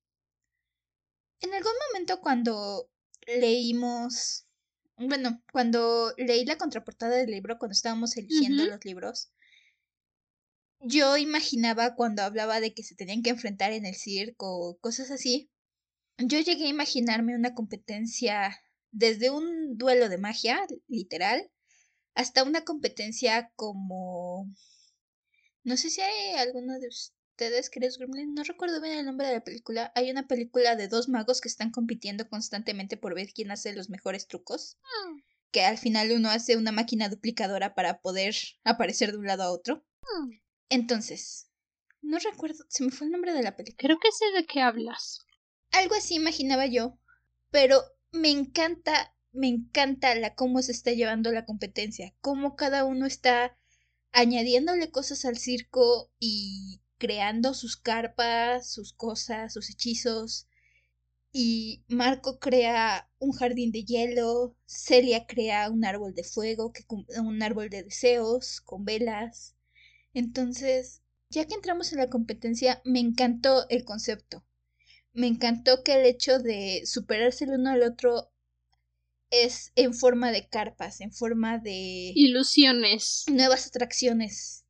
En 1.41 1.53
algún 1.53 1.73
momento 1.89 2.21
cuando 2.21 2.89
leímos, 3.27 4.45
bueno, 4.97 5.43
cuando 5.51 6.13
leí 6.17 6.45
la 6.45 6.57
contraportada 6.57 7.17
del 7.17 7.31
libro, 7.31 7.57
cuando 7.57 7.73
estábamos 7.73 8.15
eligiendo 8.15 8.65
los 8.65 8.85
libros, 8.85 9.31
yo 10.83 11.17
imaginaba 11.17 11.95
cuando 11.95 12.23
hablaba 12.23 12.59
de 12.59 12.73
que 12.73 12.83
se 12.83 12.95
tenían 12.95 13.21
que 13.21 13.29
enfrentar 13.29 13.71
en 13.71 13.85
el 13.85 13.95
circo, 13.95 14.77
cosas 14.81 15.11
así, 15.11 15.49
yo 16.17 16.39
llegué 16.39 16.65
a 16.65 16.69
imaginarme 16.69 17.35
una 17.35 17.53
competencia 17.53 18.57
desde 18.91 19.29
un 19.29 19.77
duelo 19.77 20.09
de 20.09 20.17
magia, 20.17 20.59
literal, 20.87 21.49
hasta 22.13 22.43
una 22.43 22.63
competencia 22.63 23.51
como... 23.55 24.53
No 25.63 25.77
sé 25.77 25.89
si 25.89 26.01
hay 26.01 26.35
alguno 26.37 26.79
de 26.79 26.87
ustedes 26.87 27.69
que 27.69 27.85
es 27.85 27.97
Gremlin, 27.97 28.33
no 28.33 28.43
recuerdo 28.43 28.81
bien 28.81 28.97
el 28.97 29.05
nombre 29.05 29.27
de 29.27 29.33
la 29.33 29.43
película. 29.43 29.91
Hay 29.95 30.09
una 30.09 30.27
película 30.27 30.75
de 30.75 30.87
dos 30.87 31.07
magos 31.07 31.39
que 31.41 31.49
están 31.49 31.71
compitiendo 31.71 32.27
constantemente 32.27 32.97
por 32.97 33.15
ver 33.15 33.29
quién 33.33 33.51
hace 33.51 33.73
los 33.73 33.89
mejores 33.89 34.27
trucos. 34.27 34.77
Que 35.51 35.63
al 35.63 35.77
final 35.77 36.11
uno 36.11 36.29
hace 36.29 36.57
una 36.57 36.71
máquina 36.71 37.09
duplicadora 37.09 37.75
para 37.75 37.99
poder 38.01 38.35
aparecer 38.63 39.11
de 39.11 39.17
un 39.17 39.27
lado 39.27 39.43
a 39.43 39.51
otro. 39.51 39.85
Entonces, 40.71 41.49
no 42.01 42.17
recuerdo, 42.17 42.63
se 42.69 42.85
me 42.85 42.91
fue 42.91 43.05
el 43.05 43.11
nombre 43.11 43.33
de 43.33 43.43
la 43.43 43.57
película. 43.57 43.77
Creo 43.77 43.99
que 43.99 44.09
sé 44.13 44.23
de 44.31 44.45
qué 44.45 44.61
hablas. 44.61 45.19
Algo 45.71 45.95
así 45.95 46.15
imaginaba 46.15 46.65
yo, 46.65 46.97
pero 47.49 47.83
me 48.13 48.29
encanta, 48.29 49.13
me 49.33 49.49
encanta 49.49 50.15
la 50.15 50.33
cómo 50.33 50.61
se 50.61 50.71
está 50.71 50.93
llevando 50.93 51.33
la 51.33 51.43
competencia, 51.43 52.13
cómo 52.21 52.55
cada 52.55 52.85
uno 52.85 53.05
está 53.05 53.57
añadiéndole 54.13 54.91
cosas 54.91 55.25
al 55.25 55.37
circo 55.37 56.09
y 56.19 56.81
creando 56.97 57.53
sus 57.53 57.75
carpas, 57.75 58.71
sus 58.71 58.93
cosas, 58.93 59.51
sus 59.51 59.69
hechizos. 59.69 60.47
Y 61.33 61.83
Marco 61.89 62.39
crea 62.39 63.11
un 63.19 63.33
jardín 63.33 63.73
de 63.73 63.83
hielo, 63.83 64.55
Celia 64.65 65.27
crea 65.27 65.69
un 65.69 65.83
árbol 65.83 66.15
de 66.15 66.23
fuego, 66.23 66.71
que 66.71 66.85
un 67.19 67.43
árbol 67.43 67.69
de 67.69 67.83
deseos 67.83 68.61
con 68.61 68.85
velas. 68.85 69.53
Entonces, 70.13 71.01
ya 71.29 71.45
que 71.45 71.55
entramos 71.55 71.91
en 71.91 71.99
la 71.99 72.09
competencia, 72.09 72.81
me 72.83 72.99
encantó 72.99 73.67
el 73.69 73.85
concepto. 73.85 74.45
Me 75.13 75.27
encantó 75.27 75.83
que 75.83 75.93
el 75.93 76.05
hecho 76.05 76.39
de 76.39 76.83
superarse 76.85 77.45
el 77.45 77.51
uno 77.51 77.71
al 77.71 77.83
otro 77.83 78.31
es 79.29 79.71
en 79.75 79.93
forma 79.93 80.31
de 80.31 80.47
carpas, 80.47 80.99
en 81.01 81.11
forma 81.13 81.57
de 81.57 82.11
Ilusiones. 82.15 83.23
nuevas 83.27 83.67
atracciones, 83.67 84.65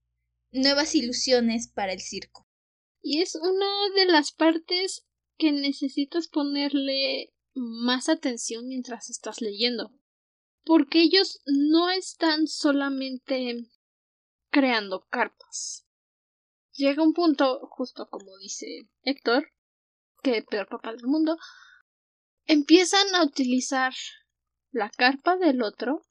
nuevas 0.51 0.93
ilusiones 0.95 1.67
para 1.67 1.93
el 1.93 1.99
circo. 1.99 2.47
Y 3.01 3.21
es 3.21 3.35
una 3.35 3.89
de 3.95 4.05
las 4.05 4.31
partes 4.31 5.05
que 5.37 5.51
necesitas 5.51 6.27
ponerle 6.27 7.33
más 7.55 8.07
atención 8.07 8.67
mientras 8.67 9.09
estás 9.09 9.41
leyendo. 9.41 9.91
Porque 10.63 11.01
ellos 11.01 11.41
no 11.45 11.89
están 11.89 12.47
solamente 12.47 13.67
creando 14.51 15.07
carpas. 15.09 15.87
Llega 16.73 17.03
un 17.03 17.13
punto, 17.13 17.67
justo 17.71 18.07
como 18.09 18.37
dice 18.37 18.87
Héctor, 19.03 19.51
que 20.21 20.37
el 20.37 20.45
peor 20.45 20.67
papá 20.67 20.91
del 20.91 21.07
mundo, 21.07 21.37
empiezan 22.45 23.15
a 23.15 23.23
utilizar 23.23 23.93
la 24.71 24.89
carpa 24.89 25.37
del 25.37 25.63
otro 25.63 26.01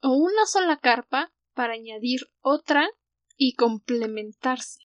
o 0.00 0.10
una 0.12 0.46
sola 0.46 0.78
carpa 0.78 1.32
para 1.54 1.74
añadir 1.74 2.20
otra 2.40 2.88
y 3.36 3.54
complementarse. 3.54 4.80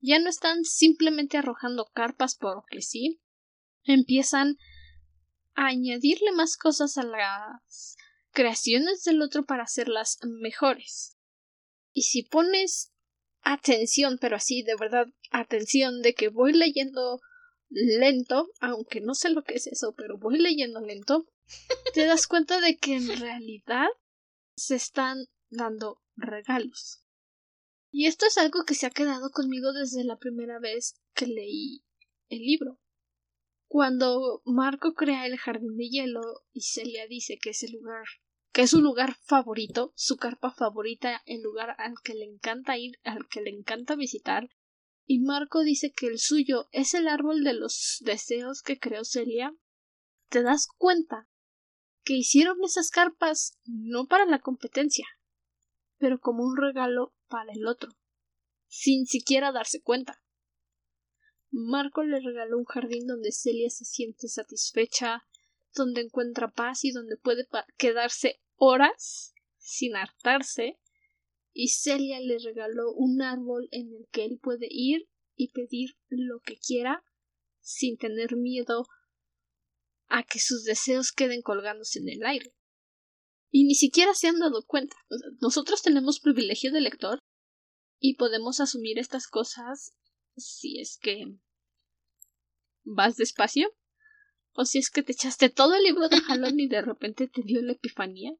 Ya 0.00 0.18
no 0.18 0.28
están 0.28 0.64
simplemente 0.64 1.38
arrojando 1.38 1.86
carpas 1.92 2.36
porque 2.36 2.82
sí, 2.82 3.20
empiezan 3.84 4.56
a 5.54 5.66
añadirle 5.66 6.32
más 6.32 6.56
cosas 6.56 6.98
a 6.98 7.04
las 7.04 7.96
creaciones 8.30 9.04
del 9.04 9.22
otro 9.22 9.44
para 9.44 9.64
hacerlas 9.64 10.18
mejores. 10.22 11.16
Y 11.92 12.02
si 12.02 12.22
pones 12.22 12.92
atención, 13.42 14.18
pero 14.20 14.36
así 14.36 14.62
de 14.62 14.76
verdad 14.76 15.06
atención 15.30 16.02
de 16.02 16.14
que 16.14 16.28
voy 16.28 16.52
leyendo 16.52 17.20
lento, 17.68 18.48
aunque 18.60 19.00
no 19.00 19.14
sé 19.14 19.30
lo 19.30 19.42
que 19.42 19.54
es 19.54 19.66
eso, 19.66 19.94
pero 19.96 20.18
voy 20.18 20.38
leyendo 20.38 20.80
lento, 20.80 21.26
te 21.94 22.06
das 22.06 22.26
cuenta 22.26 22.60
de 22.60 22.76
que 22.76 22.96
en 22.96 23.18
realidad 23.18 23.88
se 24.56 24.76
están 24.76 25.26
dando 25.50 26.02
regalos. 26.16 27.02
Y 27.90 28.06
esto 28.06 28.26
es 28.26 28.38
algo 28.38 28.64
que 28.64 28.74
se 28.74 28.86
ha 28.86 28.90
quedado 28.90 29.30
conmigo 29.30 29.72
desde 29.72 30.04
la 30.04 30.16
primera 30.16 30.58
vez 30.58 30.94
que 31.14 31.26
leí 31.26 31.84
el 32.28 32.40
libro. 32.40 32.80
Cuando 33.68 34.42
Marco 34.44 34.94
crea 34.94 35.26
el 35.26 35.38
jardín 35.38 35.76
de 35.76 35.88
hielo 35.88 36.20
y 36.52 36.62
Celia 36.62 37.06
dice 37.06 37.38
que 37.40 37.50
es 37.50 37.62
el 37.62 37.72
lugar, 37.72 38.04
que 38.52 38.62
es 38.62 38.70
su 38.70 38.80
lugar 38.80 39.16
favorito, 39.22 39.92
su 39.96 40.16
carpa 40.16 40.50
favorita, 40.50 41.22
el 41.24 41.42
lugar 41.42 41.74
al 41.78 41.94
que 42.04 42.14
le 42.14 42.24
encanta 42.24 42.76
ir, 42.76 42.98
al 43.02 43.26
que 43.28 43.40
le 43.40 43.50
encanta 43.50 43.96
visitar, 43.96 44.50
y 45.06 45.20
Marco 45.20 45.62
dice 45.62 45.92
que 45.92 46.06
el 46.06 46.18
suyo 46.18 46.68
es 46.70 46.94
el 46.94 47.08
árbol 47.08 47.44
de 47.44 47.54
los 47.54 47.98
deseos 48.04 48.62
que 48.62 48.78
creó 48.78 49.04
Celia, 49.04 49.54
te 50.28 50.42
das 50.42 50.68
cuenta 50.76 51.28
que 52.04 52.14
hicieron 52.14 52.62
esas 52.62 52.90
carpas 52.90 53.58
no 53.64 54.06
para 54.06 54.26
la 54.26 54.40
competencia, 54.40 55.06
pero 55.96 56.20
como 56.20 56.44
un 56.44 56.56
regalo 56.56 57.14
para 57.28 57.52
el 57.52 57.66
otro, 57.66 57.90
sin 58.66 59.06
siquiera 59.06 59.50
darse 59.50 59.80
cuenta. 59.80 60.22
Marco 61.50 62.02
le 62.02 62.20
regaló 62.20 62.58
un 62.58 62.64
jardín 62.64 63.06
donde 63.06 63.32
Celia 63.32 63.70
se 63.70 63.84
siente 63.84 64.28
satisfecha, 64.28 65.26
donde 65.74 66.02
encuentra 66.02 66.50
paz 66.50 66.84
y 66.84 66.92
donde 66.92 67.16
puede 67.16 67.46
quedarse 67.76 68.41
horas 68.64 69.34
sin 69.58 69.96
hartarse, 69.96 70.78
y 71.52 71.68
Celia 71.68 72.20
le 72.20 72.38
regaló 72.38 72.92
un 72.92 73.20
árbol 73.20 73.68
en 73.72 73.92
el 73.92 74.06
que 74.12 74.24
él 74.24 74.38
puede 74.40 74.68
ir 74.70 75.08
y 75.34 75.50
pedir 75.50 75.96
lo 76.08 76.38
que 76.38 76.56
quiera 76.58 77.04
sin 77.60 77.98
tener 77.98 78.36
miedo 78.36 78.86
a 80.06 80.22
que 80.22 80.38
sus 80.38 80.62
deseos 80.62 81.10
queden 81.10 81.42
colgándose 81.42 81.98
en 81.98 82.08
el 82.08 82.24
aire. 82.24 82.54
Y 83.50 83.64
ni 83.64 83.74
siquiera 83.74 84.14
se 84.14 84.28
han 84.28 84.38
dado 84.38 84.64
cuenta. 84.64 84.96
nosotros 85.40 85.82
tenemos 85.82 86.20
privilegio 86.20 86.70
de 86.70 86.82
lector 86.82 87.18
y 87.98 88.14
podemos 88.14 88.60
asumir 88.60 89.00
estas 89.00 89.26
cosas 89.26 89.92
si 90.36 90.78
es 90.78 90.98
que 91.02 91.24
vas 92.84 93.16
despacio 93.16 93.74
o 94.52 94.64
si 94.64 94.78
es 94.78 94.88
que 94.88 95.02
te 95.02 95.12
echaste 95.12 95.50
todo 95.50 95.74
el 95.74 95.82
libro 95.82 96.08
de 96.08 96.20
Jalón 96.20 96.60
y 96.60 96.68
de 96.68 96.82
repente 96.82 97.26
te 97.26 97.42
dio 97.42 97.60
la 97.60 97.72
epifanía. 97.72 98.32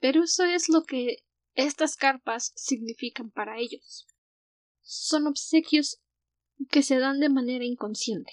Pero 0.00 0.24
eso 0.24 0.44
es 0.44 0.68
lo 0.68 0.84
que 0.84 1.24
estas 1.54 1.96
carpas 1.96 2.52
significan 2.54 3.30
para 3.30 3.58
ellos. 3.58 4.06
Son 4.80 5.26
obsequios 5.26 6.00
que 6.70 6.82
se 6.82 6.98
dan 6.98 7.20
de 7.20 7.28
manera 7.28 7.64
inconsciente. 7.64 8.32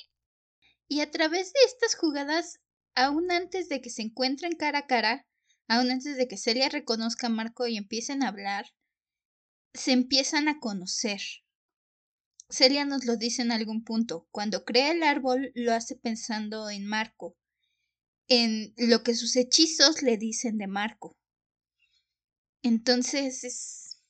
Y 0.88 1.02
a 1.02 1.10
través 1.10 1.52
de 1.54 1.60
estas 1.66 1.96
jugadas, 1.96 2.60
aún 2.94 3.32
antes 3.32 3.70
de 3.70 3.82
que 3.82 3.90
se 3.90 4.04
encuentren 4.04 4.56
cara 4.56 4.80
a 4.80 4.88
cara, 4.88 5.26
aún 5.68 5.90
antes 5.90 6.18
de 6.18 6.28
que 6.28 6.38
Celia 6.38 6.70
reconozca 6.70 7.28
a 7.28 7.32
Marco 7.32 7.66
y 7.68 7.78
empiecen 7.78 8.24
a 8.24 8.28
hablar, 8.28 8.68
se 9.74 9.92
empiezan 9.92 10.48
a 10.48 10.60
conocer. 10.60 11.22
Celia 12.50 12.86
nos 12.86 13.06
lo 13.06 13.18
dice 13.18 13.42
en 13.42 13.52
algún 13.52 13.84
punto. 13.84 14.28
Cuando 14.32 14.64
crea 14.64 14.92
el 14.92 15.04
árbol 15.04 15.52
lo 15.56 15.74
hace 15.74 15.96
pensando 15.96 16.70
en 16.70 16.86
Marco, 16.86 17.36
en 18.28 18.74
lo 18.78 19.04
que 19.04 19.16
sus 19.16 19.36
hechizos 19.36 20.02
le 20.04 20.18
dicen 20.18 20.58
de 20.58 20.68
Marco. 20.68 21.18
Entonces 22.66 23.44
es, 23.44 24.02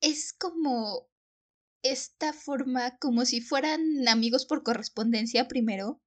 es 0.00 0.32
como 0.32 1.08
esta 1.82 2.32
forma, 2.32 2.96
como 2.98 3.24
si 3.24 3.40
fueran 3.40 4.06
amigos 4.06 4.46
por 4.46 4.62
correspondencia 4.62 5.48
primero, 5.48 6.00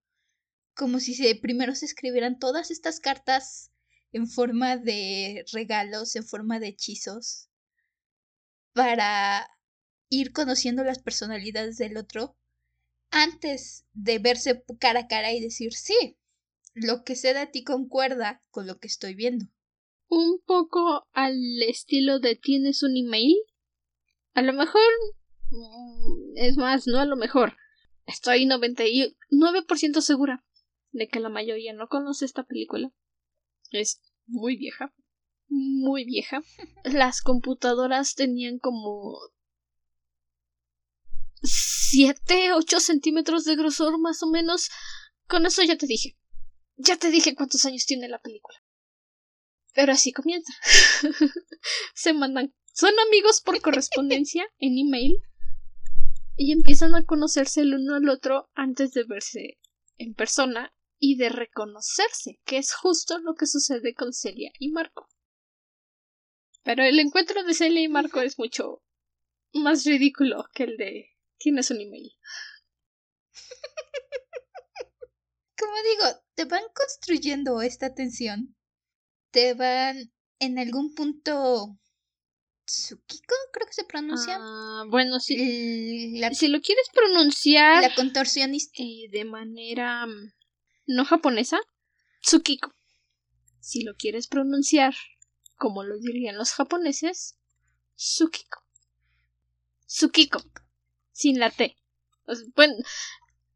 como 0.73 1.01
si 1.01 1.33
primero 1.35 1.75
se 1.75 1.85
escribieran 1.85 2.39
todas 2.39 2.71
estas 2.71 3.01
cartas 3.01 3.73
en 4.13 4.29
forma 4.29 4.77
de 4.77 5.43
regalos, 5.51 6.15
en 6.15 6.25
forma 6.25 6.61
de 6.61 6.69
hechizos, 6.69 7.49
para 8.71 9.49
ir 10.07 10.31
conociendo 10.31 10.85
las 10.85 10.99
personalidades 10.99 11.75
del 11.75 11.97
otro 11.97 12.37
antes 13.09 13.83
de 13.91 14.17
verse 14.19 14.63
cara 14.79 15.01
a 15.01 15.07
cara 15.09 15.33
y 15.33 15.41
decir, 15.41 15.73
sí, 15.73 16.17
lo 16.73 17.03
que 17.03 17.17
sé 17.17 17.33
de 17.33 17.47
ti 17.47 17.65
concuerda 17.65 18.41
con 18.49 18.65
lo 18.65 18.79
que 18.79 18.87
estoy 18.87 19.13
viendo. 19.13 19.47
Un 20.13 20.41
poco 20.45 21.07
al 21.13 21.37
estilo 21.65 22.19
de 22.19 22.35
tienes 22.35 22.83
un 22.83 22.97
email. 22.97 23.33
A 24.33 24.41
lo 24.41 24.51
mejor... 24.51 24.81
Mm, 25.49 26.33
es 26.35 26.57
más, 26.57 26.85
no 26.85 26.99
a 26.99 27.05
lo 27.05 27.15
mejor. 27.15 27.55
Estoy 28.05 28.45
99% 28.45 30.01
segura 30.01 30.43
de 30.91 31.07
que 31.07 31.21
la 31.21 31.29
mayoría 31.29 31.71
no 31.71 31.87
conoce 31.87 32.25
esta 32.25 32.43
película. 32.43 32.91
Es 33.69 34.01
muy 34.25 34.57
vieja. 34.57 34.93
Muy 35.47 36.03
vieja. 36.03 36.41
Las 36.83 37.21
computadoras 37.21 38.13
tenían 38.13 38.59
como 38.59 39.17
7, 41.41 42.51
8 42.51 42.79
centímetros 42.81 43.45
de 43.45 43.55
grosor 43.55 43.97
más 43.97 44.21
o 44.23 44.27
menos. 44.29 44.69
Con 45.29 45.45
eso 45.45 45.63
ya 45.63 45.77
te 45.77 45.87
dije. 45.87 46.17
Ya 46.75 46.97
te 46.97 47.11
dije 47.11 47.33
cuántos 47.33 47.65
años 47.65 47.85
tiene 47.85 48.09
la 48.09 48.19
película. 48.19 48.57
Pero 49.73 49.93
así 49.93 50.11
comienza. 50.11 50.53
Se 51.93 52.13
mandan. 52.13 52.53
Son 52.73 52.93
amigos 53.07 53.41
por 53.41 53.59
correspondencia 53.61 54.45
en 54.59 54.77
email. 54.77 55.17
Y 56.37 56.53
empiezan 56.53 56.95
a 56.95 57.05
conocerse 57.05 57.61
el 57.61 57.75
uno 57.75 57.95
al 57.95 58.09
otro 58.09 58.49
antes 58.55 58.93
de 58.93 59.03
verse 59.03 59.59
en 59.97 60.15
persona 60.15 60.73
y 60.97 61.17
de 61.17 61.29
reconocerse, 61.29 62.39
que 62.45 62.57
es 62.57 62.73
justo 62.73 63.19
lo 63.19 63.35
que 63.35 63.47
sucede 63.47 63.93
con 63.93 64.13
Celia 64.13 64.51
y 64.57 64.69
Marco. 64.69 65.07
Pero 66.63 66.83
el 66.83 66.99
encuentro 66.99 67.43
de 67.43 67.53
Celia 67.53 67.81
y 67.81 67.87
Marco 67.87 68.21
es 68.21 68.37
mucho 68.37 68.83
más 69.53 69.85
ridículo 69.85 70.45
que 70.53 70.63
el 70.63 70.77
de 70.77 71.09
tienes 71.37 71.71
un 71.71 71.81
email. 71.81 72.11
Como 75.57 75.73
digo, 75.73 76.21
te 76.35 76.45
van 76.45 76.63
construyendo 76.73 77.61
esta 77.61 77.93
tensión. 77.93 78.55
Te 79.31 79.53
van 79.53 80.11
en 80.39 80.59
algún 80.59 80.93
punto 80.93 81.77
Tsukiko, 82.65 83.35
creo 83.51 83.67
que 83.67 83.73
se 83.73 83.83
pronuncia. 83.83 84.37
Ah, 84.39 84.85
bueno, 84.87 85.19
si, 85.19 85.35
si 86.33 86.47
lo 86.47 86.61
quieres 86.61 86.87
pronunciar. 86.93 87.81
La 87.81 87.95
contorsionista. 87.95 88.71
Eh, 88.77 89.09
de 89.11 89.25
manera 89.25 90.05
mm, 90.05 90.33
no 90.87 91.05
japonesa, 91.05 91.59
Tsukiko. 92.21 92.73
Si 93.59 93.83
lo 93.83 93.95
quieres 93.95 94.27
pronunciar 94.27 94.93
como 95.61 95.83
lo 95.83 95.99
dirían 95.99 96.37
los 96.37 96.53
japoneses, 96.53 97.37
Tsukiko. 97.95 98.63
Tsukiko 99.85 100.41
sin 101.11 101.39
la 101.39 101.51
T. 101.51 101.77
bueno, 102.55 102.73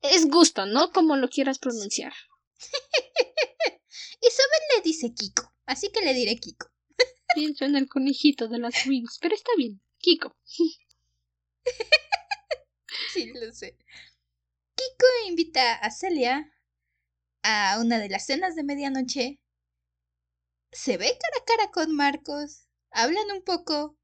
es 0.01 0.27
gusto, 0.27 0.67
¿no? 0.67 0.91
Como 0.91 1.15
lo 1.17 1.29
quieras 1.29 1.57
pronunciar. 1.57 2.13
Isabel 4.27 4.61
le 4.75 4.81
dice 4.81 5.13
Kiko, 5.13 5.53
así 5.65 5.91
que 5.91 6.01
le 6.01 6.13
diré 6.13 6.37
Kiko. 6.37 6.71
Pienso 7.35 7.65
en 7.65 7.75
el 7.75 7.87
conejito 7.87 8.47
de 8.47 8.59
las 8.59 8.85
wings, 8.85 9.19
pero 9.21 9.35
está 9.35 9.51
bien, 9.57 9.81
Kiko. 9.99 10.35
sí, 13.13 13.31
lo 13.33 13.51
sé. 13.53 13.77
Kiko 14.75 15.05
invita 15.27 15.75
a 15.75 15.91
Celia 15.91 16.51
a 17.43 17.77
una 17.79 17.99
de 17.99 18.09
las 18.09 18.25
cenas 18.25 18.55
de 18.55 18.63
medianoche. 18.63 19.39
Se 20.71 20.97
ve 20.97 21.05
cara 21.05 21.41
a 21.41 21.45
cara 21.45 21.71
con 21.71 21.95
Marcos, 21.95 22.67
hablan 22.91 23.31
un 23.31 23.43
poco 23.43 23.97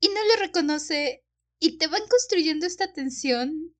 y 0.00 0.08
no 0.08 0.24
le 0.24 0.36
reconoce 0.36 1.24
y 1.58 1.78
te 1.78 1.86
van 1.86 2.06
construyendo 2.08 2.66
esta 2.66 2.92
tensión. 2.92 3.74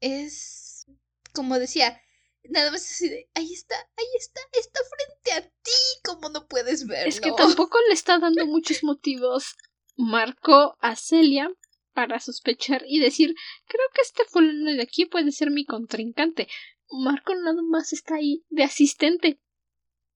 Es, 0.00 0.86
como 1.34 1.58
decía, 1.58 2.00
nada 2.44 2.70
más 2.70 2.82
así 2.82 3.08
de, 3.08 3.28
ahí 3.34 3.52
está, 3.52 3.76
ahí 3.96 4.06
está, 4.18 4.40
está 4.52 4.80
frente 4.96 5.32
a 5.32 5.50
ti, 5.62 5.70
como 6.04 6.28
no 6.28 6.46
puedes 6.46 6.86
verlo. 6.86 7.08
Es 7.08 7.20
que 7.20 7.32
tampoco 7.32 7.78
le 7.88 7.94
está 7.94 8.18
dando 8.18 8.46
muchos 8.46 8.82
motivos 8.82 9.56
Marco 9.96 10.76
a 10.80 10.96
Celia 10.96 11.50
para 11.92 12.20
sospechar 12.20 12.82
y 12.86 13.00
decir, 13.00 13.34
creo 13.66 13.86
que 13.94 14.02
este 14.02 14.24
fulano 14.24 14.70
de 14.70 14.82
aquí 14.82 15.06
puede 15.06 15.32
ser 15.32 15.50
mi 15.50 15.64
contrincante. 15.64 16.48
Marco 16.90 17.34
nada 17.34 17.60
más 17.62 17.92
está 17.92 18.16
ahí 18.16 18.44
de 18.48 18.64
asistente. 18.64 19.40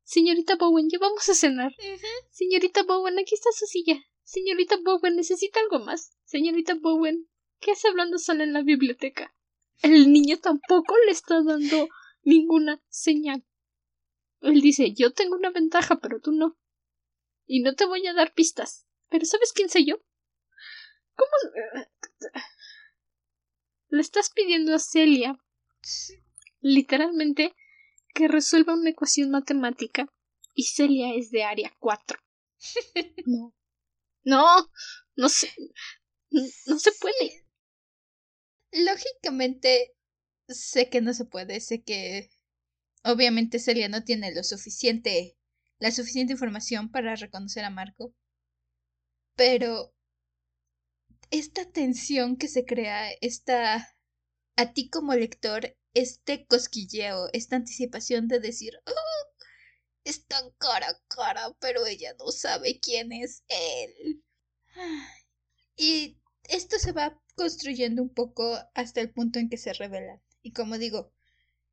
Señorita 0.02 0.56
Bowen, 0.56 0.88
ya 0.90 0.98
vamos 0.98 1.28
a 1.28 1.34
cenar. 1.34 1.74
Señorita 2.30 2.82
Bowen, 2.82 3.18
aquí 3.18 3.34
está 3.34 3.50
su 3.52 3.66
silla. 3.66 4.02
Señorita 4.22 4.76
Bowen, 4.82 5.16
¿necesita 5.16 5.60
algo 5.60 5.84
más? 5.84 6.12
Señorita 6.24 6.74
Bowen, 6.74 7.28
¿qué 7.60 7.72
hace 7.72 7.88
hablando 7.88 8.18
sola 8.18 8.44
en 8.44 8.52
la 8.52 8.62
biblioteca? 8.62 9.34
El 9.82 10.12
niño 10.12 10.38
tampoco 10.38 10.94
le 11.06 11.12
está 11.12 11.42
dando 11.42 11.88
ninguna 12.24 12.82
señal. 12.88 13.44
Él 14.40 14.60
dice, 14.60 14.92
yo 14.92 15.12
tengo 15.12 15.36
una 15.36 15.50
ventaja, 15.50 15.98
pero 16.00 16.20
tú 16.20 16.32
no. 16.32 16.58
Y 17.46 17.60
no 17.60 17.74
te 17.74 17.86
voy 17.86 18.06
a 18.06 18.14
dar 18.14 18.34
pistas. 18.34 18.86
Pero 19.08 19.24
¿sabes 19.24 19.52
quién 19.52 19.68
soy 19.68 19.86
yo? 19.86 19.96
¿Cómo? 21.14 21.30
Le 23.88 24.00
estás 24.00 24.30
pidiendo 24.30 24.74
a 24.74 24.78
Celia, 24.78 25.38
literalmente, 26.60 27.54
que 28.12 28.28
resuelva 28.28 28.74
una 28.74 28.90
ecuación 28.90 29.30
matemática 29.30 30.08
y 30.54 30.64
Celia 30.64 31.14
es 31.14 31.30
de 31.30 31.44
área 31.44 31.74
4. 31.78 32.18
No. 33.26 33.54
No, 34.24 34.70
no 35.16 35.28
sé. 35.28 35.54
No 36.30 36.78
se 36.78 36.92
puede. 36.92 37.46
Lógicamente, 38.72 39.94
sé 40.48 40.90
que 40.90 41.00
no 41.00 41.14
se 41.14 41.24
puede, 41.24 41.60
sé 41.60 41.82
que 41.82 42.30
obviamente 43.04 43.58
Celia 43.58 43.88
no 43.88 44.04
tiene 44.04 44.34
lo 44.34 44.42
suficiente, 44.44 45.36
la 45.78 45.90
suficiente 45.90 46.32
información 46.32 46.90
para 46.90 47.16
reconocer 47.16 47.64
a 47.64 47.70
Marco. 47.70 48.14
Pero 49.36 49.92
esta 51.30 51.64
tensión 51.70 52.36
que 52.36 52.48
se 52.48 52.64
crea, 52.64 53.10
esta 53.20 53.94
a 54.56 54.72
ti 54.72 54.88
como 54.88 55.14
lector, 55.14 55.76
este 55.94 56.46
cosquilleo, 56.46 57.28
esta 57.32 57.56
anticipación 57.56 58.28
de 58.28 58.40
decir, 58.40 58.72
oh, 58.86 59.34
están 60.04 60.50
cara 60.58 60.88
a 60.88 61.00
cara, 61.08 61.56
pero 61.60 61.86
ella 61.86 62.14
no 62.18 62.30
sabe 62.30 62.78
quién 62.80 63.12
es 63.12 63.42
él. 63.48 64.22
Y 65.76 66.18
esto 66.44 66.78
se 66.78 66.92
va 66.92 67.20
construyendo 67.36 68.02
un 68.02 68.12
poco 68.12 68.58
hasta 68.74 69.00
el 69.00 69.10
punto 69.12 69.38
en 69.38 69.48
que 69.48 69.58
se 69.58 69.72
revelan. 69.72 70.20
Y 70.44 70.52
como 70.52 70.78
digo, 70.78 71.10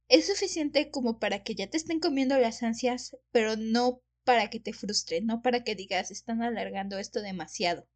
es 0.08 0.26
suficiente 0.28 0.90
como 0.90 1.20
para 1.20 1.44
que 1.44 1.54
ya 1.54 1.70
te 1.70 1.78
estén 1.78 2.00
comiendo 2.00 2.40
las 2.40 2.64
ansias, 2.64 3.18
pero 3.32 3.58
no 3.58 4.02
para 4.24 4.50
que 4.50 4.62
te 4.62 4.72
frustre, 4.74 5.22
no 5.22 5.42
para 5.42 5.64
que 5.64 5.76
digas 5.76 6.10
están 6.10 6.42
alargando 6.42 6.98
esto 6.98 7.22
demasiado. 7.22 7.88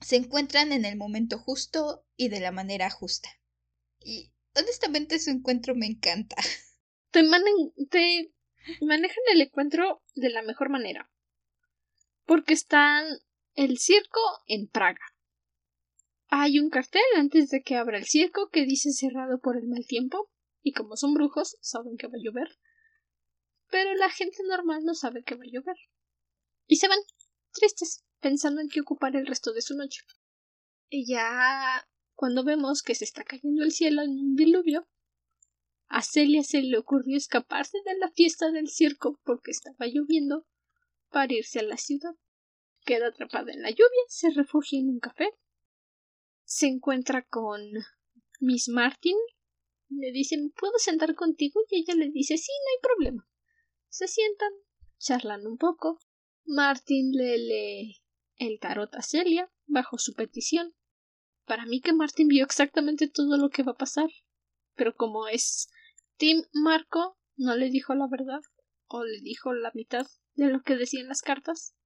Se 0.00 0.16
encuentran 0.16 0.72
en 0.72 0.84
el 0.84 0.96
momento 0.96 1.38
justo 1.38 2.06
y 2.16 2.28
de 2.28 2.38
la 2.38 2.52
manera 2.52 2.88
justa. 2.90 3.28
Y 3.98 4.32
honestamente 4.54 5.18
su 5.18 5.30
encuentro 5.30 5.74
me 5.74 5.86
encanta. 5.86 6.36
Te, 7.10 7.22
te 7.90 8.32
Manejan 8.82 9.24
el 9.32 9.40
encuentro 9.40 10.02
de 10.14 10.30
la 10.30 10.42
mejor 10.42 10.68
manera. 10.68 11.10
Porque 12.26 12.52
están 12.52 13.06
el 13.54 13.78
circo 13.78 14.20
en 14.46 14.68
Praga. 14.68 15.07
Hay 16.30 16.58
un 16.58 16.68
cartel 16.68 17.02
antes 17.16 17.48
de 17.48 17.62
que 17.62 17.76
abra 17.76 17.96
el 17.96 18.04
circo 18.04 18.50
que 18.50 18.66
dice 18.66 18.92
cerrado 18.92 19.40
por 19.40 19.56
el 19.56 19.66
mal 19.66 19.86
tiempo, 19.86 20.30
y 20.62 20.72
como 20.72 20.96
son 20.96 21.14
brujos, 21.14 21.56
saben 21.62 21.96
que 21.96 22.06
va 22.06 22.14
a 22.16 22.22
llover. 22.22 22.58
Pero 23.70 23.94
la 23.94 24.10
gente 24.10 24.42
normal 24.46 24.84
no 24.84 24.94
sabe 24.94 25.22
que 25.24 25.36
va 25.36 25.44
a 25.44 25.50
llover. 25.50 25.76
Y 26.66 26.76
se 26.76 26.88
van, 26.88 26.98
tristes, 27.52 28.04
pensando 28.20 28.60
en 28.60 28.68
qué 28.68 28.80
ocupar 28.82 29.16
el 29.16 29.26
resto 29.26 29.54
de 29.54 29.62
su 29.62 29.74
noche. 29.74 30.02
Y 30.90 31.10
ya 31.10 31.88
cuando 32.14 32.44
vemos 32.44 32.82
que 32.82 32.94
se 32.94 33.04
está 33.04 33.24
cayendo 33.24 33.64
el 33.64 33.72
cielo 33.72 34.02
en 34.02 34.10
un 34.10 34.36
diluvio, 34.36 34.86
a 35.86 36.02
Celia 36.02 36.42
se 36.42 36.60
le 36.60 36.76
ocurrió 36.76 37.16
escaparse 37.16 37.78
de 37.86 37.96
la 37.96 38.10
fiesta 38.10 38.50
del 38.50 38.68
circo 38.68 39.18
porque 39.24 39.50
estaba 39.50 39.86
lloviendo 39.86 40.46
para 41.08 41.32
irse 41.32 41.60
a 41.60 41.62
la 41.62 41.78
ciudad. 41.78 42.14
Queda 42.84 43.08
atrapada 43.08 43.50
en 43.52 43.62
la 43.62 43.70
lluvia, 43.70 44.04
se 44.08 44.28
refugia 44.30 44.78
en 44.78 44.90
un 44.90 45.00
café 45.00 45.30
se 46.48 46.66
encuentra 46.66 47.26
con 47.26 47.60
Miss 48.40 48.70
Martin. 48.70 49.16
Le 49.90 50.12
dice, 50.12 50.36
¿puedo 50.58 50.78
sentar 50.78 51.14
contigo? 51.14 51.60
Y 51.68 51.80
ella 51.80 51.94
le 51.94 52.10
dice, 52.10 52.38
sí, 52.38 52.50
no 52.50 52.70
hay 52.70 52.80
problema. 52.82 53.28
Se 53.88 54.08
sientan, 54.08 54.50
charlan 54.98 55.46
un 55.46 55.58
poco. 55.58 55.98
Martin 56.46 57.12
le 57.12 57.36
lee 57.36 57.96
el 58.36 58.58
tarot 58.60 58.94
a 58.94 59.02
Celia 59.02 59.52
bajo 59.66 59.98
su 59.98 60.14
petición. 60.14 60.74
Para 61.44 61.66
mí 61.66 61.82
que 61.82 61.92
Martin 61.92 62.28
vio 62.28 62.46
exactamente 62.46 63.08
todo 63.08 63.36
lo 63.36 63.50
que 63.50 63.62
va 63.62 63.72
a 63.72 63.78
pasar. 63.78 64.08
Pero 64.74 64.94
como 64.96 65.28
es 65.28 65.68
Tim 66.16 66.44
Marco, 66.54 67.18
no 67.36 67.56
le 67.56 67.68
dijo 67.68 67.94
la 67.94 68.08
verdad. 68.10 68.40
O 68.86 69.04
le 69.04 69.20
dijo 69.20 69.52
la 69.52 69.70
mitad 69.74 70.06
de 70.34 70.46
lo 70.46 70.62
que 70.62 70.76
decían 70.76 71.08
las 71.08 71.20
cartas. 71.20 71.76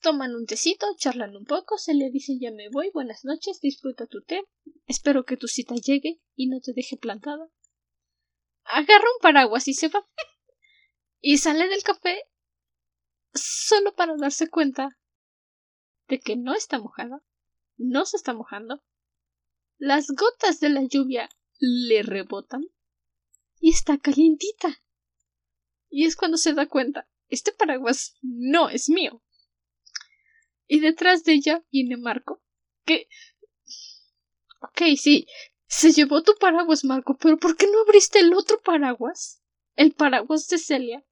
Toman 0.00 0.36
un 0.36 0.46
tecito, 0.46 0.86
charlan 0.96 1.34
un 1.34 1.44
poco, 1.44 1.76
se 1.76 1.92
le 1.92 2.10
dice 2.10 2.38
ya 2.38 2.52
me 2.52 2.68
voy, 2.68 2.90
buenas 2.94 3.24
noches, 3.24 3.60
disfruta 3.60 4.06
tu 4.06 4.22
té, 4.22 4.44
espero 4.86 5.24
que 5.24 5.36
tu 5.36 5.48
cita 5.48 5.74
llegue 5.74 6.20
y 6.36 6.46
no 6.46 6.60
te 6.60 6.72
deje 6.72 6.96
plantada. 6.96 7.50
Agarra 8.64 9.04
un 9.16 9.20
paraguas 9.20 9.66
y 9.66 9.74
se 9.74 9.88
va. 9.88 10.06
Y 11.20 11.38
sale 11.38 11.68
del 11.68 11.82
café 11.82 12.22
solo 13.34 13.94
para 13.96 14.16
darse 14.16 14.48
cuenta 14.48 14.96
de 16.06 16.20
que 16.20 16.36
no 16.36 16.54
está 16.54 16.78
mojada, 16.78 17.24
no 17.76 18.06
se 18.06 18.16
está 18.18 18.32
mojando, 18.34 18.84
las 19.78 20.08
gotas 20.08 20.60
de 20.60 20.68
la 20.68 20.82
lluvia 20.84 21.28
le 21.58 22.04
rebotan 22.04 22.64
y 23.58 23.70
está 23.70 23.98
calientita. 23.98 24.80
Y 25.88 26.06
es 26.06 26.14
cuando 26.14 26.36
se 26.36 26.54
da 26.54 26.66
cuenta, 26.66 27.08
este 27.28 27.52
paraguas 27.52 28.16
no 28.22 28.68
es 28.68 28.88
mío 28.88 29.22
y 30.68 30.80
detrás 30.80 31.24
de 31.24 31.32
ella 31.32 31.64
viene 31.72 31.96
Marco, 31.96 32.40
que... 32.84 33.08
Ok, 34.60 34.96
sí, 34.96 35.26
se 35.66 35.92
llevó 35.92 36.22
tu 36.22 36.34
paraguas, 36.38 36.84
Marco, 36.84 37.16
pero 37.16 37.38
¿por 37.38 37.56
qué 37.56 37.66
no 37.66 37.80
abriste 37.80 38.20
el 38.20 38.34
otro 38.34 38.60
paraguas? 38.60 39.42
El 39.74 39.92
paraguas 39.92 40.46
de 40.48 40.58
Celia. 40.58 41.04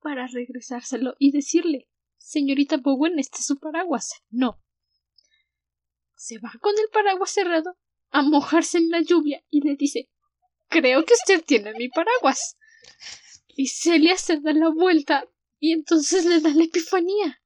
Para 0.00 0.26
regresárselo 0.26 1.14
y 1.18 1.32
decirle, 1.32 1.88
señorita 2.16 2.76
Bowen, 2.76 3.18
este 3.18 3.38
es 3.38 3.46
su 3.46 3.58
paraguas. 3.58 4.12
No. 4.30 4.60
Se 6.14 6.38
va 6.38 6.52
con 6.60 6.72
el 6.78 6.88
paraguas 6.92 7.30
cerrado 7.30 7.76
a 8.10 8.22
mojarse 8.22 8.78
en 8.78 8.90
la 8.90 9.02
lluvia 9.02 9.44
y 9.50 9.60
le 9.60 9.76
dice, 9.76 10.08
creo 10.68 11.04
que 11.04 11.14
usted 11.14 11.44
tiene 11.44 11.72
mi 11.74 11.88
paraguas. 11.88 12.56
Y 13.48 13.66
Celia 13.66 14.16
se 14.16 14.40
da 14.40 14.52
la 14.52 14.70
vuelta 14.70 15.28
y 15.58 15.72
entonces 15.72 16.24
le 16.24 16.40
da 16.40 16.50
la 16.50 16.64
epifanía. 16.64 17.40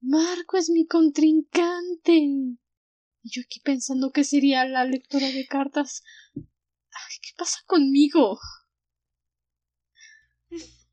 Marco 0.00 0.56
es 0.56 0.70
mi 0.70 0.86
contrincante. 0.86 2.12
Y 2.12 3.30
yo 3.30 3.42
aquí 3.44 3.60
pensando 3.60 4.10
que 4.12 4.24
sería 4.24 4.64
la 4.64 4.84
lectora 4.84 5.28
de 5.28 5.46
cartas. 5.46 6.02
¿qué 6.34 7.30
pasa 7.36 7.58
conmigo? 7.66 8.38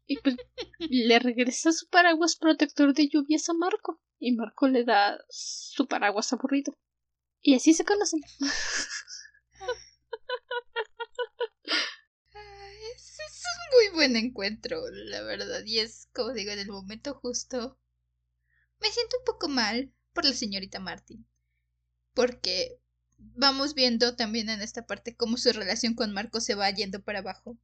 Y 0.07 0.19
pues 0.19 0.35
le 0.79 1.19
regresa 1.19 1.71
su 1.71 1.87
paraguas 1.87 2.35
protector 2.35 2.93
de 2.93 3.09
lluvias 3.09 3.49
a 3.49 3.53
Marco. 3.53 4.01
Y 4.19 4.33
Marco 4.33 4.67
le 4.67 4.83
da 4.83 5.17
su 5.29 5.87
paraguas 5.87 6.31
aburrido. 6.33 6.73
Y 7.41 7.55
así 7.55 7.73
se 7.73 7.85
conocen. 7.85 8.21
es, 12.95 13.19
es 13.19 13.43
un 13.43 13.59
muy 13.71 13.89
buen 13.95 14.15
encuentro, 14.15 14.81
la 14.89 15.21
verdad. 15.21 15.63
Y 15.65 15.79
es, 15.79 16.07
como 16.13 16.33
digo, 16.33 16.51
en 16.51 16.59
el 16.59 16.69
momento 16.69 17.13
justo 17.15 17.79
me 18.85 18.91
siento 18.91 19.17
un 19.17 19.25
poco 19.25 19.47
mal 19.47 19.91
por 20.13 20.25
la 20.25 20.33
señorita 20.33 20.79
Martin. 20.79 21.25
Porque 22.13 22.79
vamos 23.17 23.73
viendo 23.73 24.15
también 24.15 24.47
en 24.49 24.61
esta 24.61 24.85
parte 24.85 25.15
cómo 25.15 25.37
su 25.37 25.51
relación 25.51 25.95
con 25.95 26.13
Marco 26.13 26.39
se 26.39 26.53
va 26.53 26.69
yendo 26.69 27.01
para 27.01 27.19
abajo. 27.19 27.57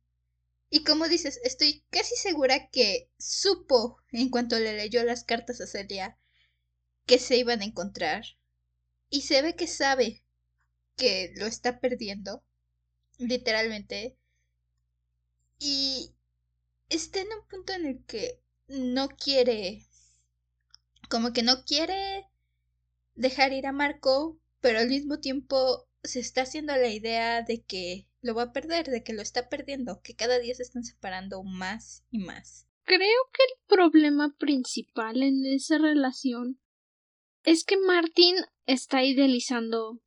Y 0.72 0.84
como 0.84 1.07
dices, 1.07 1.39
estoy 1.43 1.86
casi 1.91 2.15
segura 2.15 2.69
que 2.69 3.11
supo, 3.19 3.97
en 4.11 4.30
cuanto 4.30 4.57
le 4.57 4.76
leyó 4.76 5.03
las 5.03 5.24
cartas 5.24 5.61
a 5.61 5.67
Celia, 5.67 6.17
que 7.05 7.19
se 7.19 7.38
iban 7.38 7.61
a 7.61 7.65
encontrar. 7.65 8.24
Y 9.11 9.22
se 9.22 9.43
ve 9.43 9.55
que 9.55 9.67
sabe 9.67 10.24
que 10.95 11.34
lo 11.36 11.45
está 11.45 11.80
perdiendo, 11.80 12.43
literalmente. 13.19 14.17
Y 15.59 16.15
está 16.89 17.19
en 17.19 17.28
un 17.39 17.47
punto 17.47 17.74
en 17.74 17.86
el 17.86 18.03
que 18.05 18.41
no 18.67 19.09
quiere 19.09 19.86
como 21.12 21.34
que 21.34 21.43
no 21.43 21.66
quiere 21.66 22.26
dejar 23.16 23.51
ir 23.51 23.68
a 23.68 23.74
Marco, 23.74 24.39
pero 24.62 24.80
al 24.80 24.88
mismo 24.88 25.20
tiempo 25.20 25.86
se 26.03 26.22
está 26.22 26.43
haciendo 26.43 26.74
la 26.74 26.88
idea 26.88 27.43
de 27.43 27.64
que 27.64 28.07
lo 28.22 28.34
va 28.34 28.43
a 28.43 28.53
perder, 28.53 28.88
de 28.88 29.03
que 29.03 29.14
lo 29.14 29.22
está 29.22 29.49
perdiendo, 29.49 30.01
que 30.01 30.16
cada 30.16 30.39
día 30.39 30.55
se 30.55 30.64
están 30.64 30.86
separando 30.86 31.43
más 31.43 32.05
y 32.09 32.20
más. 32.20 32.66
Creo 32.86 32.99
que 33.34 33.43
el 33.43 33.68
problema 33.68 34.34
principal 34.39 35.22
en 35.22 35.45
esa 35.45 35.78
relación 35.78 36.59
es 37.43 37.66
que 37.66 37.78
Martín 37.78 38.36
está 38.66 39.03
idealizando 39.03 40.01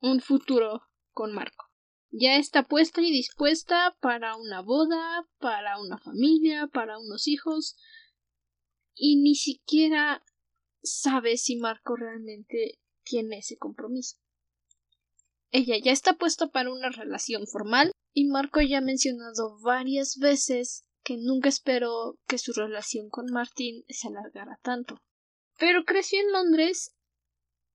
un 0.00 0.20
futuro 0.20 0.82
con 1.12 1.34
Marco. 1.34 1.66
Ya 2.10 2.36
está 2.36 2.66
puesta 2.66 3.02
y 3.02 3.12
dispuesta 3.12 3.94
para 4.00 4.36
una 4.36 4.62
boda, 4.62 5.28
para 5.38 5.78
una 5.78 5.98
familia, 5.98 6.66
para 6.66 6.98
unos 6.98 7.28
hijos, 7.28 7.76
y 8.94 9.16
ni 9.16 9.34
siquiera 9.34 10.22
sabe 10.82 11.36
si 11.36 11.56
Marco 11.56 11.96
realmente 11.96 12.78
tiene 13.02 13.38
ese 13.38 13.56
compromiso. 13.56 14.16
Ella 15.50 15.76
ya 15.82 15.92
está 15.92 16.14
puesta 16.14 16.48
para 16.48 16.72
una 16.72 16.90
relación 16.90 17.46
formal 17.46 17.92
y 18.12 18.26
Marco 18.26 18.60
ya 18.60 18.78
ha 18.78 18.82
mencionado 18.82 19.58
varias 19.60 20.16
veces 20.18 20.84
que 21.02 21.16
nunca 21.16 21.48
esperó 21.48 22.18
que 22.26 22.38
su 22.38 22.52
relación 22.52 23.08
con 23.08 23.26
Martín 23.32 23.84
se 23.88 24.08
alargara 24.08 24.58
tanto. 24.62 25.02
Pero 25.58 25.84
creció 25.84 26.20
en 26.20 26.32
Londres 26.32 26.94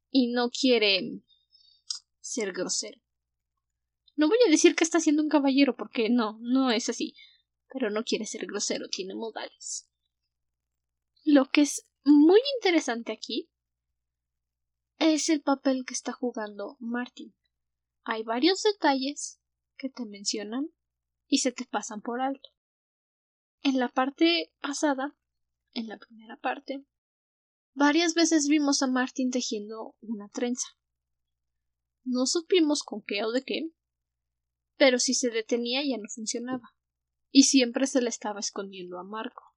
y 0.10 0.32
no 0.32 0.49
quiere 0.49 1.22
ser 2.22 2.53
grosero. 2.53 3.01
No 4.16 4.30
voy 4.30 4.38
a 4.47 4.51
decir 4.51 4.76
que 4.76 4.86
está 4.86 4.99
siendo 4.99 5.22
un 5.22 5.30
caballero 5.30 5.76
porque 5.76 6.10
no, 6.10 6.39
no 6.41 6.72
es 6.72 6.88
así, 6.88 7.16
pero 7.68 7.89
no 7.89 8.03
quiere 8.03 8.26
ser 8.26 8.45
grosero, 8.45 8.88
tiene 8.88 9.14
modales. 9.14 9.89
Lo 11.26 11.49
que 11.49 11.62
es 11.62 11.86
muy 12.06 12.39
interesante 12.58 13.12
aquí 13.12 13.49
es 14.97 15.30
el 15.30 15.41
papel 15.41 15.84
que 15.86 15.93
está 15.93 16.14
jugando 16.14 16.78
Martin. 16.80 17.36
Hay 18.03 18.24
varios 18.24 18.62
detalles 18.62 19.39
que 19.78 19.89
te 19.89 20.06
mencionan 20.06 20.70
y 21.28 21.39
se 21.39 21.51
te 21.51 21.66
pasan 21.66 22.01
por 22.01 22.22
alto. 22.22 22.49
En 23.62 23.80
la 23.80 23.89
parte 23.89 24.53
pasada, 24.62 25.18
en 25.74 25.88
la 25.88 25.97
primera 25.97 26.38
parte, 26.38 26.86
varias 27.74 28.14
veces 28.14 28.47
vimos 28.47 28.82
a 28.84 28.88
Martin 28.88 29.32
tejiendo 29.32 29.95
una 30.01 30.30
trenza. 30.30 30.68
No 32.03 32.28
supimos 32.28 32.84
con 32.84 33.01
qué 33.01 33.24
o 33.24 33.32
de 33.32 33.43
qué, 33.43 33.72
pero 34.78 34.99
si 34.99 35.16
se 35.16 35.32
detenía 35.32 35.82
ya 35.84 35.97
no 35.97 36.08
funcionaba, 36.08 36.76
y 37.32 37.43
siempre 37.43 37.88
se 37.88 38.01
le 38.01 38.10
estaba 38.10 38.39
escondiendo 38.39 38.99
a 38.99 39.03
Marco. 39.03 39.55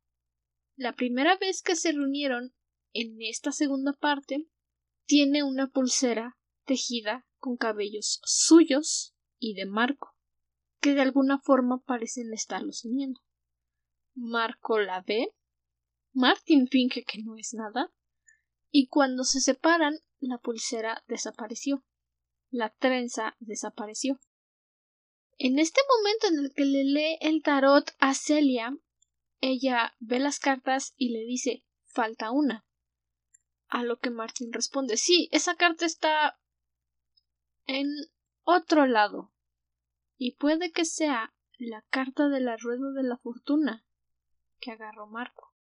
La 0.78 0.94
primera 0.94 1.36
vez 1.36 1.60
que 1.60 1.74
se 1.74 1.90
reunieron 1.90 2.54
en 2.92 3.20
esta 3.20 3.50
segunda 3.50 3.94
parte 3.94 4.48
tiene 5.06 5.42
una 5.42 5.66
pulsera 5.66 6.38
tejida 6.66 7.26
con 7.38 7.56
cabellos 7.56 8.20
suyos 8.22 9.12
y 9.40 9.54
de 9.54 9.66
Marco, 9.66 10.14
que 10.80 10.94
de 10.94 11.00
alguna 11.00 11.40
forma 11.40 11.82
parecen 11.84 12.32
estarlo 12.32 12.70
uniendo. 12.84 13.20
Marco 14.14 14.78
la 14.78 15.00
ve, 15.00 15.34
Martin 16.12 16.68
finge 16.68 17.02
que 17.02 17.24
no 17.24 17.36
es 17.36 17.54
nada, 17.54 17.92
y 18.70 18.86
cuando 18.86 19.24
se 19.24 19.40
separan 19.40 19.98
la 20.20 20.38
pulsera 20.38 21.02
desapareció, 21.08 21.84
la 22.50 22.70
trenza 22.70 23.34
desapareció. 23.40 24.20
En 25.38 25.58
este 25.58 25.80
momento 25.88 26.28
en 26.28 26.44
el 26.44 26.54
que 26.54 26.64
le 26.64 26.84
lee 26.84 27.18
el 27.20 27.42
tarot 27.42 27.90
a 27.98 28.14
Celia, 28.14 28.78
ella 29.40 29.94
ve 29.98 30.18
las 30.18 30.38
cartas 30.38 30.94
y 30.96 31.10
le 31.10 31.24
dice 31.24 31.64
falta 31.86 32.30
una. 32.30 32.64
A 33.68 33.82
lo 33.82 33.98
que 33.98 34.10
Martin 34.10 34.52
responde 34.52 34.96
sí, 34.96 35.28
esa 35.32 35.56
carta 35.56 35.84
está 35.84 36.38
en 37.66 37.88
otro 38.42 38.86
lado. 38.86 39.32
Y 40.16 40.36
puede 40.36 40.72
que 40.72 40.84
sea 40.84 41.34
la 41.58 41.82
carta 41.90 42.28
de 42.28 42.40
la 42.40 42.56
rueda 42.56 42.92
de 42.92 43.02
la 43.02 43.18
fortuna 43.18 43.84
que 44.58 44.72
agarró 44.72 45.06
Marco. 45.06 45.54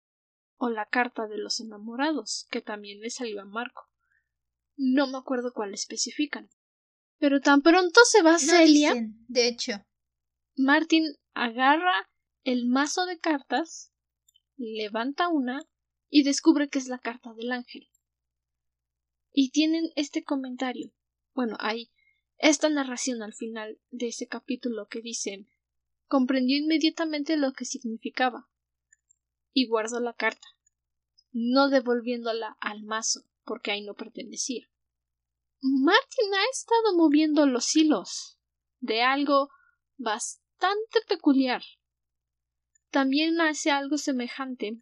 O 0.56 0.70
la 0.70 0.86
carta 0.86 1.28
de 1.28 1.38
los 1.38 1.60
enamorados, 1.60 2.48
que 2.50 2.60
también 2.60 3.00
le 3.00 3.10
salió 3.10 3.40
a 3.40 3.44
Marco. 3.44 3.88
No 4.76 5.06
me 5.06 5.18
acuerdo 5.18 5.52
cuál 5.52 5.74
especifican. 5.74 6.50
Pero 7.18 7.40
tan 7.40 7.62
pronto 7.62 8.00
se 8.04 8.22
va 8.22 8.38
Celia. 8.38 8.94
de 9.28 9.48
hecho. 9.48 9.84
Martin 10.56 11.04
agarra 11.34 12.08
el 12.48 12.64
mazo 12.64 13.04
de 13.04 13.18
cartas, 13.18 13.92
levanta 14.56 15.28
una 15.28 15.68
y 16.08 16.22
descubre 16.22 16.70
que 16.70 16.78
es 16.78 16.88
la 16.88 16.98
carta 16.98 17.34
del 17.34 17.52
ángel. 17.52 17.90
Y 19.34 19.50
tienen 19.50 19.92
este 19.96 20.24
comentario. 20.24 20.94
Bueno, 21.34 21.58
hay 21.60 21.90
esta 22.38 22.70
narración 22.70 23.22
al 23.22 23.34
final 23.34 23.78
de 23.90 24.08
ese 24.08 24.28
capítulo 24.28 24.88
que 24.88 25.02
dice 25.02 25.44
comprendió 26.06 26.56
inmediatamente 26.56 27.36
lo 27.36 27.52
que 27.52 27.66
significaba 27.66 28.48
y 29.52 29.68
guardó 29.68 30.00
la 30.00 30.14
carta, 30.14 30.48
no 31.32 31.68
devolviéndola 31.68 32.56
al 32.62 32.82
mazo, 32.82 33.24
porque 33.44 33.72
ahí 33.72 33.82
no 33.82 33.92
pertenecía. 33.92 34.70
Martin 35.60 36.32
ha 36.32 36.50
estado 36.50 36.96
moviendo 36.96 37.44
los 37.44 37.76
hilos 37.76 38.38
de 38.80 39.02
algo 39.02 39.50
bastante 39.98 41.00
peculiar. 41.06 41.62
También 42.90 43.40
hace 43.40 43.70
algo 43.70 43.98
semejante 43.98 44.80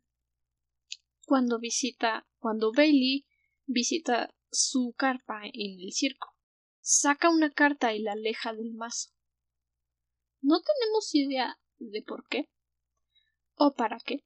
cuando 1.26 1.58
visita, 1.58 2.26
cuando 2.38 2.72
Bailey 2.72 3.26
visita 3.66 4.32
su 4.50 4.94
carpa 4.96 5.42
en 5.44 5.80
el 5.80 5.92
circo. 5.92 6.34
Saca 6.80 7.30
una 7.30 7.50
carta 7.50 7.94
y 7.94 8.00
la 8.00 8.12
aleja 8.12 8.52
del 8.52 8.72
mazo. 8.74 9.10
No 10.40 10.60
tenemos 10.60 11.12
idea 11.14 11.58
de 11.78 12.02
por 12.02 12.28
qué 12.28 12.48
o 13.56 13.74
para 13.74 13.98
qué. 13.98 14.24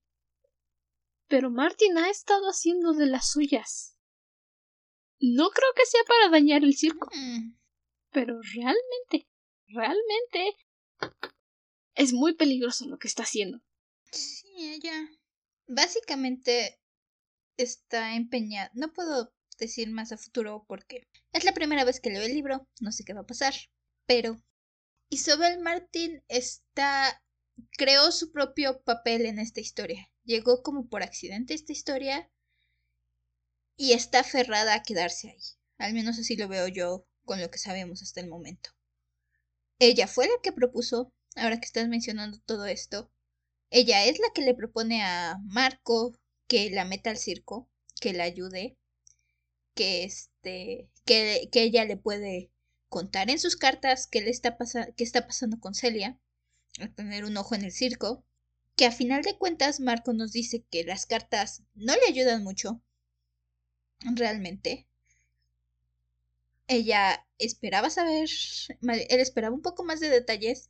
Pero 1.27 1.51
Martin 1.51 1.97
ha 1.97 2.11
estado 2.11 2.49
haciendo 2.49 2.93
de 2.93 3.07
las 3.07 3.31
suyas. 3.31 3.97
No 5.21 5.51
creo 5.51 5.71
que 5.75 5.87
sea 5.87 6.03
para 6.05 6.29
dañar 6.31 6.65
el 6.65 6.75
circo. 6.75 7.09
Mm. 7.15 7.57
Pero 8.11 8.41
realmente, 8.43 9.29
realmente 9.69 10.57
es 11.95 12.13
muy 12.13 12.35
peligroso 12.35 12.87
lo 12.87 12.99
que 12.99 13.09
está 13.09 13.23
haciendo. 13.23 13.63
Sí, 14.13 14.75
ella 14.75 15.09
básicamente 15.67 16.81
está 17.57 18.15
empeñada. 18.15 18.71
No 18.75 18.93
puedo 18.93 19.33
decir 19.59 19.91
más 19.91 20.13
a 20.13 20.19
futuro 20.19 20.65
porque 20.67 21.09
es 21.33 21.45
la 21.45 21.53
primera 21.53 21.85
vez 21.85 22.01
que 22.01 22.11
leo 22.11 22.23
el 22.23 22.35
libro, 22.35 22.69
no 22.81 22.93
sé 22.93 23.05
qué 23.05 23.13
va 23.13 23.21
a 23.21 23.27
pasar. 23.27 23.55
Pero 24.07 24.41
Isabel 25.11 25.61
Martin 25.61 26.23
está 26.29 27.21
creó 27.77 28.13
su 28.13 28.33
propio 28.33 28.83
papel 28.83 29.27
en 29.27 29.39
esta 29.39 29.61
historia. 29.61 30.11
Llegó 30.25 30.63
como 30.63 30.89
por 30.89 31.03
accidente 31.03 31.55
esta 31.55 31.73
historia 31.73 32.31
y 33.77 33.93
está 33.93 34.21
aferrada 34.21 34.75
a 34.75 34.83
quedarse 34.83 35.31
ahí. 35.31 35.41
Al 35.79 35.95
menos 35.95 36.19
así 36.19 36.37
lo 36.37 36.49
veo 36.49 36.69
yo 36.69 37.07
con 37.25 37.41
lo 37.41 37.51
que 37.51 37.59
sabemos 37.59 38.03
hasta 38.03 38.21
el 38.21 38.29
momento. 38.29 38.71
Ella 39.79 40.07
fue 40.07 40.27
la 40.27 40.35
que 40.43 40.53
propuso, 40.53 41.13
ahora 41.37 41.59
que 41.59 41.67
estás 41.67 41.89
mencionando 41.89 42.39
todo 42.45 42.67
esto, 42.67 43.11
ella 43.71 44.05
es 44.05 44.19
la 44.19 44.29
que 44.35 44.43
le 44.43 44.55
propone 44.55 45.03
a 45.03 45.39
Marco 45.45 46.17
que 46.49 46.71
la 46.71 46.85
meta 46.85 47.11
al 47.11 47.17
circo, 47.17 47.69
que 48.01 48.13
la 48.13 48.25
ayude, 48.25 48.77
que 49.75 50.05
este, 50.05 50.89
que, 51.05 51.49
que 51.53 51.63
ella 51.63 51.85
le 51.85 51.97
puede 51.97 52.51
contar 52.89 53.31
en 53.31 53.39
sus 53.39 53.57
cartas 53.57 54.07
qué 54.07 54.21
le 54.21 54.31
está, 54.31 54.57
qué 54.97 55.05
está 55.05 55.27
pasando 55.27 55.61
con 55.61 55.75
Celia 55.75 56.19
al 56.79 56.93
tener 56.95 57.25
un 57.25 57.37
ojo 57.37 57.55
en 57.55 57.65
el 57.65 57.73
circo, 57.73 58.25
que 58.77 58.87
a 58.87 58.93
final 58.93 59.23
de 59.23 59.37
cuentas 59.37 59.81
Marco 59.81 60.13
nos 60.13 60.33
dice 60.33 60.65
que 60.71 60.85
las 60.85 61.07
cartas 61.07 61.63
no 61.75 61.95
le 61.95 62.07
ayudan 62.09 62.43
mucho, 62.43 62.81
realmente. 64.01 64.87
Ella 66.67 67.27
esperaba 67.39 67.91
saber, 67.91 68.29
él 68.81 69.21
esperaba 69.21 69.55
un 69.55 69.63
poco 69.63 69.85
más 69.85 70.01
de 70.01 70.09
detalles, 70.09 70.69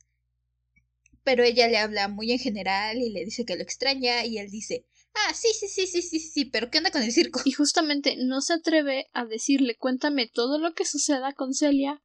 pero 1.23 1.43
ella 1.43 1.67
le 1.67 1.77
habla 1.77 2.07
muy 2.07 2.31
en 2.31 2.39
general 2.39 2.97
y 2.97 3.11
le 3.11 3.25
dice 3.25 3.45
que 3.45 3.55
lo 3.55 3.61
extraña 3.61 4.25
y 4.25 4.37
él 4.37 4.49
dice, 4.49 4.85
ah, 5.13 5.33
sí, 5.33 5.49
sí, 5.53 5.67
sí, 5.67 5.87
sí, 5.87 6.01
sí, 6.01 6.19
sí, 6.19 6.45
pero 6.45 6.69
¿qué 6.69 6.79
onda 6.79 6.91
con 6.91 7.03
el 7.03 7.11
circo? 7.11 7.41
Y 7.45 7.51
justamente 7.51 8.15
no 8.17 8.41
se 8.41 8.53
atreve 8.53 9.09
a 9.13 9.25
decirle, 9.25 9.77
cuéntame 9.77 10.27
todo 10.27 10.57
lo 10.57 10.73
que 10.73 10.85
suceda 10.85 11.33
con 11.33 11.53
Celia, 11.53 12.01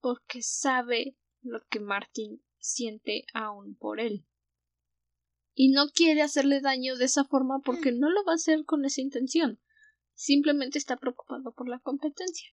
porque 0.00 0.42
sabe 0.42 1.16
lo 1.42 1.60
que 1.70 1.80
Martín 1.80 2.42
siente 2.58 3.24
aún 3.32 3.76
por 3.76 4.00
él. 4.00 4.26
Y 5.54 5.70
no 5.70 5.88
quiere 5.90 6.22
hacerle 6.22 6.60
daño 6.60 6.96
de 6.96 7.06
esa 7.06 7.24
forma 7.24 7.60
porque 7.64 7.92
mm. 7.92 7.98
no 7.98 8.10
lo 8.10 8.24
va 8.24 8.32
a 8.32 8.36
hacer 8.36 8.64
con 8.64 8.84
esa 8.84 9.00
intención. 9.00 9.60
Simplemente 10.14 10.78
está 10.78 10.96
preocupado 10.96 11.52
por 11.52 11.68
la 11.68 11.80
competencia. 11.80 12.48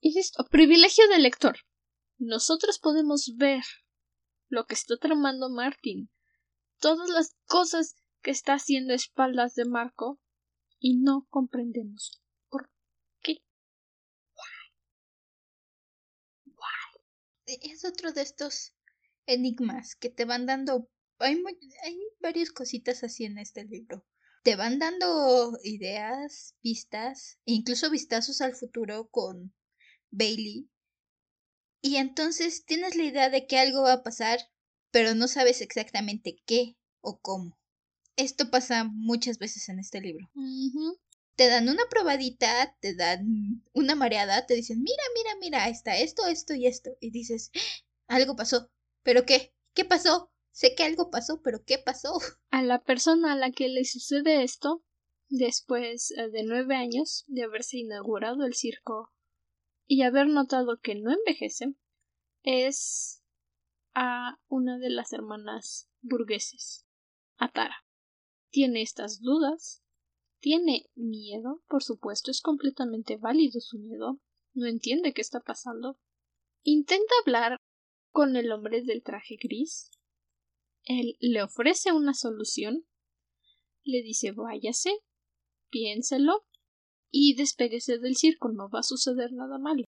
Y 0.00 0.18
esto, 0.18 0.46
privilegio 0.50 1.06
del 1.08 1.22
lector. 1.22 1.58
Nosotros 2.18 2.78
podemos 2.78 3.34
ver 3.36 3.62
lo 4.50 4.66
que 4.66 4.74
está 4.74 4.96
tramando 4.98 5.48
Martin, 5.48 6.10
todas 6.78 7.08
las 7.08 7.34
cosas 7.46 7.96
que 8.22 8.30
está 8.30 8.54
haciendo 8.54 8.92
a 8.92 8.96
espaldas 8.96 9.54
de 9.54 9.64
Marco, 9.64 10.20
y 10.80 10.96
no 10.96 11.26
comprendemos 11.28 12.22
por 12.48 12.70
qué. 13.20 13.42
Es 17.46 17.84
otro 17.84 18.12
de 18.12 18.22
estos 18.22 18.74
enigmas 19.26 19.94
que 19.94 20.08
te 20.08 20.24
van 20.24 20.46
dando. 20.46 20.88
Hay, 21.18 21.36
hay 21.84 21.98
varias 22.18 22.50
cositas 22.50 23.04
así 23.04 23.24
en 23.24 23.38
este 23.38 23.64
libro. 23.64 24.06
Te 24.42 24.56
van 24.56 24.78
dando 24.78 25.52
ideas, 25.62 26.56
vistas, 26.62 27.38
e 27.44 27.52
incluso 27.52 27.90
vistazos 27.90 28.40
al 28.40 28.54
futuro 28.54 29.08
con 29.10 29.54
Bailey. 30.10 30.70
Y 31.82 31.96
entonces 31.96 32.64
tienes 32.66 32.94
la 32.96 33.04
idea 33.04 33.30
de 33.30 33.46
que 33.46 33.58
algo 33.58 33.82
va 33.82 33.94
a 33.94 34.02
pasar, 34.02 34.40
pero 34.90 35.14
no 35.14 35.28
sabes 35.28 35.60
exactamente 35.60 36.36
qué 36.46 36.76
o 37.00 37.20
cómo. 37.20 37.58
Esto 38.16 38.50
pasa 38.50 38.84
muchas 38.84 39.38
veces 39.38 39.68
en 39.68 39.78
este 39.78 40.00
libro. 40.00 40.30
Te 41.36 41.48
dan 41.48 41.68
una 41.70 41.84
probadita, 41.88 42.76
te 42.80 42.94
dan 42.94 43.64
una 43.72 43.94
mareada, 43.94 44.44
te 44.44 44.54
dicen, 44.54 44.82
mira, 44.82 45.02
mira, 45.14 45.30
mira, 45.40 45.68
está 45.68 45.96
esto, 45.96 46.26
esto 46.26 46.54
y 46.54 46.66
esto. 46.66 46.90
Y 47.00 47.10
dices, 47.10 47.50
¡Ah! 47.54 48.16
algo 48.16 48.36
pasó. 48.36 48.70
¿Pero 49.02 49.24
qué? 49.24 49.54
¿Qué 49.72 49.86
pasó? 49.86 50.30
Sé 50.52 50.74
que 50.74 50.82
algo 50.82 51.10
pasó, 51.10 51.40
pero 51.42 51.64
¿qué 51.64 51.78
pasó? 51.78 52.12
A 52.50 52.62
la 52.62 52.82
persona 52.82 53.32
a 53.32 53.36
la 53.36 53.52
que 53.52 53.68
le 53.68 53.84
sucede 53.84 54.42
esto, 54.42 54.84
después 55.30 56.10
eh, 56.10 56.28
de 56.28 56.42
nueve 56.42 56.74
años 56.74 57.24
de 57.28 57.44
haberse 57.44 57.78
inaugurado 57.78 58.44
el 58.44 58.54
circo 58.54 59.12
y 59.92 60.02
haber 60.02 60.28
notado 60.28 60.78
que 60.78 60.94
no 60.94 61.10
envejece, 61.10 61.74
es 62.44 63.24
a 63.92 64.38
una 64.46 64.78
de 64.78 64.88
las 64.88 65.12
hermanas 65.12 65.90
burgueses, 66.00 66.86
a 67.38 67.50
Tara. 67.50 67.84
Tiene 68.50 68.82
estas 68.82 69.20
dudas, 69.20 69.82
tiene 70.38 70.88
miedo, 70.94 71.64
por 71.66 71.82
supuesto, 71.82 72.30
es 72.30 72.40
completamente 72.40 73.16
válido 73.16 73.60
su 73.60 73.80
miedo, 73.80 74.20
no 74.54 74.68
entiende 74.68 75.12
qué 75.12 75.22
está 75.22 75.40
pasando. 75.40 75.98
Intenta 76.62 77.12
hablar 77.24 77.56
con 78.12 78.36
el 78.36 78.52
hombre 78.52 78.82
del 78.82 79.02
traje 79.02 79.38
gris. 79.42 79.90
Él 80.84 81.16
le 81.18 81.42
ofrece 81.42 81.90
una 81.90 82.14
solución, 82.14 82.86
le 83.82 84.04
dice 84.04 84.30
váyase, 84.30 85.00
piénselo 85.68 86.46
y 87.10 87.34
despéguese 87.34 87.98
del 87.98 88.16
circo, 88.16 88.50
no 88.50 88.68
va 88.68 88.80
a 88.80 88.84
suceder 88.84 89.32
nada 89.32 89.58
malo. 89.58 89.84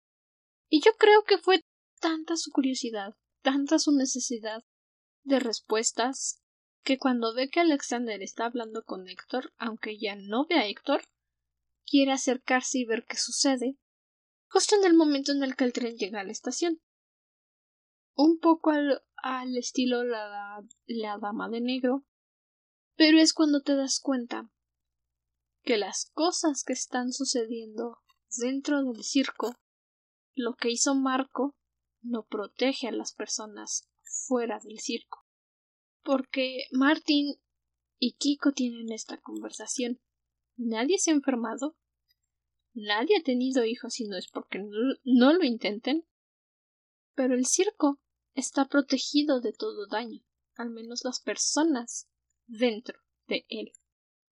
Y 0.69 0.81
yo 0.81 0.91
creo 0.97 1.23
que 1.23 1.37
fue 1.37 1.61
tanta 1.99 2.37
su 2.37 2.51
curiosidad, 2.51 3.15
tanta 3.41 3.79
su 3.79 3.91
necesidad 3.91 4.63
de 5.23 5.39
respuestas, 5.39 6.41
que 6.83 6.97
cuando 6.97 7.33
ve 7.33 7.49
que 7.49 7.59
Alexander 7.59 8.21
está 8.21 8.45
hablando 8.45 8.83
con 8.83 9.07
Héctor, 9.07 9.53
aunque 9.57 9.97
ya 9.97 10.15
no 10.15 10.45
ve 10.47 10.55
a 10.55 10.67
Héctor, 10.67 11.03
quiere 11.85 12.11
acercarse 12.11 12.79
y 12.79 12.85
ver 12.85 13.05
qué 13.07 13.17
sucede, 13.17 13.77
justo 14.47 14.75
en 14.75 14.85
el 14.85 14.93
momento 14.93 15.31
en 15.31 15.43
el 15.43 15.55
que 15.55 15.65
el 15.65 15.73
tren 15.73 15.97
llega 15.97 16.21
a 16.21 16.23
la 16.23 16.31
estación 16.31 16.81
un 18.15 18.37
poco 18.37 18.71
al, 18.71 19.57
estilo 19.57 20.03
la 20.03 21.17
dama 21.21 21.47
de 21.47 21.61
negro, 21.61 22.03
pero 22.97 23.17
es 23.17 23.33
cuando 23.33 23.61
te 23.61 23.75
das 23.75 24.01
cuenta 24.01 24.49
que 25.63 25.77
las 25.77 26.11
cosas 26.13 26.63
que 26.63 26.73
están 26.73 27.11
sucediendo 27.11 27.99
dentro 28.37 28.83
del 28.83 29.03
circo, 29.03 29.55
lo 30.35 30.55
que 30.55 30.71
hizo 30.71 30.95
Marco, 30.95 31.55
no 32.01 32.25
protege 32.25 32.87
a 32.87 32.91
las 32.91 33.13
personas 33.13 33.89
fuera 34.27 34.59
del 34.59 34.79
circo. 34.79 35.25
Porque 36.03 36.65
Martin 36.71 37.39
y 37.99 38.13
Kiko 38.13 38.53
tienen 38.53 38.91
esta 38.91 39.17
conversación. 39.17 39.99
Nadie 40.55 40.97
se 40.97 41.11
ha 41.11 41.13
enfermado. 41.13 41.75
Nadie 42.73 43.17
ha 43.17 43.23
tenido 43.23 43.65
hijos 43.65 43.99
y 43.99 44.07
no 44.07 44.17
es 44.17 44.27
porque 44.27 44.59
no, 44.59 45.33
lo 45.33 45.43
intenten. 45.43 46.05
Pero 47.15 47.33
el 47.33 47.45
circo 47.45 47.99
está 48.33 48.67
protegido 48.67 49.41
de 49.41 49.51
todo 49.51 49.87
daño, 49.87 50.23
al 50.55 50.69
menos 50.69 51.03
las 51.03 51.19
personas 51.19 52.07
dentro 52.47 52.99
de 53.27 53.45
él. 53.49 53.73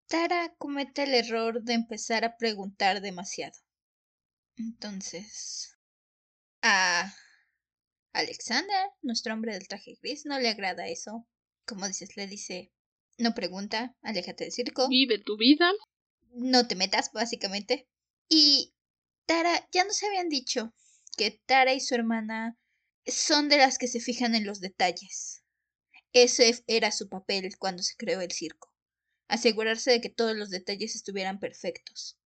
Tara 0.09 0.55
comete 0.59 1.03
el 1.03 1.15
error 1.15 1.63
de 1.63 1.75
empezar 1.75 2.25
a 2.25 2.37
preguntar 2.37 3.01
demasiado. 3.01 3.59
Entonces, 4.57 5.77
a 6.63 7.13
Alexander, 8.13 8.91
nuestro 9.03 9.35
hombre 9.35 9.53
del 9.53 9.67
traje 9.67 9.99
gris, 10.01 10.25
no 10.25 10.39
le 10.39 10.49
agrada 10.49 10.87
eso. 10.87 11.27
Como 11.67 11.89
dices, 11.89 12.17
le 12.17 12.27
dice, 12.29 12.73
no 13.19 13.35
pregunta, 13.35 13.97
aléjate 14.03 14.45
del 14.45 14.53
circo. 14.53 14.89
Vive 14.89 15.19
tu 15.19 15.37
vida. 15.37 15.71
No 16.31 16.69
te 16.69 16.77
metas, 16.77 17.11
básicamente. 17.13 17.89
Y 18.29 18.75
Tara, 19.27 19.69
ya 19.73 19.85
nos 19.85 20.03
habían 20.03 20.29
dicho 20.29 20.73
que 21.17 21.33
Tara 21.47 21.75
y 21.75 21.81
su 21.81 21.95
hermana 21.95 22.57
son 23.07 23.49
de 23.49 23.59
las 23.59 23.79
que 23.79 23.89
se 23.89 24.01
fijan 24.01 24.35
en 24.35 24.47
los 24.47 24.61
detalles. 24.61 25.43
Ese 26.13 26.63
era 26.67 26.93
su 26.93 27.09
papel 27.09 27.57
cuando 27.59 27.83
se 27.83 27.97
creó 27.97 28.21
el 28.21 28.33
circo. 28.33 28.73
Asegurarse 29.29 29.91
de 29.91 30.01
que 30.01 30.11
todos 30.11 30.37
los 30.37 30.51
detalles 30.51 30.95
estuvieran 30.95 31.41
perfectos. 31.41 32.19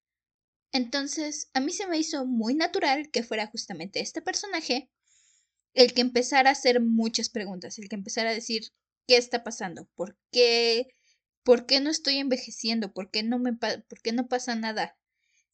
Entonces, 0.72 1.50
a 1.54 1.60
mí 1.60 1.72
se 1.72 1.86
me 1.86 1.98
hizo 1.98 2.26
muy 2.26 2.54
natural 2.54 3.10
que 3.10 3.22
fuera 3.22 3.46
justamente 3.46 4.00
este 4.00 4.22
personaje 4.22 4.90
el 5.74 5.94
que 5.94 6.00
empezara 6.00 6.50
a 6.50 6.52
hacer 6.52 6.80
muchas 6.80 7.28
preguntas, 7.28 7.78
el 7.78 7.88
que 7.88 7.96
empezara 7.96 8.30
a 8.30 8.34
decir, 8.34 8.72
¿qué 9.06 9.16
está 9.16 9.42
pasando? 9.44 9.88
¿Por 9.94 10.18
qué? 10.30 10.88
¿Por 11.42 11.66
qué 11.66 11.80
no 11.80 11.90
estoy 11.90 12.16
envejeciendo? 12.16 12.92
¿Por 12.92 13.10
qué 13.10 13.22
no 13.22 13.38
me 13.38 13.52
por 13.54 14.00
qué 14.02 14.12
no 14.12 14.28
pasa 14.28 14.54
nada? 14.54 14.96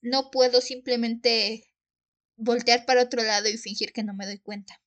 No 0.02 0.30
puedo 0.30 0.60
simplemente 0.60 1.64
voltear 2.36 2.84
para 2.86 3.02
otro 3.02 3.22
lado 3.22 3.48
y 3.48 3.56
fingir 3.56 3.92
que 3.92 4.02
no 4.02 4.14
me 4.14 4.26
doy 4.26 4.38
cuenta. 4.38 4.82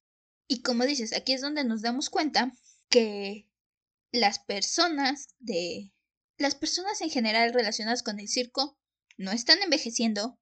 Y 0.47 0.61
como 0.61 0.85
dices, 0.85 1.13
aquí 1.13 1.33
es 1.33 1.41
donde 1.41 1.63
nos 1.63 1.81
damos 1.81 2.09
cuenta 2.09 2.53
que 2.89 3.47
las 4.11 4.39
personas 4.39 5.27
de 5.39 5.93
las 6.39 6.55
personas 6.55 7.01
en 7.01 7.09
general 7.09 7.53
relacionadas 7.53 8.01
con 8.01 8.19
el 8.19 8.27
circo 8.27 8.77
no 9.17 9.31
están 9.31 9.61
envejeciendo 9.61 10.39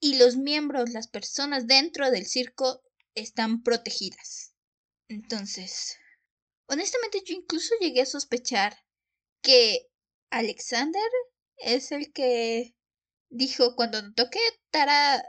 y 0.00 0.16
los 0.16 0.36
miembros, 0.36 0.90
las 0.90 1.06
personas 1.06 1.66
dentro 1.66 2.10
del 2.10 2.26
circo 2.26 2.82
están 3.14 3.62
protegidas. 3.62 4.54
Entonces, 5.08 5.96
honestamente 6.66 7.22
yo 7.24 7.34
incluso 7.34 7.74
llegué 7.78 8.00
a 8.00 8.06
sospechar 8.06 8.76
que 9.42 9.86
Alexander 10.30 11.02
es 11.58 11.92
el 11.92 12.10
que 12.12 12.74
dijo 13.28 13.76
cuando 13.76 14.00
notó 14.00 14.30
que 14.30 14.40
Tara, 14.70 15.22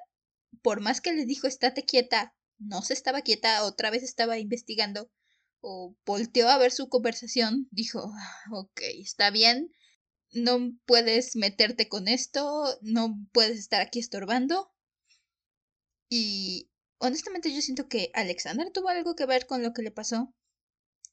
por 0.61 0.80
más 0.80 1.01
que 1.01 1.11
le 1.11 1.26
dijo 1.26 1.47
estate 1.47 1.84
quieta, 1.84 2.34
no 2.57 2.82
se 2.82 2.93
estaba 2.93 3.22
quieta, 3.22 3.66
otra 3.66 3.89
vez 3.89 4.01
estaba 4.01 4.39
investigando, 4.39 5.11
o 5.59 5.93
volteó 6.05 6.47
a 6.47 6.57
ver 6.57 6.72
su 6.72 6.88
conversación, 6.88 7.68
dijo, 7.72 7.99
ah, 8.18 8.43
ok, 8.53 8.82
está 8.99 9.30
bien, 9.30 9.72
no 10.36 10.77
puedes 10.86 11.36
meterte 11.36 11.89
con 11.89 12.07
esto, 12.07 12.77
no 12.81 13.17
puedes 13.31 13.57
estar 13.57 13.81
aquí 13.81 13.99
estorbando. 13.99 14.71
Y 16.09 16.69
honestamente 16.99 17.53
yo 17.53 17.61
siento 17.61 17.88
que 17.88 18.11
Alexander 18.13 18.71
tuvo 18.71 18.89
algo 18.89 19.15
que 19.15 19.25
ver 19.25 19.47
con 19.47 19.63
lo 19.63 19.73
que 19.73 19.81
le 19.81 19.91
pasó. 19.91 20.33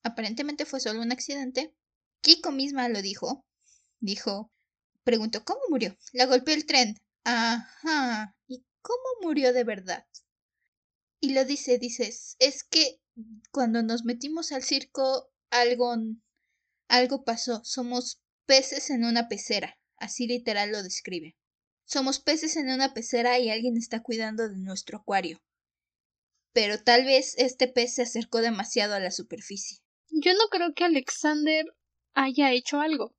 Aparentemente 0.02 0.66
fue 0.66 0.80
solo 0.80 1.00
un 1.00 1.12
accidente. 1.12 1.74
Kiko 2.20 2.50
misma 2.50 2.88
lo 2.88 3.00
dijo. 3.00 3.44
Dijo, 4.00 4.52
preguntó, 5.04 5.44
¿cómo 5.44 5.60
murió? 5.70 5.96
La 6.12 6.26
golpeó 6.26 6.54
el 6.54 6.66
tren. 6.66 7.00
Ajá. 7.24 8.36
¿Y 8.46 8.64
cómo 8.82 9.02
murió 9.22 9.52
de 9.52 9.64
verdad? 9.64 10.06
Y 11.20 11.32
lo 11.34 11.44
dice, 11.44 11.78
dices, 11.78 12.36
es 12.40 12.64
que 12.64 13.00
cuando 13.52 13.82
nos 13.82 14.04
metimos 14.04 14.50
al 14.50 14.64
circo 14.64 15.30
algo 15.50 15.94
algo 16.88 17.24
pasó. 17.24 17.64
Somos 17.64 18.21
peces 18.46 18.90
en 18.90 19.04
una 19.04 19.28
pecera. 19.28 19.78
Así 19.96 20.26
literal 20.26 20.72
lo 20.72 20.82
describe. 20.82 21.36
Somos 21.84 22.20
peces 22.20 22.56
en 22.56 22.70
una 22.70 22.94
pecera 22.94 23.38
y 23.38 23.50
alguien 23.50 23.76
está 23.76 24.02
cuidando 24.02 24.48
de 24.48 24.58
nuestro 24.58 24.98
acuario. 24.98 25.42
Pero 26.52 26.82
tal 26.82 27.04
vez 27.04 27.34
este 27.38 27.68
pez 27.68 27.94
se 27.94 28.02
acercó 28.02 28.40
demasiado 28.40 28.94
a 28.94 29.00
la 29.00 29.10
superficie. 29.10 29.78
Yo 30.10 30.32
no 30.34 30.48
creo 30.50 30.74
que 30.74 30.84
Alexander 30.84 31.64
haya 32.14 32.52
hecho 32.52 32.80
algo. 32.80 33.14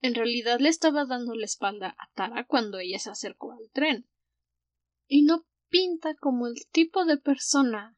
En 0.00 0.14
realidad 0.14 0.58
le 0.60 0.68
estaba 0.68 1.04
dando 1.06 1.34
la 1.34 1.44
espalda 1.44 1.94
a 1.98 2.10
Tara 2.14 2.46
cuando 2.46 2.78
ella 2.78 2.98
se 2.98 3.10
acercó 3.10 3.52
al 3.52 3.70
tren. 3.72 4.08
Y 5.06 5.22
no 5.22 5.46
pinta 5.68 6.14
como 6.14 6.46
el 6.46 6.66
tipo 6.70 7.04
de 7.04 7.18
persona 7.18 7.96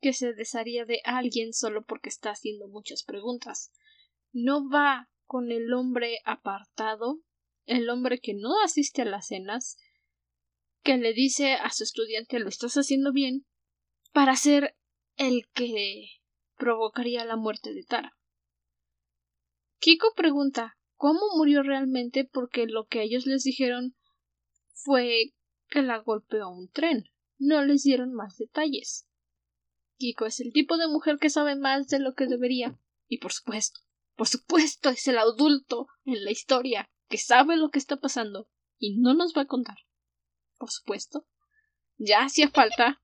que 0.00 0.12
se 0.12 0.32
desharía 0.32 0.84
de 0.84 1.00
alguien 1.04 1.52
solo 1.52 1.84
porque 1.84 2.08
está 2.08 2.30
haciendo 2.30 2.68
muchas 2.68 3.04
preguntas. 3.04 3.72
No 4.32 4.68
va 4.68 5.08
con 5.32 5.50
el 5.50 5.72
hombre 5.72 6.18
apartado, 6.26 7.22
el 7.64 7.88
hombre 7.88 8.20
que 8.20 8.34
no 8.34 8.60
asiste 8.62 9.00
a 9.00 9.06
las 9.06 9.28
cenas, 9.28 9.78
que 10.82 10.98
le 10.98 11.14
dice 11.14 11.54
a 11.54 11.70
su 11.70 11.84
estudiante 11.84 12.38
lo 12.38 12.50
estás 12.50 12.74
haciendo 12.74 13.14
bien, 13.14 13.46
para 14.12 14.36
ser 14.36 14.76
el 15.16 15.48
que 15.54 16.20
provocaría 16.58 17.24
la 17.24 17.36
muerte 17.36 17.72
de 17.72 17.82
Tara. 17.82 18.12
Kiko 19.78 20.12
pregunta 20.14 20.76
cómo 20.96 21.22
murió 21.34 21.62
realmente 21.62 22.28
porque 22.30 22.66
lo 22.66 22.84
que 22.84 23.00
ellos 23.00 23.24
les 23.24 23.42
dijeron 23.42 23.96
fue 24.74 25.32
que 25.70 25.80
la 25.80 25.96
golpeó 25.96 26.50
un 26.50 26.68
tren. 26.68 27.04
No 27.38 27.64
les 27.64 27.84
dieron 27.84 28.12
más 28.12 28.36
detalles. 28.36 29.08
Kiko 29.96 30.26
es 30.26 30.40
el 30.40 30.52
tipo 30.52 30.76
de 30.76 30.88
mujer 30.88 31.16
que 31.18 31.30
sabe 31.30 31.56
más 31.56 31.88
de 31.88 32.00
lo 32.00 32.12
que 32.12 32.26
debería. 32.26 32.78
Y 33.08 33.16
por 33.16 33.32
supuesto, 33.32 33.80
por 34.16 34.28
supuesto 34.28 34.90
es 34.90 35.06
el 35.08 35.18
adulto 35.18 35.86
en 36.04 36.24
la 36.24 36.30
historia 36.30 36.90
que 37.08 37.18
sabe 37.18 37.56
lo 37.56 37.70
que 37.70 37.78
está 37.78 37.96
pasando 37.96 38.48
y 38.78 38.98
no 38.98 39.14
nos 39.14 39.32
va 39.36 39.42
a 39.42 39.46
contar. 39.46 39.76
Por 40.58 40.70
supuesto. 40.70 41.26
Ya 41.98 42.24
hacía 42.24 42.50
falta 42.50 43.02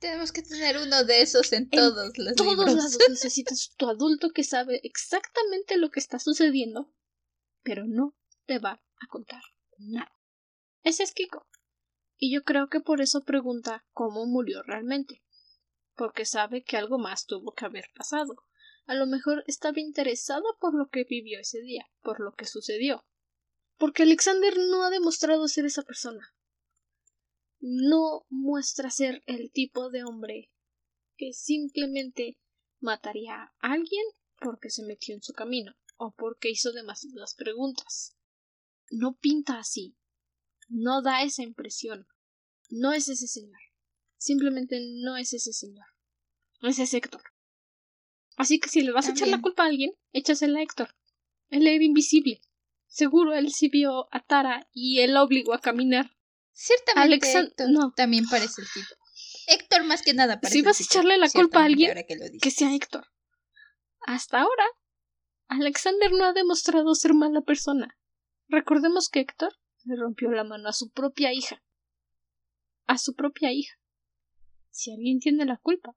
tenemos 0.00 0.32
que 0.32 0.42
tener 0.42 0.78
uno 0.78 1.04
de 1.04 1.20
esos 1.20 1.52
en, 1.52 1.68
todos 1.68 2.12
los 2.16 2.34
todos 2.34 2.56
lados 2.56 2.98
necesitas 3.08 3.74
tu 3.76 3.88
adulto 3.88 4.30
que 4.30 4.42
sabe 4.42 4.80
exactamente 4.82 5.76
lo 5.76 5.90
que 5.90 6.00
está 6.00 6.18
sucediendo, 6.18 6.92
pero 7.62 7.84
no 7.86 8.16
te 8.46 8.58
va 8.58 8.82
a 9.00 9.06
contar 9.08 9.42
nada. 9.78 10.12
Ese 10.82 11.02
es 11.02 11.12
Kiko. 11.12 11.46
Y 12.16 12.34
yo 12.34 12.42
creo 12.42 12.68
que 12.68 12.80
por 12.80 13.00
eso 13.00 13.22
pregunta 13.24 13.84
cómo 13.92 14.26
murió 14.26 14.62
realmente. 14.62 15.22
Porque 15.94 16.24
sabe 16.24 16.64
que 16.64 16.78
algo 16.78 16.98
más 16.98 17.26
tuvo 17.26 17.52
que 17.52 17.66
haber 17.66 17.84
pasado. 17.94 18.46
A 18.90 18.94
lo 18.94 19.06
mejor 19.06 19.44
estaba 19.46 19.80
interesado 19.80 20.44
por 20.60 20.74
lo 20.74 20.88
que 20.88 21.04
vivió 21.04 21.40
ese 21.40 21.60
día, 21.60 21.86
por 22.02 22.20
lo 22.20 22.32
que 22.32 22.44
sucedió. 22.44 23.04
Porque 23.76 24.02
Alexander 24.02 24.56
no 24.58 24.84
ha 24.84 24.90
demostrado 24.90 25.46
ser 25.48 25.64
esa 25.64 25.82
persona 25.82 26.34
no 27.60 28.24
muestra 28.30 28.90
ser 28.90 29.22
el 29.26 29.52
tipo 29.52 29.90
de 29.90 30.02
hombre 30.04 30.50
que 31.16 31.32
simplemente 31.32 32.38
mataría 32.80 33.34
a 33.34 33.52
alguien 33.60 34.04
porque 34.40 34.70
se 34.70 34.84
metió 34.84 35.14
en 35.14 35.22
su 35.22 35.34
camino 35.34 35.76
o 35.98 36.14
porque 36.16 36.48
hizo 36.48 36.72
demasiadas 36.72 37.34
preguntas. 37.34 38.16
No 38.90 39.18
pinta 39.18 39.58
así. 39.58 39.96
No 40.68 41.02
da 41.02 41.22
esa 41.22 41.42
impresión. 41.42 42.06
No 42.70 42.92
es 42.92 43.08
ese 43.08 43.26
señor. 43.26 43.60
Simplemente 44.16 44.80
no 45.02 45.18
es 45.18 45.34
ese 45.34 45.52
señor. 45.52 45.86
No 46.62 46.70
es 46.70 46.78
ese 46.78 46.96
Héctor. 46.96 47.22
Así 48.40 48.58
que 48.58 48.70
si 48.70 48.80
le 48.80 48.92
vas 48.92 49.06
a 49.06 49.10
echar 49.10 49.28
la 49.28 49.42
culpa 49.42 49.64
a 49.64 49.66
alguien, 49.66 49.92
échasela 50.14 50.60
a 50.60 50.62
Héctor. 50.62 50.96
Él 51.50 51.66
era 51.66 51.84
invisible. 51.84 52.40
Seguro 52.86 53.34
él 53.34 53.52
sí 53.52 53.68
vio 53.68 54.08
a 54.12 54.24
Tara 54.24 54.66
y 54.72 55.00
él 55.00 55.14
obligó 55.18 55.52
a 55.52 55.60
caminar 55.60 56.10
Ciertamente 56.50 57.30
Héctor 57.30 57.70
no. 57.70 57.92
también 57.92 58.26
parece 58.30 58.62
el 58.62 58.68
tipo. 58.72 58.94
Héctor 59.46 59.84
más 59.84 60.00
que 60.00 60.14
nada 60.14 60.40
parece 60.40 60.56
Si 60.58 60.62
vas 60.62 60.80
a 60.80 60.84
echarle 60.84 61.18
la 61.18 61.28
culpa 61.28 61.60
a 61.60 61.64
alguien, 61.66 61.94
que, 62.40 62.50
sea 62.50 62.74
Héctor. 62.74 63.08
Hasta 64.06 64.40
ahora, 64.40 64.64
Alexander 65.48 66.10
no 66.12 66.24
ha 66.24 66.32
demostrado 66.32 66.94
ser 66.94 67.12
mala 67.12 67.42
persona. 67.42 67.98
Recordemos 68.48 69.10
que 69.10 69.20
Héctor 69.20 69.52
le 69.84 69.96
rompió 69.96 70.30
la 70.30 70.44
mano 70.44 70.66
a 70.66 70.72
su 70.72 70.88
propia 70.90 71.34
hija. 71.34 71.62
A 72.86 72.96
su 72.96 73.14
propia 73.14 73.52
hija. 73.52 73.78
Si 74.70 74.92
alguien 74.92 75.20
tiene 75.20 75.44
la 75.44 75.58
culpa, 75.58 75.94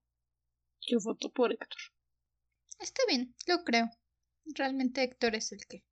yo 0.81 0.99
voto 1.01 1.31
por 1.31 1.53
Héctor. 1.53 1.79
Está 2.84 3.01
bien, 3.07 3.34
lo 3.47 3.63
creo. 3.63 3.89
Realmente 4.43 5.03
Héctor 5.03 5.36
es 5.36 5.53
el 5.53 5.65
que 5.69 5.86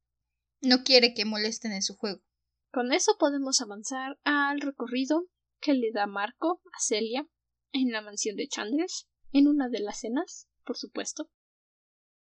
no 0.62 0.84
quiere 0.84 1.14
que 1.14 1.24
molesten 1.24 1.72
en 1.72 1.82
su 1.82 1.96
juego. 1.96 2.22
Con 2.70 2.92
eso 2.92 3.16
podemos 3.18 3.62
avanzar 3.62 4.20
al 4.26 4.60
recorrido 4.60 5.26
que 5.62 5.74
le 5.74 5.94
da 5.94 6.06
Marco 6.06 6.62
a 6.66 6.80
Celia 6.82 7.26
en 7.72 7.94
la 7.94 8.02
mansión 8.02 8.36
de 8.36 8.50
Chandler. 8.50 8.90
en 9.32 9.48
una 9.48 9.70
de 9.70 9.80
las 9.80 10.02
cenas, 10.02 10.50
por 10.66 10.76
supuesto. 10.76 11.32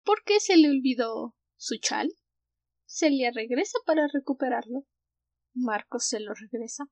¿Por 0.05 0.23
qué 0.23 0.39
se 0.39 0.55
le 0.55 0.69
olvidó 0.69 1.35
su 1.57 1.75
chal? 1.77 2.09
Celia 2.85 3.31
regresa 3.35 3.79
para 3.85 4.07
recuperarlo. 4.07 4.85
Marcos 5.53 6.07
se 6.07 6.21
lo 6.21 6.33
regresa 6.33 6.85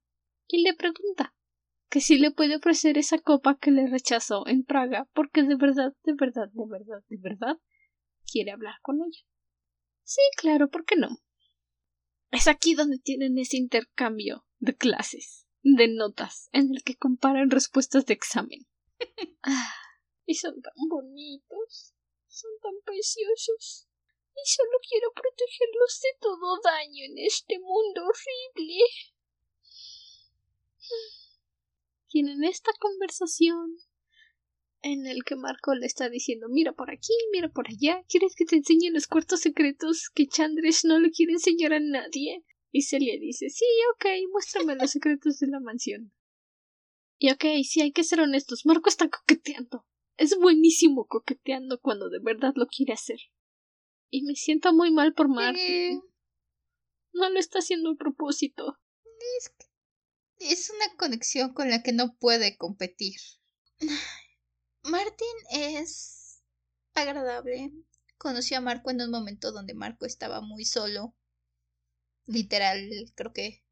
y 0.47 0.61
le 0.61 0.74
pregunta 0.74 1.34
que 1.92 2.00
si 2.00 2.18
le 2.18 2.32
puede 2.32 2.56
ofrecer 2.56 2.98
esa 2.98 3.20
copa 3.20 3.58
que 3.60 3.70
le 3.70 3.86
rechazó 3.86 4.48
en 4.48 4.64
Praga 4.64 5.10
porque 5.14 5.44
de 5.44 5.56
verdad, 5.56 5.94
de 6.06 6.14
verdad, 6.14 6.48
de 6.54 6.66
verdad, 6.66 7.04
de 7.10 7.18
verdad 7.18 7.58
quiere 8.26 8.52
hablar 8.52 8.76
con 8.82 9.02
ella. 9.02 9.26
Sí, 10.04 10.22
claro, 10.38 10.70
¿por 10.70 10.86
qué 10.86 10.96
no? 10.96 11.10
Es 12.32 12.48
aquí 12.48 12.76
donde 12.76 12.98
tienen 12.98 13.38
ese 13.38 13.58
intercambio 13.58 14.46
de 14.60 14.74
clases, 14.74 15.46
de 15.64 15.89
notas, 15.89 16.48
en 16.54 16.74
el 16.74 16.82
que 16.82 16.96
comparan 16.96 17.52
respuestas 17.52 18.06
de 18.06 18.14
examen. 18.14 18.66
Y 20.26 20.36
son 20.36 20.62
tan 20.62 20.74
bonitos, 20.88 21.94
son 22.28 22.52
tan 22.62 22.76
preciosos. 22.86 23.89
Y 24.34 24.48
solo 24.48 24.78
quiero 24.88 25.12
protegerlos 25.12 26.00
de 26.00 26.20
todo 26.22 26.62
daño 26.64 27.04
en 27.04 27.18
este 27.18 27.60
mundo 27.60 28.04
horrible. 28.06 28.86
Tienen 32.12 32.43
esta 32.43 32.72
conversación 32.78 33.78
en 34.82 35.07
el 35.07 35.24
que 35.24 35.38
Marco 35.38 35.74
le 35.76 35.86
está 35.86 36.09
diciendo 36.09 36.47
mira 36.49 36.74
por 36.74 36.91
aquí, 36.91 37.14
mira 37.32 37.47
por 37.47 37.70
allá, 37.70 38.03
¿quieres 38.09 38.36
que 38.36 38.43
te 38.43 38.57
enseñe 38.57 38.91
los 38.91 39.07
cuartos 39.07 39.39
secretos 39.39 40.09
que 40.14 40.28
Chandresh 40.28 40.84
no 40.84 40.99
le 40.99 41.12
quiere 41.12 41.32
enseñar 41.34 41.72
a 41.72 41.80
nadie? 41.80 42.43
Y 42.70 42.82
Celia 42.82 43.18
dice 43.18 43.49
sí, 43.49 43.66
ok, 43.93 44.05
muéstrame 44.32 44.76
los 44.76 44.91
secretos 44.91 45.39
de 45.39 45.47
la 45.47 45.62
mansión. 45.62 46.12
Y 47.18 47.32
ok, 47.32 47.45
sí, 47.64 47.82
hay 47.82 47.93
que 47.93 48.03
ser 48.03 48.20
honestos, 48.20 48.66
Marco 48.66 48.89
está 48.89 49.07
coqueteando. 49.09 49.86
Es 50.18 50.38
buenísimo 50.38 51.07
coqueteando 51.07 51.80
cuando 51.80 52.09
de 52.09 52.20
verdad 52.20 52.53
lo 52.55 52.68
quiere 52.68 52.93
hacer. 52.93 53.20
Y 54.09 54.24
me 54.24 54.36
siento 54.36 54.74
muy 54.74 54.91
mal 54.91 55.14
por 55.14 55.30
Marco. 55.30 55.62
No 57.14 57.30
lo 57.30 57.39
está 57.39 57.59
haciendo 57.59 57.91
a 57.91 57.95
propósito. 57.95 58.78
Es, 59.38 59.53
es 60.42 60.70
una 60.70 60.96
conexión 60.98 61.54
con 61.54 61.70
la 61.70 61.84
que 61.84 61.94
no 61.94 62.18
puede 62.18 62.58
competir. 62.58 63.20
Martin 64.84 65.28
es 65.52 66.42
agradable. 66.94 67.72
Conoció 68.18 68.58
a 68.58 68.62
Marco 68.62 68.92
en 68.92 69.02
un 69.02 69.12
momento 69.12 69.52
donde 69.52 69.74
Marco 69.74 70.06
estaba 70.06 70.42
muy 70.42 70.66
solo. 70.66 71.16
Literal, 72.26 73.12
creo 73.16 73.34
que 73.34 73.64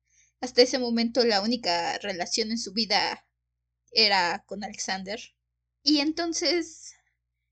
hasta 0.41 0.61
ese 0.61 0.79
momento 0.79 1.23
la 1.25 1.41
única 1.41 1.97
relación 1.99 2.51
en 2.51 2.57
su 2.57 2.73
vida 2.73 3.27
era 3.91 4.43
con 4.45 4.63
Alexander. 4.63 5.19
Y 5.83 5.99
entonces 5.99 6.93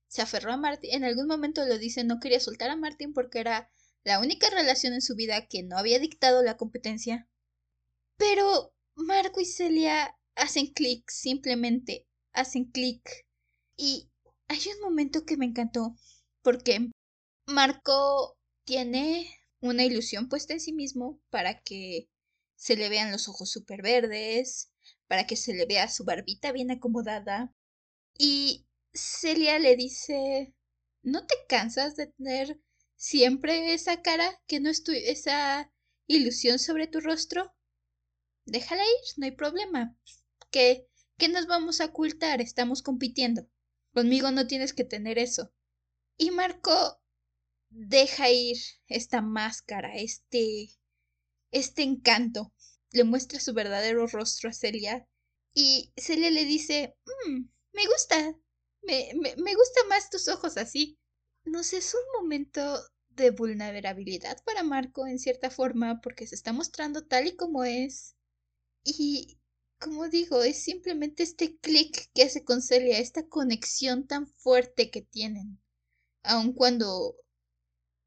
se 0.07 0.21
aferró 0.21 0.53
a 0.53 0.57
Martin. 0.57 0.93
En 0.93 1.03
algún 1.03 1.27
momento 1.27 1.65
lo 1.65 1.77
dice, 1.77 2.03
no 2.03 2.19
quería 2.19 2.39
soltar 2.39 2.69
a 2.69 2.75
Martin 2.75 3.13
porque 3.13 3.39
era 3.39 3.69
la 4.03 4.19
única 4.19 4.49
relación 4.49 4.93
en 4.93 5.01
su 5.01 5.15
vida 5.15 5.47
que 5.47 5.63
no 5.63 5.77
había 5.77 5.99
dictado 5.99 6.43
la 6.43 6.57
competencia. 6.57 7.27
Pero 8.17 8.73
Marco 8.97 9.39
y 9.39 9.45
Celia 9.45 10.17
hacen 10.35 10.67
clic, 10.73 11.09
simplemente 11.09 12.07
hacen 12.33 12.65
clic. 12.65 13.27
Y 13.77 14.09
hay 14.47 14.59
un 14.75 14.81
momento 14.81 15.23
que 15.23 15.37
me 15.37 15.45
encantó, 15.45 15.95
porque 16.41 16.89
Marco 17.45 18.37
tiene 18.65 19.29
una 19.61 19.85
ilusión 19.85 20.29
puesta 20.29 20.53
en 20.53 20.59
sí 20.59 20.73
mismo 20.73 21.21
para 21.29 21.61
que 21.61 22.09
se 22.55 22.75
le 22.75 22.89
vean 22.89 23.11
los 23.11 23.27
ojos 23.29 23.51
súper 23.51 23.83
verdes, 23.83 24.71
para 25.07 25.27
que 25.27 25.35
se 25.35 25.53
le 25.53 25.67
vea 25.67 25.87
su 25.89 26.03
barbita 26.03 26.51
bien 26.51 26.71
acomodada. 26.71 27.53
Y 28.17 28.65
Celia 28.93 29.59
le 29.59 29.75
dice, 29.75 30.55
¿no 31.03 31.27
te 31.27 31.35
cansas 31.47 31.95
de 31.95 32.07
tener 32.07 32.59
siempre 32.95 33.73
esa 33.75 34.01
cara 34.01 34.41
que 34.47 34.59
no 34.59 34.69
es 34.69 34.83
tu, 34.83 34.91
esa 34.91 35.71
ilusión 36.07 36.57
sobre 36.57 36.87
tu 36.87 36.99
rostro? 36.99 37.53
Déjala 38.47 38.81
ir, 38.83 39.05
no 39.17 39.25
hay 39.25 39.31
problema. 39.31 39.95
¿Qué, 40.51 40.87
qué 41.19 41.27
nos 41.29 41.45
vamos 41.47 41.81
a 41.81 41.85
ocultar? 41.85 42.41
Estamos 42.41 42.81
compitiendo. 42.81 43.47
Conmigo 43.93 44.31
no 44.31 44.47
tienes 44.47 44.73
que 44.73 44.83
tener 44.83 45.19
eso. 45.19 45.53
Y 46.17 46.31
Marco 46.31 47.01
deja 47.69 48.29
ir 48.31 48.57
esta 48.87 49.21
máscara, 49.21 49.95
este. 49.95 50.69
este 51.51 51.83
encanto. 51.83 52.53
Le 52.91 53.03
muestra 53.03 53.39
su 53.39 53.53
verdadero 53.53 54.07
rostro 54.07 54.49
a 54.49 54.53
Celia. 54.53 55.07
Y 55.53 55.93
Celia 55.97 56.31
le 56.31 56.45
dice. 56.45 56.95
Mm, 57.27 57.49
me 57.73 57.87
gusta. 57.87 58.35
Me, 58.83 59.11
me, 59.15 59.35
me 59.37 59.55
gusta 59.55 59.81
más 59.89 60.09
tus 60.09 60.27
ojos 60.29 60.57
así. 60.57 60.99
No 61.45 61.63
sé, 61.63 61.77
es 61.77 61.93
un 61.95 62.21
momento 62.21 62.79
de 63.09 63.31
vulnerabilidad 63.31 64.43
para 64.45 64.63
Marco 64.63 65.07
en 65.07 65.19
cierta 65.19 65.49
forma 65.49 66.01
porque 66.01 66.27
se 66.27 66.35
está 66.35 66.53
mostrando 66.53 67.05
tal 67.05 67.27
y 67.27 67.35
como 67.37 67.63
es. 67.63 68.16
Y 68.89 69.37
como 69.79 70.07
digo, 70.07 70.43
es 70.43 70.63
simplemente 70.63 71.21
este 71.21 71.57
clic 71.57 72.09
que 72.13 72.23
hace 72.23 72.45
con 72.45 72.61
Celia, 72.61 72.99
esta 72.99 73.27
conexión 73.27 74.07
tan 74.07 74.27
fuerte 74.27 74.89
que 74.89 75.01
tienen. 75.01 75.59
Aun 76.23 76.53
cuando... 76.53 77.15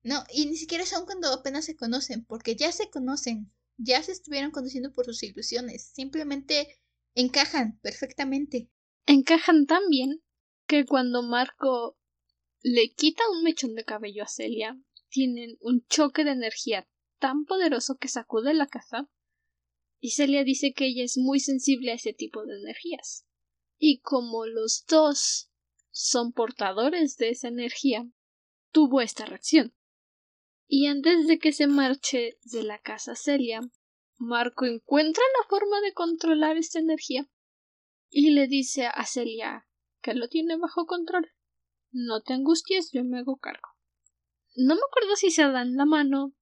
No, 0.03 0.25
y 0.33 0.47
ni 0.47 0.57
siquiera 0.57 0.85
es 0.85 0.95
aun 0.95 1.05
cuando 1.05 1.31
apenas 1.35 1.67
se 1.67 1.77
conocen, 1.77 2.25
porque 2.25 2.57
ya 2.57 2.73
se 2.73 2.89
conocen, 2.89 3.53
ya 3.77 4.03
se 4.03 4.13
estuvieron 4.13 4.53
conociendo 4.53 4.91
por 4.95 5.05
sus 5.05 5.23
ilusiones, 5.23 5.91
simplemente 5.93 6.81
encajan 7.15 7.79
perfectamente. 7.83 8.71
Encajan 9.05 9.67
tan 9.67 9.87
bien 9.91 10.23
que 10.67 10.87
cuando 10.87 11.23
Marco 11.23 11.99
le 12.63 12.95
quita 12.95 13.23
un 13.31 13.43
mechón 13.43 13.75
de 13.75 13.85
cabello 13.85 14.23
a 14.23 14.29
Celia, 14.29 14.81
tienen 15.11 15.59
un 15.61 15.85
choque 15.89 16.25
de 16.25 16.31
energía 16.31 16.89
tan 17.19 17.45
poderoso 17.45 17.99
que 17.99 18.09
sacude 18.09 18.55
la 18.55 18.67
casa 18.67 19.11
y 20.01 20.13
Celia 20.13 20.45
dice 20.45 20.73
que 20.73 20.87
ella 20.87 21.05
es 21.05 21.19
muy 21.19 21.41
sensible 21.41 21.93
a 21.93 21.95
ese 21.95 22.13
tipo 22.13 22.45
de 22.45 22.59
energías. 22.59 23.27
Y 23.79 24.01
como 24.01 24.47
los 24.47 24.85
dos 24.89 25.51
son 25.91 26.33
portadores 26.33 27.17
de 27.17 27.31
esa 27.31 27.49
energía, 27.49 28.09
tuvo 28.73 29.03
esta 29.03 29.27
reacción. 29.27 29.75
Y 30.67 30.87
antes 30.87 31.27
de 31.27 31.39
que 31.39 31.53
se 31.53 31.67
marche 31.67 32.39
de 32.45 32.63
la 32.63 32.79
casa 32.79 33.15
Celia, 33.15 33.61
Marco 34.17 34.67
encuentra 34.67 35.23
la 35.39 35.49
forma 35.49 35.81
de 35.81 35.93
controlar 35.93 36.57
esta 36.57 36.79
energía 36.79 37.29
y 38.11 38.31
le 38.31 38.47
dice 38.47 38.87
a 38.87 39.05
Celia 39.07 39.67
que 40.03 40.15
lo 40.15 40.29
tiene 40.29 40.57
bajo 40.57 40.87
control. 40.87 41.31
No 41.91 42.23
te 42.23 42.35
angusties, 42.35 42.91
yo 42.93 43.05
me 43.05 43.19
hago 43.19 43.39
cargo. 43.39 43.69
No 44.55 44.75
me 44.75 44.81
acuerdo 44.89 45.17
si 45.17 45.31
se 45.31 45.43
dan 45.43 45.77
la 45.77 45.85
mano, 45.85 46.35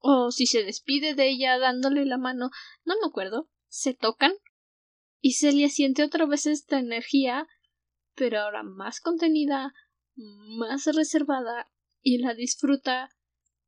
o 0.00 0.30
si 0.30 0.46
se 0.46 0.64
despide 0.64 1.14
de 1.14 1.28
ella 1.28 1.58
dándole 1.58 2.04
la 2.04 2.18
mano, 2.18 2.50
no 2.84 2.94
me 3.00 3.06
acuerdo, 3.06 3.48
se 3.68 3.94
tocan 3.94 4.32
y 5.20 5.34
Celia 5.34 5.68
siente 5.68 6.02
otra 6.02 6.26
vez 6.26 6.46
esta 6.46 6.78
energía, 6.78 7.46
pero 8.14 8.40
ahora 8.40 8.62
más 8.62 9.00
contenida, 9.00 9.72
más 10.16 10.86
reservada 10.86 11.70
y 12.02 12.18
la 12.18 12.34
disfruta 12.34 13.10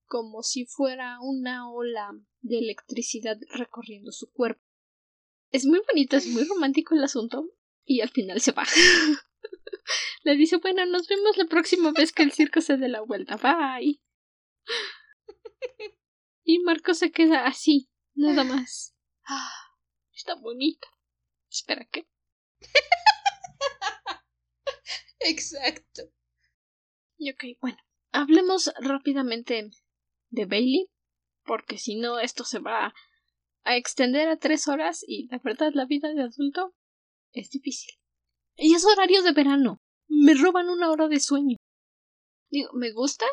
como 0.07 0.43
si 0.43 0.67
fuera 0.67 1.19
una 1.21 1.71
ola 1.71 2.11
de 2.41 2.59
electricidad 2.59 3.39
recorriendo 3.55 4.13
su 4.13 4.31
cuerpo. 4.33 4.63
Es 5.51 5.67
muy 5.67 5.81
bonito, 5.87 6.17
es 6.17 6.27
muy 6.27 6.45
romántico 6.45 6.95
el 6.95 7.05
asunto 7.05 7.51
y 7.85 8.01
al 8.01 8.09
final 8.09 8.41
se 8.41 8.53
va. 8.53 8.65
Le 10.25 10.37
dice, 10.37 10.57
bueno, 10.57 10.87
nos 10.87 11.07
vemos 11.09 11.37
la 11.37 11.47
próxima 11.47 11.93
vez 11.93 12.13
que 12.13 12.23
el 12.23 12.33
circo 12.33 12.61
se 12.61 12.77
dé 12.77 12.89
la 12.89 13.03
vuelta. 13.03 13.37
Bye. 13.37 14.01
Y 16.45 16.59
Marco 16.61 16.95
se 16.95 17.13
queda 17.13 17.47
así, 17.47 17.89
nada 18.15 18.45
más. 18.45 18.95
Ah, 19.25 19.53
está 20.13 20.35
bonita. 20.35 20.89
Espera, 21.51 21.87
¿qué? 21.91 22.09
Exacto. 25.21 26.03
Y 27.17 27.31
ok, 27.31 27.45
bueno, 27.61 27.79
hablemos 28.11 28.73
rápidamente 28.81 29.71
de 30.31 30.47
Bailey, 30.47 30.91
porque 31.45 31.79
si 31.79 31.95
no 31.95 32.19
esto 32.19 32.45
se 32.45 32.59
va 32.59 32.95
a 33.65 33.77
extender 33.77 34.29
a 34.29 34.39
tres 34.39 34.67
horas 34.67 35.05
y 35.07 35.29
la 35.29 35.39
verdad 35.39 35.71
la 35.75 35.85
vida 35.85 36.13
de 36.13 36.23
adulto 36.23 36.75
es 37.33 37.51
difícil. 37.51 37.95
Y 38.57 38.75
es 38.75 38.85
horario 38.85 39.23
de 39.23 39.33
verano. 39.33 39.81
Me 40.09 40.35
roban 40.35 40.69
una 40.69 40.91
hora 40.91 41.09
de 41.09 41.21
sueño. 41.21 41.57
Digo, 42.51 42.71
me 42.75 42.93
gusta 42.93 43.25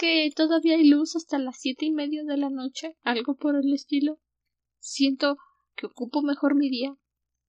que 0.00 0.32
todavía 0.34 0.76
hay 0.76 0.88
luz 0.88 1.14
hasta 1.14 1.38
las 1.38 1.60
siete 1.60 1.84
y 1.84 1.90
media 1.90 2.24
de 2.24 2.38
la 2.38 2.48
noche, 2.48 2.96
algo 3.02 3.36
por 3.36 3.54
el 3.54 3.70
estilo. 3.74 4.18
Siento 4.78 5.36
que 5.76 5.84
ocupo 5.84 6.22
mejor 6.22 6.54
mi 6.54 6.70
día. 6.70 6.96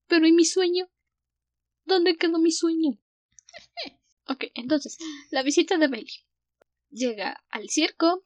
Pero 0.07 0.27
¿y 0.27 0.33
mi 0.33 0.43
sueño? 0.43 0.89
¿Dónde 1.85 2.17
quedó 2.17 2.39
mi 2.39 2.51
sueño? 2.51 2.99
ok, 4.27 4.47
entonces, 4.55 4.97
la 5.29 5.43
visita 5.43 5.77
de 5.77 5.87
Bailey. 5.87 6.25
Llega 6.89 7.41
al 7.47 7.69
circo, 7.69 8.25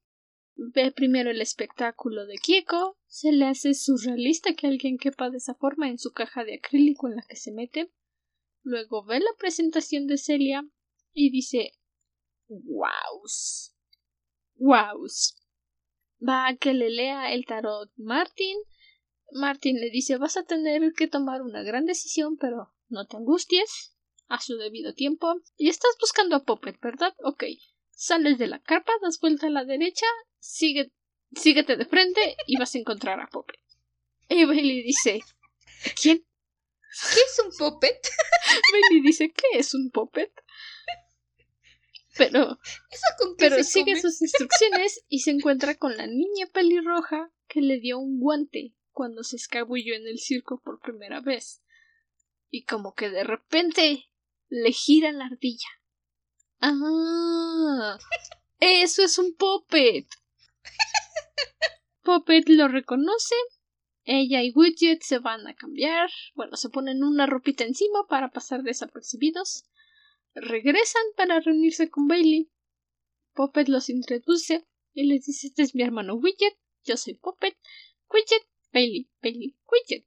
ve 0.56 0.92
primero 0.92 1.30
el 1.30 1.40
espectáculo 1.40 2.26
de 2.26 2.40
Kieko, 2.40 2.98
se 3.06 3.32
le 3.32 3.46
hace 3.46 3.76
surrealista 3.76 4.56
que 4.56 4.66
alguien 4.66 4.98
quepa 4.98 5.30
de 5.30 5.38
esa 5.38 5.54
forma 5.54 5.88
en 5.88 6.00
su 6.00 6.14
caja 6.14 6.44
de 6.44 6.56
acrílico 6.56 7.08
en 7.08 7.18
la 7.18 7.22
que 7.30 7.36
se 7.36 7.52
mete. 7.52 7.92
Luego 8.64 9.06
ve 9.06 9.20
la 9.20 9.36
presentación 9.38 10.08
de 10.08 10.18
Celia 10.18 10.68
y 11.14 11.30
dice 11.30 11.74
Wows. 12.48 13.75
Wows. 14.58 15.38
Va 16.28 16.48
a 16.48 16.56
que 16.56 16.74
le 16.74 16.90
lea 16.90 17.34
el 17.34 17.46
tarot 17.46 17.92
Martin. 17.98 18.58
Martin 19.32 19.80
le 19.80 19.90
dice 19.90 20.18
vas 20.18 20.38
a 20.38 20.44
tener 20.44 20.94
que 20.94 21.08
tomar 21.08 21.42
una 21.42 21.64
gran 21.64 21.86
decisión, 21.86 22.38
pero 22.38 22.74
no 22.88 23.06
te 23.06 23.18
angusties. 23.18 23.96
A 24.28 24.40
su 24.42 24.58
debido 24.58 24.94
tiempo. 24.94 25.36
Y 25.56 25.70
estás 25.70 25.96
buscando 26.00 26.36
a 26.36 26.44
Poppet, 26.44 26.80
¿verdad? 26.82 27.14
Ok. 27.24 27.44
Sales 27.92 28.38
de 28.38 28.48
la 28.48 28.60
carpa, 28.60 28.92
das 29.02 29.20
vuelta 29.20 29.48
a 29.48 29.52
la 29.52 29.64
derecha, 29.64 30.06
sigue, 30.40 30.92
síguete 31.34 31.78
de 31.78 31.86
frente 31.86 32.36
y 32.46 32.58
vas 32.58 32.76
a 32.76 32.80
encontrar 32.80 33.20
a 33.20 33.28
Poppet. 33.28 33.60
Y 34.28 34.44
Bailey 34.46 34.82
dice 34.84 35.22
¿Quién? 36.02 36.26
¿Qué 37.14 37.20
es 37.20 37.40
un 37.44 37.52
puppet? 37.58 38.00
Bailey 38.72 39.02
dice, 39.02 39.32
¿qué 39.32 39.60
es 39.60 39.74
un 39.74 39.92
puppet? 39.92 40.32
Pero, 42.18 42.60
pero 43.38 43.64
sigue 43.64 44.00
sus 44.00 44.22
instrucciones 44.22 45.04
y 45.10 45.20
se 45.20 45.32
encuentra 45.32 45.76
con 45.76 45.98
la 45.98 46.08
niña 46.08 46.48
pelirroja 46.54 47.32
que 47.48 47.62
le 47.62 47.80
dio 47.80 48.00
un 48.00 48.20
guante 48.20 48.74
cuando 48.92 49.24
se 49.24 49.36
escabulló 49.36 49.96
en 49.96 50.08
el 50.08 50.20
circo 50.20 50.62
por 50.62 50.80
primera 50.80 51.20
vez. 51.20 51.62
Y 52.50 52.64
como 52.64 52.94
que 52.94 53.10
de 53.10 53.24
repente 53.24 54.10
le 54.48 54.72
gira 54.72 55.12
la 55.12 55.26
ardilla. 55.26 55.68
Ah, 56.62 57.98
eso 58.60 59.04
es 59.04 59.18
un 59.18 59.36
puppet. 59.36 60.08
Puppet 62.04 62.48
lo 62.48 62.68
reconoce 62.68 63.36
ella 64.06 64.44
y 64.44 64.52
Widget 64.52 65.02
se 65.02 65.18
van 65.18 65.48
a 65.48 65.56
cambiar, 65.56 66.12
bueno, 66.36 66.56
se 66.58 66.70
ponen 66.70 67.04
una 67.04 67.26
ropita 67.26 67.64
encima 67.64 68.06
para 68.08 68.30
pasar 68.30 68.62
desapercibidos. 68.62 69.66
Regresan 70.36 71.04
para 71.16 71.40
reunirse 71.40 71.90
con 71.90 72.08
Bailey. 72.08 72.52
Puppet 73.34 73.70
los 73.70 73.90
introduce 73.90 74.68
y 74.94 75.06
les 75.06 75.26
dice: 75.26 75.48
Este 75.48 75.62
es 75.64 75.76
mi 75.76 75.82
hermano 75.82 76.16
Widget, 76.16 76.58
yo 76.84 76.98
soy 76.98 77.14
Puppet. 77.14 77.58
Widget, 78.10 78.44
Bailey, 78.74 79.10
Bailey, 79.22 79.56
Widget. 79.72 80.06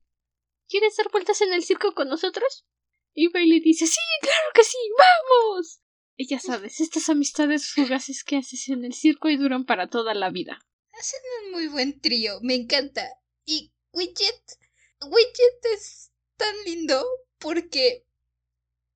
¿Quieres 0.68 0.96
dar 0.96 1.10
vueltas 1.10 1.40
en 1.40 1.54
el 1.54 1.64
circo 1.64 1.94
con 1.94 2.08
nosotros? 2.08 2.66
Y 3.14 3.28
Bailey 3.28 3.60
dice: 3.60 3.86
Sí, 3.86 4.00
claro 4.20 4.48
que 4.54 4.64
sí, 4.64 4.76
vamos. 4.98 5.80
Y 6.14 6.26
ya 6.26 6.40
sabes, 6.40 6.80
estas 6.80 7.08
amistades 7.08 7.72
fugaces 7.72 8.22
que 8.22 8.36
haces 8.36 8.68
en 8.68 8.84
el 8.84 8.92
circo 8.92 9.30
y 9.30 9.36
duran 9.36 9.64
para 9.64 9.88
toda 9.88 10.12
la 10.12 10.28
vida. 10.30 10.60
Hacen 10.92 11.20
un 11.44 11.52
muy 11.52 11.68
buen 11.68 12.00
trío, 12.00 12.38
me 12.42 12.54
encanta. 12.54 13.08
Y 13.46 13.72
Widget. 13.92 14.58
Widget 15.00 15.64
es 15.74 16.12
tan 16.36 16.54
lindo 16.66 17.02
porque 17.38 18.04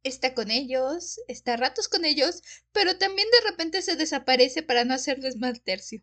está 0.03 0.35
con 0.35 0.51
ellos, 0.51 1.21
está 1.29 1.57
ratos 1.57 1.89
con 1.89 2.05
ellos, 2.05 2.43
pero 2.73 2.99
también 2.99 3.29
de 3.31 3.51
repente 3.51 3.83
se 3.83 3.97
desaparece 3.97 4.63
para 4.63 4.85
no 4.85 4.95
hacerles 4.95 5.37
mal 5.37 5.63
tercio. 5.63 6.03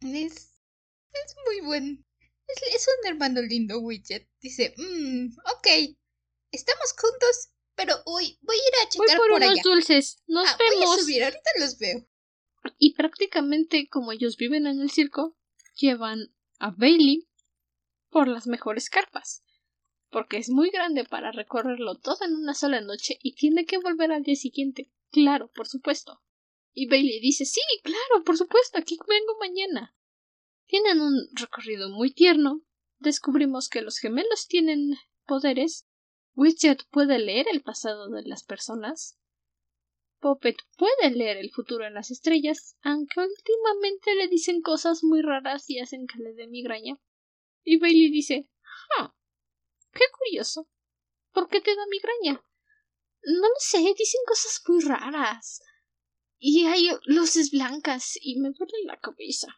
Es, 0.00 0.52
es 1.12 1.36
muy 1.46 1.60
buen. 1.60 2.04
Es, 2.46 2.86
un 2.86 3.08
hermano 3.08 3.42
lindo, 3.42 3.80
Widget. 3.80 4.28
Dice, 4.40 4.74
mmm, 4.76 5.26
ok, 5.56 5.96
estamos 6.52 6.94
juntos, 6.96 7.50
pero 7.74 7.94
uy, 8.06 8.38
voy 8.42 8.56
a 8.56 8.68
ir 8.68 8.74
a 8.82 8.88
checar 8.88 9.18
voy 9.18 9.28
por, 9.28 9.42
unos 9.42 9.62
dulces. 9.62 10.22
Nos 10.26 10.46
vemos. 10.58 10.86
Voy 10.86 10.98
a 10.98 11.02
subir, 11.02 11.24
ahorita 11.24 11.50
los 11.58 11.78
veo. 11.78 12.08
Y 12.78 12.94
prácticamente 12.94 13.88
como 13.88 14.12
ellos 14.12 14.36
viven 14.36 14.66
en 14.66 14.80
el 14.80 14.90
circo, 14.90 15.36
llevan 15.74 16.32
a 16.58 16.70
Bailey 16.70 17.28
por 18.10 18.28
las 18.28 18.46
mejores 18.46 18.88
carpas, 18.90 19.42
porque 20.16 20.38
es 20.38 20.48
muy 20.48 20.70
grande 20.70 21.04
para 21.04 21.30
recorrerlo 21.30 21.96
todo 21.96 22.24
en 22.24 22.32
una 22.32 22.54
sola 22.54 22.80
noche 22.80 23.18
y 23.22 23.34
tiene 23.34 23.66
que 23.66 23.76
volver 23.76 24.12
al 24.12 24.22
día 24.22 24.34
siguiente. 24.34 24.90
Claro, 25.10 25.50
por 25.54 25.68
supuesto. 25.68 26.22
Y 26.72 26.88
Bailey 26.88 27.20
dice 27.20 27.44
sí, 27.44 27.60
claro, 27.82 28.24
por 28.24 28.38
supuesto, 28.38 28.78
aquí 28.78 28.96
vengo 29.06 29.38
mañana. 29.38 29.94
Tienen 30.64 31.02
un 31.02 31.28
recorrido 31.34 31.90
muy 31.90 32.14
tierno. 32.14 32.62
Descubrimos 32.98 33.68
que 33.68 33.82
los 33.82 33.98
gemelos 33.98 34.46
tienen 34.46 34.96
poderes. 35.26 35.86
Widget 36.34 36.84
puede 36.88 37.18
leer 37.18 37.48
el 37.52 37.60
pasado 37.60 38.08
de 38.08 38.22
las 38.22 38.42
personas. 38.42 39.18
Poppet 40.18 40.56
puede 40.78 41.10
leer 41.10 41.36
el 41.36 41.50
futuro 41.50 41.84
en 41.84 41.92
las 41.92 42.10
estrellas, 42.10 42.78
aunque 42.80 43.20
últimamente 43.20 44.14
le 44.14 44.28
dicen 44.28 44.62
cosas 44.62 45.04
muy 45.04 45.20
raras 45.20 45.68
y 45.68 45.78
hacen 45.78 46.06
que 46.06 46.22
le 46.22 46.32
dé 46.32 46.46
migraña. 46.46 46.98
Y 47.64 47.78
Bailey 47.78 48.10
dice, 48.10 48.48
ah, 48.98 49.12
qué 49.96 50.04
curioso. 50.16 50.68
¿Por 51.32 51.48
qué 51.48 51.60
te 51.60 51.74
da 51.74 51.86
migraña? 51.86 52.44
No 53.22 53.48
lo 53.48 53.54
sé, 53.58 53.78
dicen 53.78 54.20
cosas 54.26 54.62
muy 54.66 54.82
raras. 54.82 55.62
Y 56.38 56.66
hay 56.66 56.90
luces 57.04 57.50
blancas 57.50 58.18
y 58.20 58.38
me 58.38 58.50
duele 58.50 58.84
la 58.84 59.00
cabeza. 59.00 59.48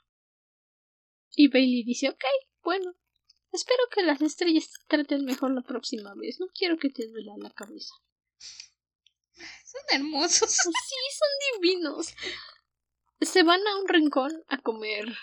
Y 1.35 1.48
Bailey 1.48 1.85
dice, 1.85 2.09
ok, 2.09 2.24
bueno, 2.62 2.94
espero 3.52 3.82
que 3.93 4.02
las 4.02 4.20
estrellas 4.23 4.70
te 4.70 4.97
traten 4.97 5.24
mejor 5.24 5.52
la 5.52 5.62
próxima 5.62 6.15
vez. 6.15 6.40
No 6.40 6.47
quiero 6.55 6.78
que 6.78 6.90
te 6.90 7.06
duela 7.09 7.35
la 7.39 7.51
cabeza. 7.51 7.94
Son 9.65 9.82
hermosos. 9.90 10.51
Sí, 10.89 10.97
son 11.19 11.60
divinos. 11.60 12.15
Se 13.20 13.43
van 13.43 13.66
a 13.66 13.77
un 13.78 13.89
rincón 13.89 14.44
a 14.48 14.59
comer 14.59 15.16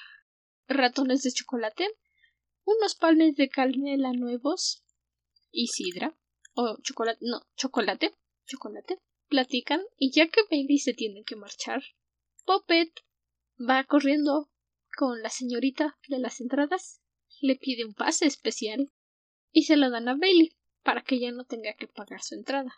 ratones 0.67 1.23
de 1.23 1.31
chocolate 1.31 1.87
unos 2.65 2.95
panes 2.95 3.35
de 3.35 3.47
canela 3.47 4.11
nuevos 4.13 4.83
y 5.55 5.67
sidra 5.67 6.15
o 6.53 6.77
chocolate, 6.81 7.19
no, 7.21 7.41
chocolate, 7.55 8.13
chocolate. 8.45 8.99
Platican 9.27 9.81
y 9.97 10.11
ya 10.11 10.27
que 10.27 10.41
Bailey 10.51 10.77
se 10.77 10.93
tiene 10.93 11.23
que 11.23 11.35
marchar, 11.35 11.83
Poppet 12.45 12.91
va 13.59 13.83
corriendo 13.83 14.51
con 14.95 15.21
la 15.23 15.29
señorita 15.29 15.97
de 16.07 16.19
las 16.19 16.41
entradas, 16.41 17.01
le 17.41 17.55
pide 17.55 17.85
un 17.85 17.95
pase 17.95 18.27
especial 18.27 18.91
y 19.51 19.63
se 19.63 19.77
lo 19.77 19.89
dan 19.89 20.09
a 20.09 20.15
Bailey 20.15 20.55
para 20.83 21.01
que 21.01 21.19
ya 21.19 21.31
no 21.31 21.43
tenga 21.43 21.73
que 21.73 21.87
pagar 21.87 22.21
su 22.21 22.35
entrada. 22.35 22.71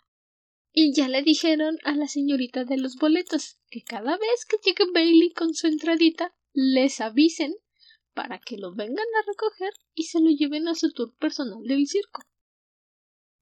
Y 0.72 0.94
ya 0.94 1.08
le 1.08 1.22
dijeron 1.22 1.78
a 1.84 1.92
la 1.92 2.08
señorita 2.08 2.64
de 2.64 2.78
los 2.78 2.96
boletos 2.96 3.58
que 3.68 3.82
cada 3.82 4.16
vez 4.16 4.46
que 4.48 4.56
llegue 4.64 4.90
Bailey 4.92 5.32
con 5.32 5.52
su 5.52 5.66
entradita 5.66 6.34
les 6.54 7.00
avisen 7.00 7.54
para 8.14 8.38
que 8.38 8.56
lo 8.56 8.74
vengan 8.74 9.06
a 9.20 9.26
recoger 9.26 9.72
y 9.94 10.04
se 10.04 10.20
lo 10.20 10.30
lleven 10.30 10.66
a 10.66 10.74
su 10.74 10.92
tour 10.92 11.14
personal 11.18 11.62
del 11.64 11.86
circo. 11.86 12.22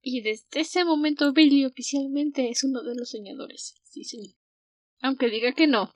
Y 0.09 0.21
desde 0.21 0.61
ese 0.61 0.85
momento 0.85 1.33
Bailey 1.33 1.65
oficialmente 1.65 2.49
es 2.49 2.63
uno 2.63 2.85
de 2.85 2.95
los 2.95 3.11
soñadores. 3.11 3.75
Sí, 3.83 4.05
señor. 4.05 4.37
Aunque 5.01 5.29
diga 5.29 5.53
que 5.53 5.67
no. 5.67 5.93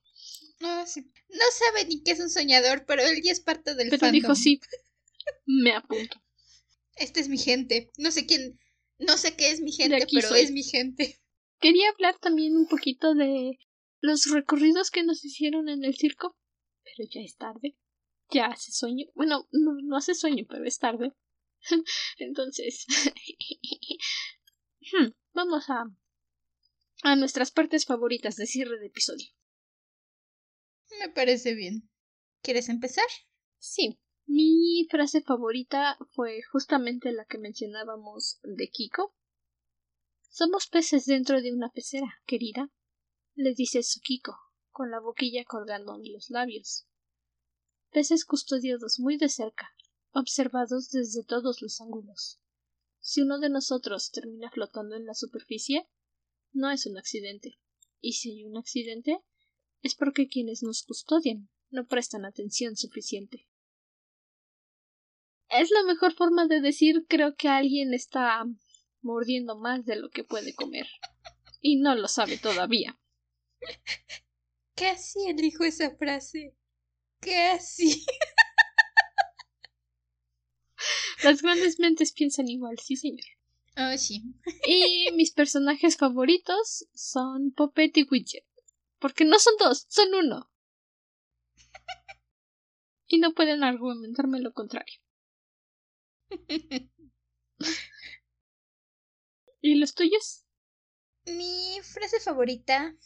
No, 0.59 0.79
no 0.79 0.85
sabe 0.85 1.87
ni 1.87 2.03
que 2.03 2.11
es 2.11 2.19
un 2.19 2.29
soñador, 2.29 2.85
pero 2.87 3.03
él 3.03 3.23
ya 3.23 3.31
es 3.31 3.39
parte 3.39 3.77
del 3.77 3.89
Pero 3.89 4.11
dijo 4.11 4.35
sí. 4.35 4.59
Me 5.47 5.77
apunto. 5.77 6.21
Esta 6.97 7.21
es 7.21 7.29
mi 7.29 7.39
gente. 7.39 7.93
No 7.99 8.11
sé 8.11 8.27
quién. 8.27 8.59
No 8.99 9.17
sé 9.17 9.37
qué 9.37 9.53
es 9.53 9.61
mi 9.61 9.71
gente, 9.71 10.05
pero 10.13 10.35
es 10.35 10.51
mi 10.51 10.65
gente. 10.65 11.21
Quería 11.61 11.91
hablar 11.91 12.19
también 12.19 12.57
un 12.57 12.67
poquito 12.67 13.15
de 13.15 13.61
los 14.01 14.25
recorridos 14.25 14.91
que 14.91 15.05
nos 15.05 15.25
hicieron 15.25 15.69
en 15.69 15.85
el 15.85 15.95
circo, 15.95 16.37
pero 16.83 17.09
ya 17.09 17.21
es 17.21 17.37
tarde 17.37 17.77
ya 18.31 18.47
hace 18.47 18.73
sueño. 18.73 19.07
Bueno, 19.15 19.47
no, 19.53 19.75
no 19.83 19.97
hace 19.97 20.15
sueño, 20.15 20.45
pero 20.49 20.65
es 20.65 20.79
tarde. 20.79 21.13
Entonces, 22.19 22.87
hmm, 24.93 25.09
vamos 25.33 25.71
a, 25.71 25.85
a 27.03 27.17
nuestras 27.17 27.51
partes 27.51 27.87
favoritas 27.87 28.37
de 28.37 28.47
cierre 28.47 28.79
de 28.79 28.87
episodio. 28.87 29.27
Me 30.99 31.09
parece 31.09 31.55
bien. 31.55 31.89
¿Quieres 32.43 32.69
empezar? 32.69 33.07
Sí. 33.59 33.99
Mi 34.27 34.87
frase 34.91 35.23
favorita 35.23 35.99
fue 36.13 36.41
justamente 36.53 37.13
la 37.13 37.25
que 37.25 37.39
mencionábamos 37.39 38.39
de 38.43 38.69
Kiko. 38.69 39.15
Somos 40.29 40.69
peces 40.69 41.07
dentro 41.07 41.43
de 41.43 41.53
una 41.53 41.71
pecera, 41.71 42.21
querida, 42.27 42.71
le 43.35 43.55
dice 43.55 43.83
su 43.83 44.01
Kiko, 44.01 44.39
con 44.71 44.91
la 44.91 45.01
boquilla 45.01 45.45
colgando 45.45 45.97
en 45.97 46.13
los 46.13 46.31
labios 46.31 46.87
peces 47.91 48.25
custodiados 48.25 48.99
muy 48.99 49.17
de 49.17 49.29
cerca, 49.29 49.75
observados 50.13 50.91
desde 50.91 51.25
todos 51.25 51.63
los 51.63 51.81
ángulos. 51.81 52.41
Si 53.01 53.23
uno 53.23 53.39
de 53.39 53.49
nosotros 53.49 54.11
termina 54.11 54.51
flotando 54.51 54.97
en 54.97 55.07
la 55.07 55.15
superficie, 55.15 55.89
no 56.53 56.71
es 56.71 56.87
un 56.87 56.99
accidente. 56.99 57.59
Y 58.01 58.15
si 58.15 58.33
hay 58.33 58.45
un 58.45 58.57
accidente, 58.57 59.21
es 59.83 59.95
porque 59.95 60.29
quienes 60.29 60.63
nos 60.63 60.83
custodian 60.83 61.49
no 61.71 61.87
prestan 61.87 62.25
atención 62.25 62.77
suficiente. 62.77 63.47
Es 65.49 65.71
la 65.71 65.83
mejor 65.85 66.15
forma 66.15 66.47
de 66.47 66.61
decir 66.61 67.07
creo 67.09 67.35
que 67.35 67.49
alguien 67.49 67.93
está 67.95 68.45
mordiendo 69.03 69.59
más 69.59 69.85
de 69.85 69.97
lo 69.97 70.11
que 70.11 70.25
puede 70.25 70.55
comer. 70.55 70.87
Y 71.61 71.77
no 71.77 71.95
lo 71.95 72.09
sabe 72.09 72.39
todavía. 72.39 72.99
Casi 74.75 75.27
elijo 75.27 75.65
esa 75.65 75.95
frase. 75.97 76.55
Casi. 77.21 78.07
Las 81.23 81.43
grandes 81.43 81.79
mentes 81.79 82.13
piensan 82.13 82.49
igual, 82.49 82.79
sí, 82.79 82.97
señor. 82.97 83.27
Oh, 83.77 83.97
sí. 83.97 84.23
Y 84.67 85.11
mis 85.13 85.33
personajes 85.33 85.97
favoritos 85.97 86.87
son 86.95 87.53
Poppet 87.53 87.97
y 87.97 88.07
Widget. 88.11 88.45
Porque 88.99 89.25
no 89.25 89.39
son 89.39 89.55
dos, 89.59 89.87
son 89.89 90.15
uno. 90.15 90.51
Y 93.07 93.19
no 93.19 93.33
pueden 93.33 93.65
argumentarme 93.65 94.41
lo 94.41 94.53
contrario. 94.53 95.01
¿Y 99.63 99.75
los 99.75 99.95
tuyos? 99.95 100.45
Mi 101.27 101.81
frase 101.83 102.21
favorita 102.21 102.97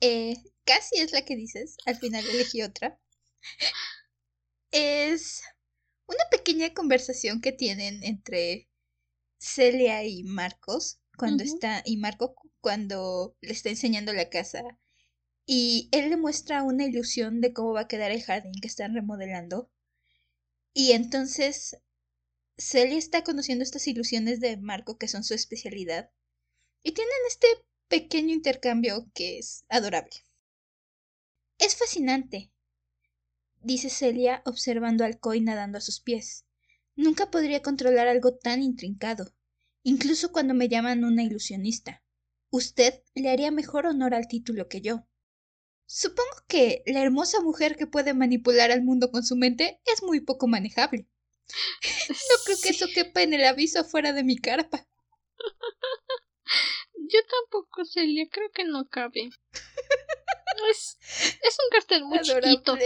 eh, 0.00 0.36
casi 0.64 0.96
es 0.98 1.12
la 1.12 1.24
que 1.24 1.36
dices. 1.36 1.76
Al 1.86 1.96
final 1.96 2.24
elegí 2.26 2.62
otra. 2.62 3.00
Es 4.70 5.42
una 6.06 6.24
pequeña 6.30 6.72
conversación 6.74 7.40
que 7.40 7.52
tienen 7.52 8.02
entre 8.04 8.68
Celia 9.38 10.04
y 10.04 10.24
Marcos 10.24 11.00
cuando 11.16 11.44
está 11.44 11.82
y 11.84 11.96
Marco 11.96 12.34
cuando 12.60 13.36
le 13.40 13.52
está 13.52 13.68
enseñando 13.68 14.12
la 14.12 14.30
casa 14.30 14.62
y 15.46 15.88
él 15.92 16.10
le 16.10 16.16
muestra 16.16 16.62
una 16.62 16.84
ilusión 16.84 17.40
de 17.40 17.52
cómo 17.52 17.72
va 17.72 17.82
a 17.82 17.88
quedar 17.88 18.10
el 18.10 18.22
jardín 18.22 18.54
que 18.60 18.68
están 18.68 18.94
remodelando 18.94 19.70
y 20.72 20.92
entonces 20.92 21.76
Celia 22.56 22.98
está 22.98 23.22
conociendo 23.22 23.62
estas 23.62 23.86
ilusiones 23.86 24.40
de 24.40 24.56
Marco 24.56 24.96
que 24.98 25.08
son 25.08 25.24
su 25.24 25.34
especialidad 25.34 26.10
y 26.82 26.92
tienen 26.92 27.14
este 27.28 27.46
pequeño 27.88 28.32
intercambio 28.32 29.06
que 29.14 29.38
es 29.38 29.64
adorable. 29.68 30.24
Es 31.58 31.76
fascinante, 31.76 32.50
dice 33.64 33.90
Celia 33.90 34.42
observando 34.44 35.04
al 35.04 35.18
Koi 35.18 35.40
nadando 35.40 35.78
a 35.78 35.80
sus 35.80 36.00
pies. 36.00 36.44
Nunca 36.96 37.30
podría 37.30 37.62
controlar 37.62 38.06
algo 38.06 38.36
tan 38.36 38.62
intrincado, 38.62 39.34
incluso 39.82 40.30
cuando 40.32 40.54
me 40.54 40.68
llaman 40.68 41.04
una 41.04 41.22
ilusionista. 41.22 42.02
Usted 42.50 43.02
le 43.14 43.30
haría 43.30 43.50
mejor 43.50 43.86
honor 43.86 44.14
al 44.14 44.28
título 44.28 44.68
que 44.68 44.80
yo. 44.80 45.06
Supongo 45.86 46.44
que 46.46 46.82
la 46.86 47.02
hermosa 47.02 47.40
mujer 47.40 47.76
que 47.76 47.86
puede 47.86 48.14
manipular 48.14 48.70
al 48.70 48.82
mundo 48.82 49.10
con 49.10 49.24
su 49.24 49.36
mente 49.36 49.80
es 49.84 50.02
muy 50.02 50.20
poco 50.20 50.46
manejable. 50.46 51.08
no 52.08 52.44
creo 52.44 52.58
que 52.62 52.68
eso 52.70 52.86
quepa 52.94 53.22
en 53.22 53.34
el 53.34 53.44
aviso 53.44 53.80
afuera 53.80 54.12
de 54.12 54.24
mi 54.24 54.38
carpa. 54.38 54.86
Yo 56.94 57.18
tampoco, 57.28 57.84
Celia, 57.84 58.26
creo 58.30 58.50
que 58.52 58.64
no 58.64 58.88
cabe. 58.88 59.30
Es, 60.70 60.96
es 61.42 61.58
un 61.62 61.70
cartel 61.70 62.04
muy 62.04 62.20
chiquito. 62.20 62.78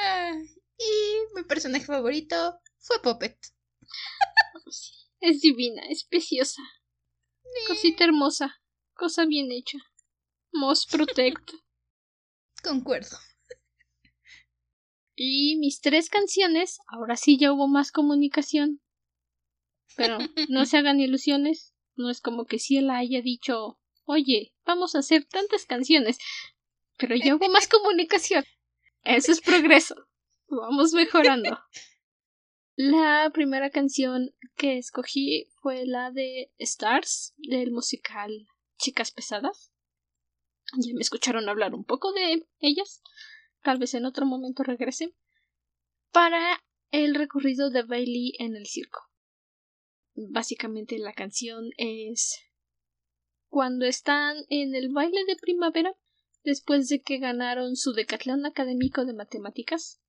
Ah, 0.00 0.32
y 0.78 1.34
mi 1.34 1.42
personaje 1.42 1.84
favorito 1.84 2.60
fue 2.78 3.02
Poppet. 3.02 3.36
Es 5.20 5.40
divina, 5.40 5.82
es 5.88 6.04
preciosa. 6.04 6.62
Cosita 7.66 8.04
hermosa, 8.04 8.60
cosa 8.94 9.26
bien 9.26 9.50
hecha. 9.50 9.78
Most 10.52 10.90
Protect. 10.90 11.50
Concuerdo. 12.62 13.16
Y 15.16 15.56
mis 15.56 15.80
tres 15.80 16.10
canciones, 16.10 16.78
ahora 16.86 17.16
sí 17.16 17.38
ya 17.38 17.52
hubo 17.52 17.66
más 17.66 17.90
comunicación. 17.90 18.80
Pero 19.96 20.18
no 20.48 20.64
se 20.64 20.76
hagan 20.76 21.00
ilusiones, 21.00 21.74
no 21.96 22.08
es 22.08 22.20
como 22.20 22.46
que 22.46 22.60
si 22.60 22.76
él 22.76 22.90
haya 22.90 23.20
dicho, 23.20 23.80
oye, 24.04 24.54
vamos 24.64 24.94
a 24.94 25.00
hacer 25.00 25.24
tantas 25.24 25.66
canciones. 25.66 26.18
Pero 26.98 27.14
ya 27.14 27.36
hubo 27.36 27.48
más 27.48 27.68
comunicación. 27.68 28.44
Eso 29.04 29.32
es 29.32 29.40
progreso. 29.40 29.94
Vamos 30.48 30.92
mejorando. 30.92 31.58
La 32.74 33.30
primera 33.32 33.70
canción 33.70 34.34
que 34.56 34.78
escogí 34.78 35.46
fue 35.60 35.86
la 35.86 36.10
de 36.10 36.52
Stars, 36.58 37.34
del 37.38 37.70
musical 37.70 38.46
Chicas 38.78 39.10
Pesadas. 39.10 39.72
Ya 40.76 40.92
me 40.94 41.00
escucharon 41.00 41.48
hablar 41.48 41.74
un 41.74 41.84
poco 41.84 42.12
de 42.12 42.46
ellas. 42.60 43.02
Tal 43.62 43.78
vez 43.78 43.94
en 43.94 44.04
otro 44.04 44.26
momento 44.26 44.62
regrese. 44.62 45.14
Para 46.12 46.62
el 46.90 47.14
recorrido 47.14 47.70
de 47.70 47.82
Bailey 47.82 48.32
en 48.38 48.56
el 48.56 48.66
circo. 48.66 49.00
Básicamente 50.14 50.98
la 50.98 51.12
canción 51.12 51.70
es 51.76 52.40
cuando 53.48 53.86
están 53.86 54.36
en 54.48 54.74
el 54.74 54.90
baile 54.92 55.24
de 55.26 55.36
primavera 55.36 55.94
después 56.44 56.88
de 56.88 57.02
que 57.02 57.18
ganaron 57.18 57.76
su 57.76 57.92
decatlón 57.92 58.46
académico 58.46 59.04
de 59.04 59.14
matemáticas 59.14 60.00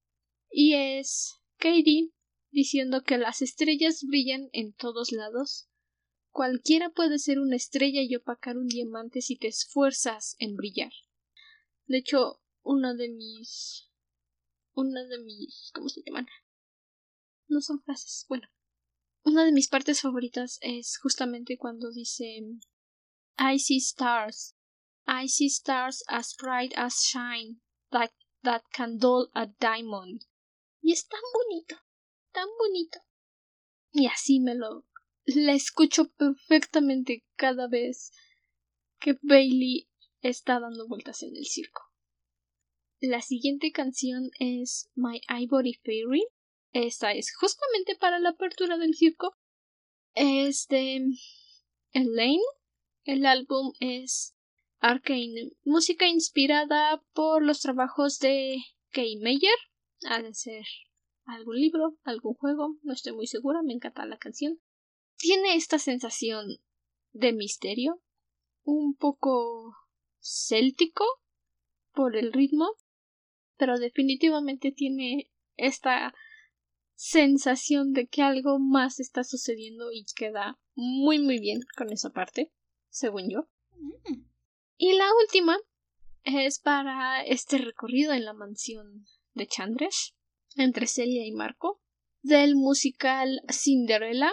y 0.49 0.73
es 0.73 1.39
Katie 1.57 2.11
diciendo 2.51 3.03
que 3.03 3.17
las 3.17 3.41
estrellas 3.41 4.03
brillan 4.07 4.49
en 4.51 4.73
todos 4.73 5.11
lados. 5.11 5.69
Cualquiera 6.31 6.89
puede 6.89 7.19
ser 7.19 7.39
una 7.39 7.55
estrella 7.55 8.01
y 8.01 8.15
opacar 8.15 8.57
un 8.57 8.67
diamante 8.67 9.21
si 9.21 9.35
te 9.35 9.47
esfuerzas 9.47 10.35
en 10.39 10.55
brillar. 10.55 10.91
De 11.87 11.97
hecho, 11.97 12.41
una 12.61 12.93
de 12.93 13.09
mis. 13.09 13.89
Una 14.73 15.03
de 15.03 15.19
mis. 15.19 15.71
¿Cómo 15.73 15.89
se 15.89 16.01
llaman? 16.05 16.27
No 17.47 17.61
son 17.61 17.81
frases. 17.81 18.25
Bueno. 18.29 18.47
Una 19.23 19.43
de 19.43 19.51
mis 19.51 19.67
partes 19.67 20.01
favoritas 20.01 20.59
es 20.61 20.97
justamente 20.97 21.57
cuando 21.57 21.91
dice 21.91 22.41
I 23.37 23.59
see 23.59 23.77
stars. 23.77 24.55
I 25.11 25.25
see 25.25 25.49
stars 25.49 26.03
as 26.07 26.35
bright 26.35 26.71
as 26.77 27.01
shine, 27.01 27.61
that, 27.91 28.11
that 28.43 28.61
can 28.71 28.99
dull 28.99 29.29
a 29.33 29.47
diamond. 29.47 30.25
Y 30.83 30.91
es 30.91 31.07
tan 31.07 31.19
bonito, 31.33 31.77
tan 32.31 32.47
bonito. 32.59 32.99
Y 33.91 34.05
así 34.05 34.39
me 34.39 34.53
lo 34.53 34.85
la 35.25 35.53
escucho 35.53 36.11
perfectamente 36.13 37.25
cada 37.35 37.67
vez 37.67 38.11
que 38.99 39.17
Bailey 39.23 39.89
está 40.21 40.59
dando 40.59 40.87
vueltas 40.87 41.23
en 41.23 41.35
el 41.35 41.45
circo. 41.45 41.81
La 43.01 43.21
siguiente 43.21 43.71
canción 43.71 44.29
es 44.39 44.91
My 44.93 45.21
Ivory 45.27 45.79
Fairy. 45.83 46.23
Esta 46.71 47.13
es 47.13 47.33
justamente 47.35 47.95
para 47.95 48.19
la 48.19 48.29
apertura 48.29 48.77
del 48.77 48.93
circo. 48.93 49.35
Es 50.13 50.67
de 50.67 51.03
Elaine. 51.93 52.43
El 53.05 53.25
álbum 53.25 53.73
es 53.79 54.35
Arcane. 54.79 55.51
Música 55.63 56.07
inspirada 56.07 57.03
por 57.13 57.43
los 57.43 57.59
trabajos 57.59 58.19
de 58.19 58.57
Kay 58.91 59.17
Meyer 59.17 59.57
ha 60.07 60.21
de 60.21 60.33
ser 60.33 60.63
algún 61.25 61.57
libro, 61.57 61.97
algún 62.03 62.33
juego, 62.33 62.77
no 62.81 62.93
estoy 62.93 63.13
muy 63.13 63.27
segura, 63.27 63.61
me 63.61 63.73
encanta 63.73 64.05
la 64.05 64.17
canción. 64.17 64.59
Tiene 65.17 65.55
esta 65.55 65.79
sensación 65.79 66.45
de 67.11 67.33
misterio, 67.33 68.01
un 68.63 68.95
poco 68.95 69.75
céltico 70.21 71.05
por 71.93 72.15
el 72.15 72.31
ritmo, 72.31 72.69
pero 73.57 73.77
definitivamente 73.77 74.71
tiene 74.71 75.29
esta 75.57 76.13
sensación 76.95 77.91
de 77.91 78.07
que 78.07 78.21
algo 78.21 78.59
más 78.59 78.99
está 79.01 79.25
sucediendo 79.25 79.91
y 79.91 80.05
queda 80.15 80.57
muy 80.73 81.19
muy 81.19 81.39
bien 81.39 81.59
con 81.77 81.91
esa 81.91 82.11
parte, 82.11 82.51
según 82.89 83.29
yo. 83.29 83.49
Mm. 83.71 84.28
Y 84.81 84.93
la 84.93 85.09
última 85.21 85.57
es 86.23 86.57
para 86.57 87.21
este 87.25 87.57
recorrido 87.57 88.13
en 88.13 88.23
la 88.23 88.31
mansión 88.31 89.05
de 89.33 89.45
Chandresh 89.45 90.15
entre 90.55 90.87
Celia 90.87 91.25
y 91.25 91.33
Marco 91.33 91.81
del 92.21 92.55
musical 92.55 93.41
Cinderella. 93.51 94.31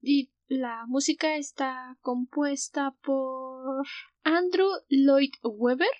Y 0.00 0.32
la 0.46 0.86
música 0.86 1.36
está 1.36 1.98
compuesta 2.00 2.96
por 3.02 3.84
Andrew 4.22 4.70
Lloyd 4.88 5.34
Webber. 5.42 5.94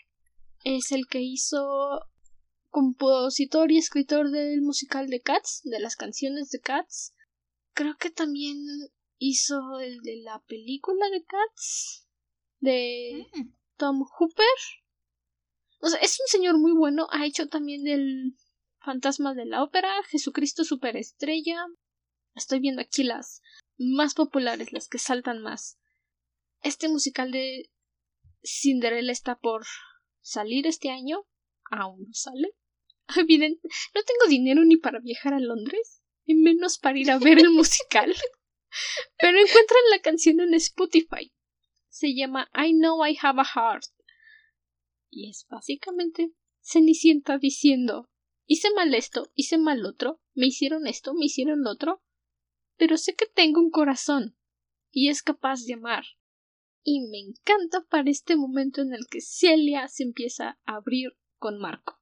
Es 0.65 0.91
el 0.91 1.07
que 1.07 1.21
hizo 1.21 2.01
compositor 2.71 3.71
y 3.73 3.77
escritor 3.77 4.31
del 4.31 4.63
musical 4.63 5.11
de 5.11 5.21
Cats 5.21 5.61
de 5.65 5.81
las 5.81 5.97
canciones 5.97 6.49
de 6.49 6.61
Cats. 6.61 7.15
Creo 7.75 7.99
que 7.99 8.09
también 8.09 8.57
hizo 9.19 9.81
el 9.81 10.01
de 10.01 10.17
la 10.23 10.43
película 10.47 11.11
de 11.11 11.23
Cats 11.27 12.09
de 12.59 13.27
mm. 13.35 13.62
Tom 13.83 14.07
Hooper 14.17 14.47
o 15.85 15.89
sea, 15.89 15.99
es 15.99 16.21
un 16.21 16.29
señor 16.29 16.59
muy 16.59 16.71
bueno 16.73 17.09
ha 17.11 17.27
hecho 17.27 17.49
también 17.49 17.89
el 17.89 18.37
Fantasma 18.85 19.35
de 19.35 19.47
la 19.47 19.65
Ópera, 19.65 19.93
Jesucristo 20.09 20.63
Superestrella. 20.63 21.57
Estoy 22.37 22.61
viendo 22.61 22.83
aquí 22.83 23.03
las 23.03 23.43
más 23.79 24.15
populares, 24.15 24.73
las 24.73 24.89
que 24.89 24.99
saltan 24.99 25.43
más. 25.43 25.81
Este 26.63 26.89
musical 26.89 27.33
de 27.33 27.69
Cinderella 28.45 29.11
está 29.11 29.41
por 29.41 29.65
salir 30.21 30.69
este 30.69 30.91
año. 30.91 31.27
Aún 31.71 32.05
no 32.07 32.13
sale. 32.13 32.55
No 33.95 34.03
tengo 34.05 34.29
dinero 34.29 34.65
ni 34.65 34.77
para 34.77 35.01
viajar 35.01 35.35
a 35.35 35.41
Londres, 35.41 36.01
y 36.25 36.35
menos 36.35 36.79
para 36.79 36.99
ir 36.99 37.11
a 37.11 37.19
ver 37.19 37.41
el 37.41 37.51
musical. 37.51 38.15
Pero 39.19 39.37
encuentran 39.37 39.83
la 39.91 40.01
canción 40.01 40.39
en 40.41 40.55
Spotify. 40.55 41.33
Se 41.93 42.15
llama 42.15 42.51
I 42.55 42.73
Know 42.73 43.05
I 43.07 43.19
Have 43.21 43.43
a 43.43 43.45
Heart. 43.45 43.85
Y 45.11 45.29
es 45.29 45.47
básicamente 45.47 46.33
Cenicienta 46.63 47.37
diciendo 47.37 48.09
hice 48.47 48.69
mal 48.75 48.95
esto, 48.95 49.31
hice 49.35 49.59
mal 49.59 49.85
otro, 49.85 50.23
me 50.35 50.47
hicieron 50.47 50.87
esto, 50.87 51.13
me 51.13 51.27
hicieron 51.27 51.63
lo 51.63 51.71
otro, 51.71 52.03
pero 52.79 52.97
sé 52.97 53.15
que 53.15 53.27
tengo 53.27 53.61
un 53.61 53.71
corazón 53.71 54.39
y 54.91 55.11
es 55.11 55.23
capaz 55.23 55.65
de 55.67 55.75
amar. 55.75 56.05
Y 56.83 57.03
me 57.09 57.19
encanta 57.19 57.85
para 57.89 58.11
este 58.11 58.37
momento 58.37 58.81
en 58.81 58.95
el 58.95 59.07
que 59.07 59.21
Celia 59.21 59.87
se 59.89 60.03
empieza 60.03 60.59
a 60.65 60.77
abrir 60.77 61.11
con 61.39 61.59
Marco. 61.59 62.01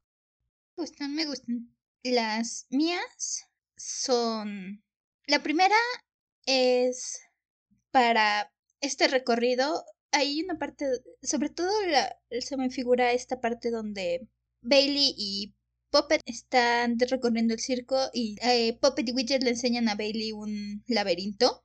Me 0.76 0.84
gustan, 0.84 1.14
me 1.16 1.26
gustan. 1.26 1.76
Las 2.04 2.66
mías 2.70 3.50
son... 3.76 4.84
La 5.26 5.42
primera 5.42 5.76
es 6.46 7.20
para 7.90 8.52
este 8.80 9.08
recorrido. 9.08 9.84
Hay 10.12 10.42
una 10.42 10.58
parte, 10.58 10.86
sobre 11.22 11.50
todo 11.50 11.70
la, 11.86 12.16
se 12.40 12.56
me 12.56 12.70
figura 12.70 13.12
esta 13.12 13.40
parte 13.40 13.70
donde 13.70 14.28
Bailey 14.62 15.14
y 15.16 15.54
Puppet 15.90 16.20
están 16.24 16.98
recorriendo 16.98 17.54
el 17.54 17.60
circo 17.60 17.96
y 18.12 18.36
eh, 18.42 18.78
Puppet 18.80 19.08
y 19.08 19.12
Widget 19.12 19.42
le 19.42 19.50
enseñan 19.50 19.88
a 19.88 19.94
Bailey 19.94 20.32
un 20.32 20.84
laberinto 20.86 21.64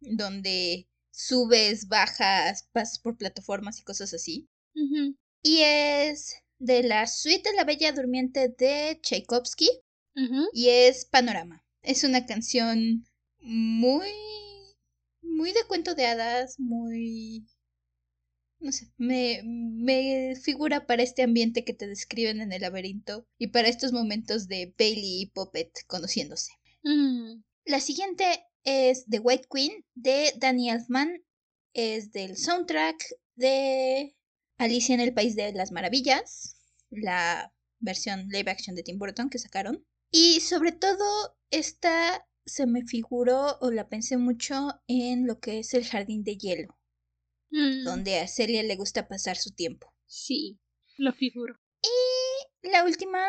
donde 0.00 0.88
subes, 1.10 1.88
bajas, 1.88 2.68
pasas 2.72 2.98
por 2.98 3.16
plataformas 3.16 3.78
y 3.78 3.84
cosas 3.84 4.12
así. 4.14 4.48
Y 5.42 5.60
es 5.60 6.36
de 6.58 6.82
la 6.82 7.06
suite 7.06 7.50
de 7.50 7.56
la 7.56 7.64
Bella 7.64 7.92
Durmiente 7.92 8.48
de 8.48 8.98
Tchaikovsky 9.02 9.68
y 10.52 10.68
es 10.68 11.04
Panorama. 11.04 11.64
Es 11.82 12.04
una 12.04 12.26
canción 12.26 13.04
muy 13.40 14.08
muy 15.32 15.52
de 15.52 15.64
cuento 15.66 15.94
de 15.94 16.06
hadas, 16.06 16.58
muy 16.58 17.46
no 18.62 18.70
sé, 18.70 18.92
me, 18.96 19.42
me 19.44 20.36
figura 20.36 20.86
para 20.86 21.02
este 21.02 21.22
ambiente 21.22 21.64
que 21.64 21.74
te 21.74 21.88
describen 21.88 22.40
en 22.40 22.52
el 22.52 22.62
laberinto 22.62 23.26
y 23.36 23.48
para 23.48 23.68
estos 23.68 23.92
momentos 23.92 24.46
de 24.46 24.72
Bailey 24.78 25.22
y 25.22 25.26
Puppet 25.26 25.70
conociéndose. 25.88 26.52
Mm. 26.84 27.42
La 27.64 27.80
siguiente 27.80 28.24
es 28.64 29.04
The 29.06 29.18
White 29.18 29.48
Queen 29.52 29.84
de 29.94 30.32
Danny 30.38 30.70
Elfman. 30.70 31.24
Es 31.74 32.12
del 32.12 32.36
soundtrack 32.36 33.02
de 33.34 34.14
Alicia 34.58 34.94
en 34.94 35.00
el 35.00 35.14
País 35.14 35.34
de 35.36 35.52
las 35.52 35.72
Maravillas, 35.72 36.56
la 36.90 37.52
versión 37.80 38.28
live 38.28 38.50
action 38.50 38.76
de 38.76 38.82
Tim 38.82 38.98
Burton 38.98 39.30
que 39.30 39.38
sacaron. 39.38 39.84
Y 40.10 40.40
sobre 40.40 40.72
todo, 40.72 41.36
esta 41.50 42.26
se 42.44 42.66
me 42.66 42.84
figuró 42.84 43.58
o 43.60 43.70
la 43.70 43.88
pensé 43.88 44.16
mucho 44.16 44.82
en 44.86 45.26
lo 45.26 45.40
que 45.40 45.60
es 45.60 45.74
el 45.74 45.86
jardín 45.86 46.24
de 46.24 46.36
hielo, 46.36 46.76
Mm, 47.52 47.84
donde 47.84 48.18
a 48.18 48.26
Celia 48.26 48.62
le 48.62 48.76
gusta 48.76 49.08
pasar 49.08 49.36
su 49.36 49.50
tiempo. 49.50 49.92
Sí, 50.06 50.58
lo 50.96 51.12
figuro. 51.12 51.54
Y 51.82 52.68
la 52.68 52.84
última, 52.84 53.22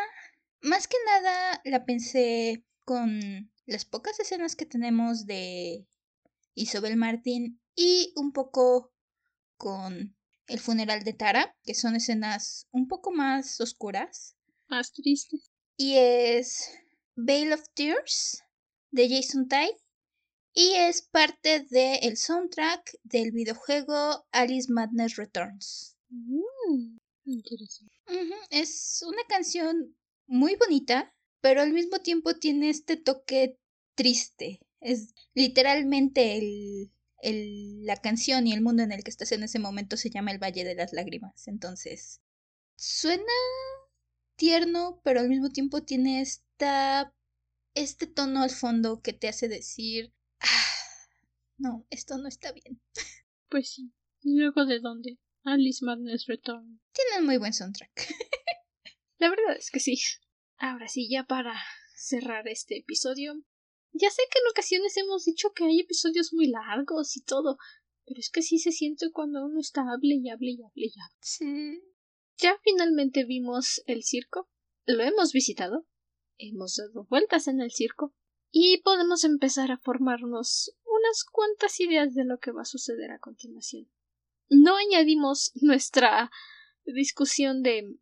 más 0.62 0.88
que 0.88 0.96
nada 1.06 1.62
la 1.66 1.86
pensé 1.86 2.66
con 2.86 3.52
las 3.66 3.84
pocas 3.86 4.20
escenas 4.20 4.56
que 4.56 4.66
tenemos 4.66 5.26
de 5.26 5.86
Isabel 6.56 6.96
Martín 6.96 7.60
y 7.76 8.14
un 8.16 8.32
poco 8.32 8.94
con 9.58 10.16
el 10.48 10.60
funeral 10.60 11.04
de 11.04 11.14
Tara, 11.14 11.58
que 11.64 11.74
son 11.74 11.96
escenas 11.96 12.68
un 12.72 12.88
poco 12.88 13.12
más 13.12 13.60
oscuras. 13.60 14.38
Más 14.68 14.94
triste. 14.94 15.38
Y 15.76 15.96
es 15.98 16.72
Veil 17.16 17.52
of 17.52 17.64
Tears 17.74 18.43
de 18.94 19.10
Jason 19.10 19.48
Tai. 19.50 19.70
Y 20.56 20.74
es 20.76 21.02
parte 21.04 21.66
del 21.70 22.18
soundtrack 22.18 22.98
del 23.04 23.32
videojuego 23.32 24.26
Alice 24.32 24.72
Madness 24.72 25.16
Returns. 25.18 25.98
Mm, 26.10 26.98
interesante. 27.26 27.96
Es 28.50 29.04
una 29.08 29.24
canción 29.28 29.96
muy 30.28 30.56
bonita, 30.56 31.14
pero 31.42 31.62
al 31.62 31.74
mismo 31.74 32.00
tiempo 32.00 32.36
tiene 32.36 32.70
este 32.70 32.98
toque 32.98 33.58
triste. 33.96 34.60
Es 34.82 35.14
literalmente 35.34 36.38
el, 36.38 36.92
el- 37.22 37.86
la 37.86 37.98
canción 37.98 38.48
y 38.48 38.54
el 38.54 38.62
mundo 38.62 38.84
en 38.84 38.92
el 38.92 39.04
que 39.04 39.12
estás 39.12 39.32
en 39.32 39.44
ese 39.44 39.60
momento 39.60 39.98
se 39.98 40.10
llama 40.10 40.32
el 40.32 40.40
Valle 40.44 40.64
de 40.64 40.76
las 40.76 40.94
Lágrimas. 40.94 41.48
Entonces, 41.48 42.22
suena 42.78 43.24
tierno, 44.36 45.02
pero 45.04 45.20
al 45.22 45.30
mismo 45.30 45.50
tiempo 45.50 45.84
tiene 45.84 46.22
esta, 46.22 47.14
este 47.74 48.08
tono 48.08 48.44
al 48.44 48.52
fondo 48.52 49.02
que 49.02 49.14
te 49.14 49.28
hace 49.28 49.48
decir, 49.48 50.14
"Ah, 50.40 50.74
no, 51.58 51.86
esto 51.90 52.18
no 52.18 52.28
está 52.28 52.52
bien. 52.52 52.82
Pues 53.50 53.70
sí. 53.72 53.94
¿Y 54.22 54.38
luego 54.38 54.66
de 54.66 54.80
dónde? 54.80 55.20
Alice 55.44 55.86
Madness 55.86 56.26
Return. 56.28 56.82
Tiene 56.92 57.20
un 57.20 57.26
muy 57.26 57.38
buen 57.38 57.54
soundtrack. 57.54 57.92
La 59.20 59.30
verdad 59.30 59.58
es 59.58 59.70
que 59.70 59.80
sí. 59.80 60.00
Ahora 60.58 60.88
sí, 60.88 61.08
ya 61.10 61.26
para 61.26 61.54
cerrar 61.96 62.48
este 62.48 62.78
episodio. 62.78 63.36
Ya 63.92 64.10
sé 64.10 64.24
que 64.32 64.40
en 64.40 64.50
ocasiones 64.50 64.98
hemos 64.98 65.26
dicho 65.26 65.54
que 65.54 65.66
hay 65.66 65.80
episodios 65.80 66.34
muy 66.34 66.48
largos 66.48 67.16
y 67.16 67.22
todo, 67.22 67.58
pero 68.06 68.20
es 68.20 68.30
que 68.30 68.42
sí 68.42 68.58
se 68.58 68.72
siente 68.72 69.12
cuando 69.12 69.46
uno 69.46 69.60
está 69.60 69.82
hable 69.82 70.16
y 70.16 70.30
hable 70.30 70.52
y 70.52 70.64
hable 70.64 70.88
y 70.88 71.00
hable. 71.00 71.18
Sí. 71.22 71.84
Ya 72.38 72.58
finalmente 72.64 73.24
vimos 73.26 73.84
el 73.86 74.04
circo, 74.04 74.50
lo 74.86 75.04
hemos 75.04 75.32
visitado, 75.32 75.86
hemos 76.38 76.76
dado 76.76 77.06
vueltas 77.06 77.48
en 77.48 77.62
el 77.62 77.72
circo 77.72 78.14
y 78.52 78.82
podemos 78.84 79.24
empezar 79.24 79.72
a 79.72 79.78
formarnos 79.78 80.76
unas 80.86 81.24
cuantas 81.24 81.80
ideas 81.80 82.14
de 82.14 82.26
lo 82.26 82.40
que 82.40 82.52
va 82.52 82.62
a 82.62 82.66
suceder 82.66 83.12
a 83.12 83.20
continuación. 83.20 83.90
No 84.50 84.76
añadimos 84.78 85.52
nuestra 85.56 86.32
discusión 86.86 87.64
de 87.64 87.98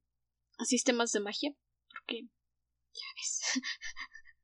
sistemas 0.66 1.12
de 1.12 1.22
magia, 1.22 1.56
porque 1.90 2.24
ya 2.94 3.06
ves, 3.16 3.42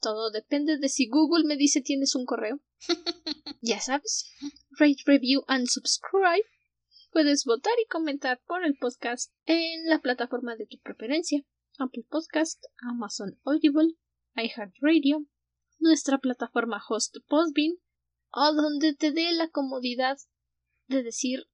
Todo 0.00 0.32
depende 0.32 0.78
de 0.78 0.88
si 0.88 1.06
Google 1.08 1.44
me 1.44 1.56
dice 1.56 1.80
tienes 1.80 2.16
un 2.16 2.26
correo. 2.26 2.58
ya 3.60 3.80
sabes, 3.80 4.32
rate, 4.80 5.04
review 5.06 5.44
and 5.46 5.68
subscribe. 5.68 6.42
Puedes 7.10 7.44
votar 7.44 7.72
y 7.84 7.88
comentar 7.88 8.40
por 8.46 8.64
el 8.64 8.76
podcast 8.76 9.32
en 9.46 9.88
la 9.88 9.98
plataforma 9.98 10.56
de 10.56 10.66
tu 10.66 10.78
preferencia. 10.78 11.44
Apple 11.78 12.04
Podcast, 12.08 12.62
Amazon 12.82 13.38
Audible, 13.44 13.94
iHeartRadio, 14.34 15.26
nuestra 15.78 16.18
plataforma 16.18 16.82
host 16.88 17.16
Postbean 17.28 17.74
o 18.32 18.52
donde 18.52 18.94
te 18.94 19.12
dé 19.12 19.32
la 19.32 19.48
comodidad 19.48 20.18
de 20.86 21.02
decir 21.02 21.48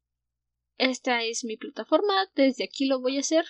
esta 0.78 1.22
es 1.22 1.42
mi 1.44 1.56
plataforma, 1.56 2.12
desde 2.34 2.64
aquí 2.64 2.86
lo 2.86 3.00
voy 3.00 3.16
a 3.16 3.20
hacer, 3.20 3.46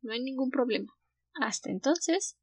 no 0.00 0.12
hay 0.12 0.22
ningún 0.22 0.50
problema. 0.50 0.94
Hasta 1.34 1.70
entonces, 1.70 2.38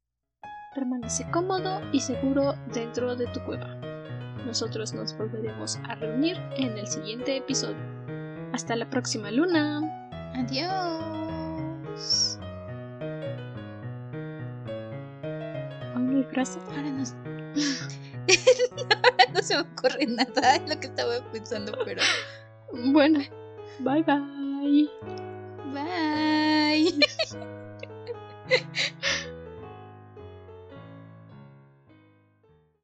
permanece 0.74 1.28
cómodo 1.32 1.80
y 1.92 2.00
seguro 2.00 2.54
dentro 2.72 3.16
de 3.16 3.26
tu 3.26 3.40
cueva. 3.44 3.74
Nosotros 4.46 4.94
nos 4.94 5.16
volveremos 5.18 5.76
a 5.88 5.96
reunir 5.96 6.36
en 6.56 6.78
el 6.78 6.86
siguiente 6.86 7.36
episodio. 7.36 7.97
Hasta 8.52 8.76
la 8.76 8.88
próxima 8.88 9.30
luna. 9.30 9.80
Adiós. 10.34 12.38
¿Aún 15.94 16.12
no 16.12 16.18
hay 16.18 16.24
frase? 16.24 16.58
Ahora 16.68 16.90
no, 16.90 17.04
ahora 17.04 17.56
no 19.34 19.42
se 19.42 19.54
me 19.56 19.62
ocurre 19.62 20.06
nada 20.06 20.56
en 20.56 20.68
lo 20.68 20.78
que 20.80 20.86
estaba 20.86 21.14
pensando, 21.32 21.72
pero 21.84 22.02
Bueno, 22.92 23.20
bye 23.80 24.02
bye. 24.02 24.88
bye. 25.72 26.94